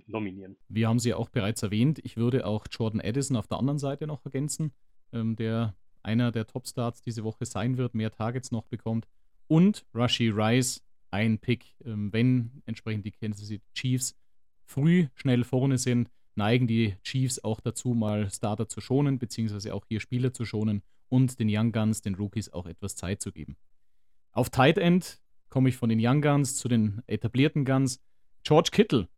nominieren. 0.06 0.56
Wir 0.68 0.88
haben 0.88 1.00
sie 1.00 1.12
auch 1.12 1.28
bereits 1.28 1.62
erwähnt. 1.62 1.98
Ich 2.04 2.16
würde 2.16 2.46
auch 2.46 2.66
Jordan 2.70 3.00
Addison 3.00 3.36
auf 3.36 3.48
der 3.48 3.58
anderen 3.58 3.78
Seite 3.78 4.06
noch 4.06 4.24
ergänzen, 4.24 4.72
ähm, 5.12 5.36
der 5.36 5.74
einer 6.02 6.30
der 6.30 6.46
Top-Starts 6.46 7.02
diese 7.02 7.24
Woche 7.24 7.44
sein 7.44 7.76
wird, 7.76 7.94
mehr 7.94 8.10
Targets 8.10 8.52
noch 8.52 8.66
bekommt. 8.66 9.08
Und 9.48 9.84
Rashi 9.92 10.28
Rice, 10.28 10.82
ein 11.10 11.38
Pick, 11.38 11.76
ähm, 11.84 12.12
wenn 12.12 12.62
entsprechend 12.66 13.06
die 13.06 13.12
Kansas 13.12 13.48
City 13.48 13.64
Chiefs 13.74 14.16
früh 14.64 15.08
schnell 15.14 15.44
vorne 15.44 15.78
sind, 15.78 16.10
neigen 16.36 16.66
die 16.66 16.96
Chiefs 17.02 17.42
auch 17.42 17.60
dazu, 17.60 17.94
mal 17.94 18.30
Starter 18.30 18.68
zu 18.68 18.80
schonen, 18.80 19.18
beziehungsweise 19.18 19.74
auch 19.74 19.84
hier 19.86 20.00
Spieler 20.00 20.32
zu 20.32 20.44
schonen 20.44 20.82
und 21.14 21.38
den 21.38 21.48
Young 21.50 21.72
Guns, 21.72 22.02
den 22.02 22.14
Rookies, 22.14 22.52
auch 22.52 22.66
etwas 22.66 22.96
Zeit 22.96 23.22
zu 23.22 23.32
geben. 23.32 23.56
Auf 24.32 24.50
Tight 24.50 24.78
End 24.78 25.20
komme 25.48 25.68
ich 25.68 25.76
von 25.76 25.88
den 25.88 25.98
Young 26.00 26.20
Guns 26.20 26.56
zu 26.56 26.68
den 26.68 27.02
etablierten 27.06 27.64
Guns. 27.64 28.00
George 28.42 28.70
Kittle, 28.72 29.08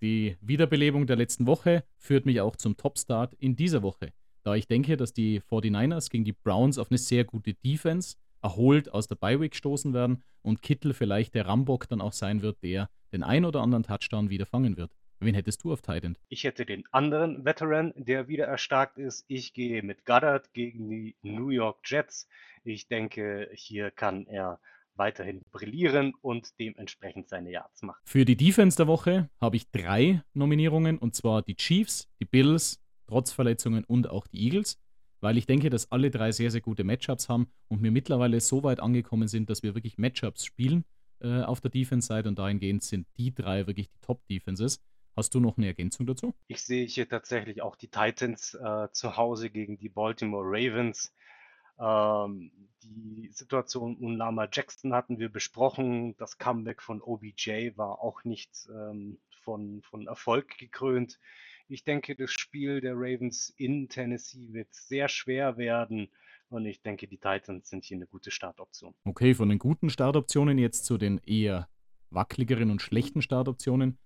die 0.00 0.36
Wiederbelebung 0.40 1.06
der 1.06 1.16
letzten 1.16 1.46
Woche, 1.46 1.84
führt 1.96 2.26
mich 2.26 2.40
auch 2.40 2.56
zum 2.56 2.76
Top-Start 2.76 3.34
in 3.34 3.56
dieser 3.56 3.82
Woche 3.82 4.12
da 4.48 4.54
ich 4.54 4.66
denke, 4.66 4.96
dass 4.96 5.12
die 5.12 5.42
49ers 5.42 6.08
gegen 6.08 6.24
die 6.24 6.32
Browns 6.32 6.78
auf 6.78 6.90
eine 6.90 6.96
sehr 6.96 7.24
gute 7.24 7.52
Defense 7.52 8.16
erholt 8.40 8.90
aus 8.90 9.06
der 9.06 9.16
Bye-Week 9.16 9.54
stoßen 9.54 9.92
werden 9.92 10.22
und 10.40 10.62
Kittel 10.62 10.94
vielleicht 10.94 11.34
der 11.34 11.46
Rambock 11.46 11.86
dann 11.88 12.00
auch 12.00 12.14
sein 12.14 12.40
wird, 12.40 12.62
der 12.62 12.88
den 13.12 13.22
ein 13.22 13.44
oder 13.44 13.60
anderen 13.60 13.82
Touchdown 13.82 14.30
wieder 14.30 14.46
fangen 14.46 14.78
wird. 14.78 14.90
Wen 15.20 15.34
hättest 15.34 15.64
du 15.64 15.72
auf 15.72 15.82
Titan? 15.82 16.16
Ich 16.28 16.44
hätte 16.44 16.64
den 16.64 16.84
anderen 16.92 17.44
Veteran, 17.44 17.92
der 17.96 18.28
wieder 18.28 18.46
erstarkt 18.46 18.98
ist. 18.98 19.24
Ich 19.26 19.52
gehe 19.52 19.82
mit 19.82 20.04
Goddard 20.04 20.52
gegen 20.52 20.88
die 20.88 21.16
New 21.22 21.48
York 21.48 21.80
Jets. 21.84 22.28
Ich 22.62 22.86
denke, 22.86 23.50
hier 23.52 23.90
kann 23.90 24.26
er 24.26 24.60
weiterhin 24.94 25.42
brillieren 25.50 26.14
und 26.22 26.58
dementsprechend 26.58 27.28
seine 27.28 27.50
Yards 27.50 27.82
machen. 27.82 28.00
Für 28.04 28.24
die 28.24 28.36
Defense 28.36 28.76
der 28.76 28.86
Woche 28.86 29.28
habe 29.40 29.56
ich 29.56 29.70
drei 29.70 30.22
Nominierungen 30.34 30.98
und 30.98 31.14
zwar 31.14 31.42
die 31.42 31.56
Chiefs, 31.56 32.08
die 32.20 32.24
Bills 32.24 32.80
trotz 33.06 33.32
Verletzungen 33.32 33.84
und 33.84 34.10
auch 34.10 34.26
die 34.26 34.44
Eagles, 34.44 34.78
weil 35.20 35.38
ich 35.38 35.46
denke, 35.46 35.70
dass 35.70 35.90
alle 35.90 36.10
drei 36.10 36.30
sehr, 36.32 36.50
sehr 36.50 36.60
gute 36.60 36.84
Matchups 36.84 37.28
haben 37.28 37.48
und 37.68 37.82
wir 37.82 37.90
mittlerweile 37.90 38.40
so 38.40 38.62
weit 38.62 38.80
angekommen 38.80 39.28
sind, 39.28 39.50
dass 39.50 39.62
wir 39.62 39.74
wirklich 39.74 39.98
Matchups 39.98 40.44
spielen 40.44 40.84
äh, 41.20 41.42
auf 41.42 41.60
der 41.60 41.70
Defense-Seite 41.70 42.28
und 42.28 42.38
dahingehend 42.38 42.82
sind 42.82 43.06
die 43.16 43.34
drei 43.34 43.66
wirklich 43.66 43.88
die 43.88 44.00
Top-Defenses. 44.00 44.80
Hast 45.18 45.34
du 45.34 45.40
noch 45.40 45.56
eine 45.56 45.66
Ergänzung 45.66 46.06
dazu? 46.06 46.32
Ich 46.46 46.62
sehe 46.62 46.86
hier 46.86 47.08
tatsächlich 47.08 47.60
auch 47.60 47.74
die 47.74 47.88
Titans 47.88 48.54
äh, 48.54 48.86
zu 48.92 49.16
Hause 49.16 49.50
gegen 49.50 49.76
die 49.76 49.88
Baltimore 49.88 50.44
Ravens. 50.46 51.12
Ähm, 51.80 52.52
die 52.84 53.28
Situation 53.32 53.96
um 53.96 54.14
Lama 54.14 54.48
Jackson 54.52 54.94
hatten 54.94 55.18
wir 55.18 55.28
besprochen. 55.28 56.16
Das 56.18 56.38
Comeback 56.38 56.80
von 56.80 57.02
OBJ 57.02 57.72
war 57.74 58.00
auch 58.00 58.22
nicht 58.22 58.68
ähm, 58.70 59.18
von, 59.42 59.82
von 59.82 60.06
Erfolg 60.06 60.56
gekrönt. 60.56 61.18
Ich 61.66 61.82
denke, 61.82 62.14
das 62.14 62.30
Spiel 62.30 62.80
der 62.80 62.94
Ravens 62.94 63.52
in 63.56 63.88
Tennessee 63.88 64.52
wird 64.52 64.72
sehr 64.72 65.08
schwer 65.08 65.56
werden. 65.56 66.10
Und 66.48 66.64
ich 66.64 66.80
denke, 66.80 67.08
die 67.08 67.18
Titans 67.18 67.68
sind 67.68 67.84
hier 67.84 67.96
eine 67.96 68.06
gute 68.06 68.30
Startoption. 68.30 68.94
Okay, 69.04 69.34
von 69.34 69.48
den 69.48 69.58
guten 69.58 69.90
Startoptionen 69.90 70.58
jetzt 70.58 70.84
zu 70.84 70.96
den 70.96 71.18
eher 71.26 71.68
wackeligeren 72.10 72.70
und 72.70 72.82
schlechten 72.82 73.20
Startoptionen. 73.20 73.98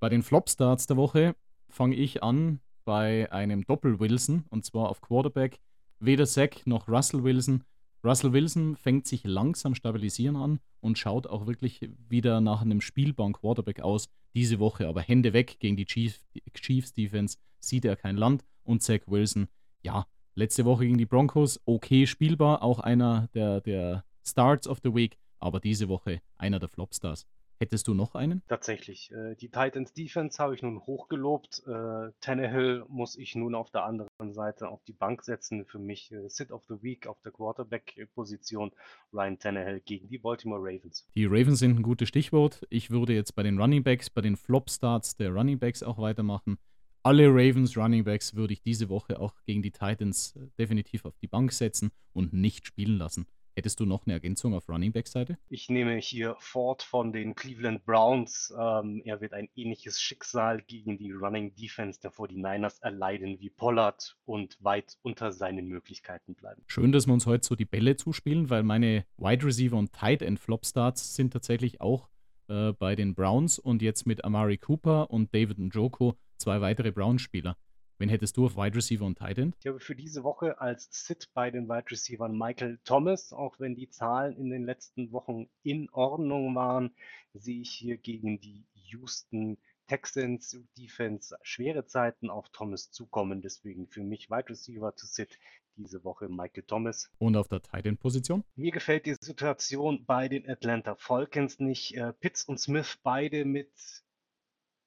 Bei 0.00 0.08
den 0.08 0.22
Flop-Starts 0.22 0.86
der 0.86 0.96
Woche 0.96 1.34
fange 1.68 1.96
ich 1.96 2.22
an 2.22 2.60
bei 2.84 3.30
einem 3.32 3.64
Doppel-Wilson 3.64 4.44
und 4.48 4.64
zwar 4.64 4.88
auf 4.88 5.00
Quarterback. 5.00 5.60
Weder 6.00 6.26
Zach 6.26 6.64
noch 6.64 6.88
Russell 6.88 7.24
Wilson 7.24 7.64
Russell 8.04 8.32
Wilson 8.32 8.76
fängt 8.76 9.06
sich 9.06 9.24
langsam 9.24 9.74
stabilisieren 9.74 10.36
an 10.36 10.60
und 10.80 10.98
schaut 10.98 11.26
auch 11.26 11.46
wirklich 11.46 11.90
wieder 12.08 12.40
nach 12.40 12.62
einem 12.62 12.80
spielbaren 12.80 13.32
Quarterback 13.32 13.80
aus. 13.80 14.08
Diese 14.34 14.60
Woche 14.60 14.86
aber 14.86 15.02
Hände 15.02 15.32
weg 15.32 15.56
gegen 15.58 15.76
die 15.76 15.86
Chiefs, 15.86 16.24
Chiefs 16.54 16.94
Defense, 16.94 17.38
sieht 17.58 17.84
er 17.84 17.96
kein 17.96 18.16
Land. 18.16 18.44
Und 18.62 18.82
Zach 18.82 19.00
Wilson, 19.06 19.48
ja, 19.82 20.06
letzte 20.34 20.64
Woche 20.64 20.84
gegen 20.84 20.98
die 20.98 21.06
Broncos, 21.06 21.60
okay 21.64 22.06
spielbar, 22.06 22.62
auch 22.62 22.78
einer 22.78 23.28
der, 23.34 23.60
der 23.60 24.04
Starts 24.24 24.68
of 24.68 24.78
the 24.84 24.94
Week, 24.94 25.18
aber 25.40 25.58
diese 25.58 25.88
Woche 25.88 26.20
einer 26.36 26.60
der 26.60 26.68
Flopstars. 26.68 27.26
Hättest 27.60 27.88
du 27.88 27.94
noch 27.94 28.14
einen? 28.14 28.42
Tatsächlich. 28.48 29.10
Äh, 29.10 29.34
die 29.34 29.48
Titans 29.48 29.92
Defense 29.92 30.40
habe 30.40 30.54
ich 30.54 30.62
nun 30.62 30.80
hochgelobt. 30.86 31.62
Äh, 31.66 32.12
Tannehill 32.20 32.84
muss 32.88 33.16
ich 33.16 33.34
nun 33.34 33.56
auf 33.56 33.70
der 33.70 33.84
anderen 33.84 34.32
Seite 34.32 34.68
auf 34.68 34.84
die 34.84 34.92
Bank 34.92 35.24
setzen. 35.24 35.64
Für 35.64 35.80
mich 35.80 36.12
äh, 36.12 36.28
Sit 36.28 36.52
of 36.52 36.62
the 36.68 36.80
Week 36.82 37.08
auf 37.08 37.20
der 37.22 37.32
Quarterback-Position. 37.32 38.70
Ryan 39.12 39.38
Tannehill 39.38 39.80
gegen 39.80 40.08
die 40.08 40.18
Baltimore 40.18 40.60
Ravens. 40.60 41.08
Die 41.16 41.24
Ravens 41.24 41.58
sind 41.58 41.80
ein 41.80 41.82
gutes 41.82 42.08
Stichwort. 42.08 42.64
Ich 42.70 42.90
würde 42.90 43.12
jetzt 43.12 43.34
bei 43.34 43.42
den 43.42 43.60
Running 43.60 43.82
Backs, 43.82 44.08
bei 44.08 44.20
den 44.20 44.36
Flop-Starts 44.36 45.16
der 45.16 45.30
Running 45.30 45.58
Backs 45.58 45.82
auch 45.82 45.98
weitermachen. 45.98 46.58
Alle 47.02 47.28
Ravens 47.28 47.76
Running 47.76 48.04
Backs 48.04 48.34
würde 48.34 48.52
ich 48.52 48.62
diese 48.62 48.88
Woche 48.88 49.18
auch 49.18 49.34
gegen 49.46 49.62
die 49.62 49.70
Titans 49.70 50.38
definitiv 50.58 51.04
auf 51.04 51.16
die 51.18 51.28
Bank 51.28 51.52
setzen 51.52 51.90
und 52.12 52.32
nicht 52.32 52.66
spielen 52.66 52.98
lassen. 52.98 53.26
Hättest 53.58 53.80
du 53.80 53.86
noch 53.86 54.06
eine 54.06 54.12
Ergänzung 54.12 54.54
auf 54.54 54.68
Running 54.68 54.92
Back 54.92 55.08
Seite? 55.08 55.36
Ich 55.48 55.68
nehme 55.68 55.96
hier 55.96 56.36
Ford 56.38 56.80
von 56.80 57.12
den 57.12 57.34
Cleveland 57.34 57.84
Browns. 57.84 58.54
Ähm, 58.56 59.02
er 59.04 59.20
wird 59.20 59.32
ein 59.32 59.48
ähnliches 59.56 60.00
Schicksal 60.00 60.62
gegen 60.62 60.96
die 60.96 61.10
Running 61.10 61.56
Defense 61.56 61.98
der 62.00 62.12
49ers 62.12 62.80
erleiden 62.82 63.40
wie 63.40 63.50
Pollard 63.50 64.16
und 64.26 64.56
weit 64.62 64.96
unter 65.02 65.32
seinen 65.32 65.66
Möglichkeiten 65.66 66.36
bleiben. 66.36 66.62
Schön, 66.68 66.92
dass 66.92 67.08
wir 67.08 67.12
uns 67.12 67.26
heute 67.26 67.44
so 67.44 67.56
die 67.56 67.64
Bälle 67.64 67.96
zuspielen, 67.96 68.48
weil 68.48 68.62
meine 68.62 69.04
Wide 69.16 69.44
Receiver 69.44 69.76
und 69.76 69.92
Tight 69.92 70.22
End 70.22 70.38
Flop 70.38 70.64
Starts 70.64 71.16
sind 71.16 71.32
tatsächlich 71.32 71.80
auch 71.80 72.08
äh, 72.46 72.70
bei 72.74 72.94
den 72.94 73.16
Browns 73.16 73.58
und 73.58 73.82
jetzt 73.82 74.06
mit 74.06 74.24
Amari 74.24 74.58
Cooper 74.58 75.10
und 75.10 75.34
David 75.34 75.58
Njoko 75.58 76.16
zwei 76.36 76.60
weitere 76.60 76.92
Browns-Spieler. 76.92 77.56
Wen 77.98 78.08
hättest 78.08 78.36
du 78.36 78.46
auf 78.46 78.56
Wide 78.56 78.76
Receiver 78.76 79.04
und 79.04 79.18
Tight 79.18 79.38
End? 79.38 79.56
Ich 79.58 79.66
habe 79.66 79.80
für 79.80 79.96
diese 79.96 80.22
Woche 80.22 80.60
als 80.60 80.88
Sit 80.92 81.30
bei 81.34 81.50
den 81.50 81.68
Wide 81.68 81.90
Receivers 81.90 82.30
Michael 82.30 82.78
Thomas, 82.84 83.32
auch 83.32 83.58
wenn 83.58 83.74
die 83.74 83.90
Zahlen 83.90 84.36
in 84.36 84.50
den 84.50 84.64
letzten 84.64 85.10
Wochen 85.10 85.48
in 85.64 85.90
Ordnung 85.90 86.54
waren, 86.54 86.92
sehe 87.34 87.60
ich 87.60 87.70
hier 87.70 87.96
gegen 87.96 88.40
die 88.40 88.64
Houston 88.74 89.58
Texans 89.88 90.56
Defense 90.76 91.36
schwere 91.42 91.86
Zeiten 91.86 92.30
auf 92.30 92.48
Thomas 92.50 92.92
zukommen. 92.92 93.42
Deswegen 93.42 93.88
für 93.88 94.04
mich 94.04 94.30
Wide 94.30 94.48
Receiver 94.48 94.94
to 94.94 95.06
Sit 95.06 95.36
diese 95.74 96.04
Woche 96.04 96.28
Michael 96.28 96.64
Thomas. 96.64 97.10
Und 97.18 97.36
auf 97.36 97.48
der 97.48 97.62
Tight 97.62 97.86
End 97.86 97.98
Position? 97.98 98.44
Mir 98.54 98.70
gefällt 98.70 99.06
die 99.06 99.16
Situation 99.20 100.04
bei 100.04 100.28
den 100.28 100.48
Atlanta 100.48 100.94
Falcons 100.94 101.58
nicht. 101.58 101.96
Äh, 101.96 102.12
Pitts 102.12 102.44
und 102.44 102.60
Smith 102.60 102.98
beide 103.02 103.44
mit 103.44 103.70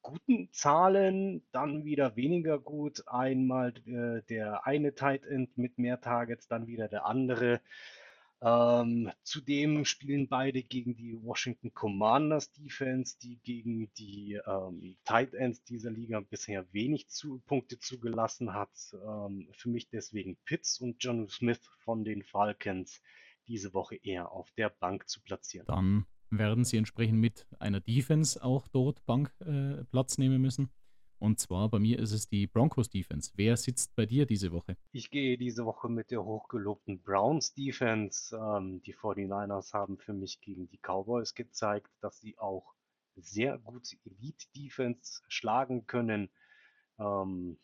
guten 0.02 0.52
Zahlen, 0.52 1.44
dann 1.52 1.86
wieder 1.86 2.16
weniger 2.16 2.60
gut. 2.60 3.04
Einmal 3.08 3.74
äh, 3.86 4.22
der 4.30 4.66
eine 4.66 4.96
Tight 4.96 5.26
End 5.26 5.58
mit 5.58 5.78
mehr 5.78 6.02
Targets, 6.02 6.48
dann 6.48 6.68
wieder 6.68 6.88
der 6.88 7.06
andere. 7.06 7.62
Ähm, 8.44 9.12
zudem 9.22 9.86
spielen 9.86 10.28
beide 10.28 10.64
gegen 10.64 10.96
die 10.96 11.16
Washington 11.22 11.74
Commanders 11.76 12.52
Defense, 12.52 13.16
die 13.22 13.38
gegen 13.44 13.94
die 13.94 14.40
ähm, 14.48 14.98
Tight 15.06 15.36
Ends 15.36 15.64
dieser 15.64 15.92
Liga 15.92 16.22
bisher 16.22 16.66
wenig 16.74 17.08
zu, 17.10 17.40
Punkte 17.46 17.78
zugelassen 17.78 18.54
hat. 18.54 18.72
Ähm, 18.94 19.48
für 19.52 19.70
mich 19.70 19.90
deswegen 19.90 20.38
Pitts 20.46 20.80
und 20.80 20.98
John 21.04 21.30
Smith 21.30 21.62
von 21.84 22.04
den 22.04 22.24
Falcons 22.24 23.02
diese 23.48 23.76
Woche 23.76 23.98
eher 24.02 24.32
auf 24.32 24.50
der 24.54 24.70
Bank 24.70 25.08
zu 25.08 25.22
platzieren. 25.22 25.68
Dann 25.68 26.08
werden 26.32 26.64
sie 26.64 26.78
entsprechend 26.78 27.20
mit 27.20 27.46
einer 27.60 27.82
Defense 27.82 28.44
auch 28.44 28.68
dort 28.68 29.06
Bank 29.06 29.34
äh, 29.40 29.84
Platz 29.86 30.18
nehmen 30.18 30.42
müssen. 30.42 30.70
Und 31.20 31.40
zwar 31.40 31.70
bei 31.70 31.78
mir 31.78 32.00
ist 32.00 32.14
es 32.14 32.28
die 32.28 32.48
Broncos 32.48 32.90
Defense. 32.90 33.32
Wer 33.36 33.56
sitzt 33.56 33.96
bei 33.96 34.08
dir 34.08 34.26
diese 34.26 34.52
Woche? 34.52 34.76
Ich 34.92 35.12
gehe 35.12 35.38
diese 35.38 35.66
Woche 35.66 35.88
mit 35.88 36.10
der 36.10 36.26
hochgelobten 36.26 37.04
Browns 37.04 37.54
Defense. 37.54 38.36
Ähm, 38.36 38.82
die 38.82 38.96
49ers 38.96 39.74
haben 39.74 40.00
für 40.00 40.14
mich 40.14 40.42
gegen 40.42 40.68
die 40.68 40.80
Cowboys 40.80 41.36
gezeigt, 41.36 41.92
dass 42.02 42.20
sie 42.20 42.40
auch 42.40 42.74
sehr 43.16 43.60
gute 43.60 43.98
Elite 44.04 44.48
Defense 44.56 45.22
schlagen 45.28 45.86
können. 45.86 46.32
Ähm, 46.98 47.60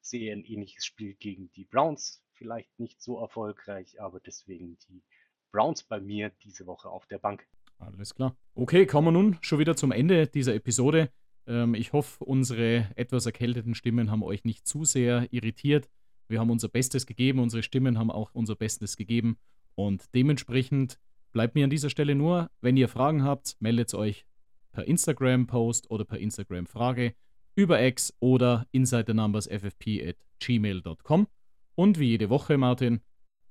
sehe 0.00 0.32
ein 0.32 0.44
ähnliches 0.44 0.84
Spiel 0.84 1.14
gegen 1.14 1.52
die 1.52 1.66
Browns. 1.66 2.24
Vielleicht 2.32 2.80
nicht 2.80 3.00
so 3.00 3.20
erfolgreich, 3.20 4.00
aber 4.00 4.18
deswegen 4.18 4.76
die 4.88 5.04
Browns 5.52 5.84
bei 5.84 6.00
mir 6.00 6.30
diese 6.42 6.66
Woche 6.66 6.88
auf 6.88 7.06
der 7.06 7.18
Bank. 7.18 7.46
Alles 7.78 8.14
klar. 8.14 8.36
Okay, 8.54 8.86
kommen 8.86 9.08
wir 9.08 9.12
nun 9.12 9.36
schon 9.40 9.58
wieder 9.58 9.76
zum 9.76 9.92
Ende 9.92 10.26
dieser 10.26 10.54
Episode. 10.54 11.10
Ähm, 11.46 11.74
ich 11.74 11.92
hoffe, 11.92 12.24
unsere 12.24 12.90
etwas 12.96 13.26
erkälteten 13.26 13.74
Stimmen 13.74 14.10
haben 14.10 14.22
euch 14.22 14.44
nicht 14.44 14.66
zu 14.66 14.84
sehr 14.84 15.32
irritiert. 15.32 15.88
Wir 16.28 16.40
haben 16.40 16.50
unser 16.50 16.68
Bestes 16.68 17.06
gegeben, 17.06 17.38
unsere 17.38 17.62
Stimmen 17.62 17.98
haben 17.98 18.10
auch 18.10 18.30
unser 18.34 18.54
Bestes 18.54 18.96
gegeben. 18.96 19.38
Und 19.74 20.12
dementsprechend 20.14 20.98
bleibt 21.32 21.54
mir 21.54 21.64
an 21.64 21.70
dieser 21.70 21.88
Stelle 21.90 22.14
nur, 22.14 22.50
wenn 22.60 22.76
ihr 22.76 22.88
Fragen 22.88 23.22
habt, 23.22 23.56
meldet 23.60 23.94
euch 23.94 24.26
per 24.72 24.86
Instagram-Post 24.86 25.90
oder 25.90 26.04
per 26.04 26.18
Instagram-Frage 26.18 27.14
über 27.54 27.82
X 27.82 28.14
oder 28.20 28.66
insidernumbers.ffp 28.72 30.06
at 30.06 30.16
gmail.com. 30.40 31.26
Und 31.74 31.98
wie 31.98 32.08
jede 32.08 32.28
Woche, 32.28 32.58
Martin, 32.58 33.00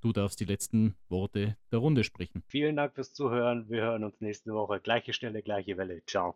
du 0.01 0.13
darfst 0.13 0.39
die 0.39 0.45
letzten 0.45 0.95
Worte 1.09 1.57
der 1.71 1.79
Runde 1.79 2.03
sprechen. 2.03 2.43
Vielen 2.47 2.75
Dank 2.75 2.95
fürs 2.95 3.13
Zuhören. 3.13 3.69
Wir 3.69 3.81
hören 3.81 4.03
uns 4.03 4.19
nächste 4.21 4.53
Woche. 4.53 4.79
Gleiche 4.79 5.13
Stelle, 5.13 5.41
gleiche 5.41 5.77
Welle. 5.77 6.03
Ciao. 6.05 6.35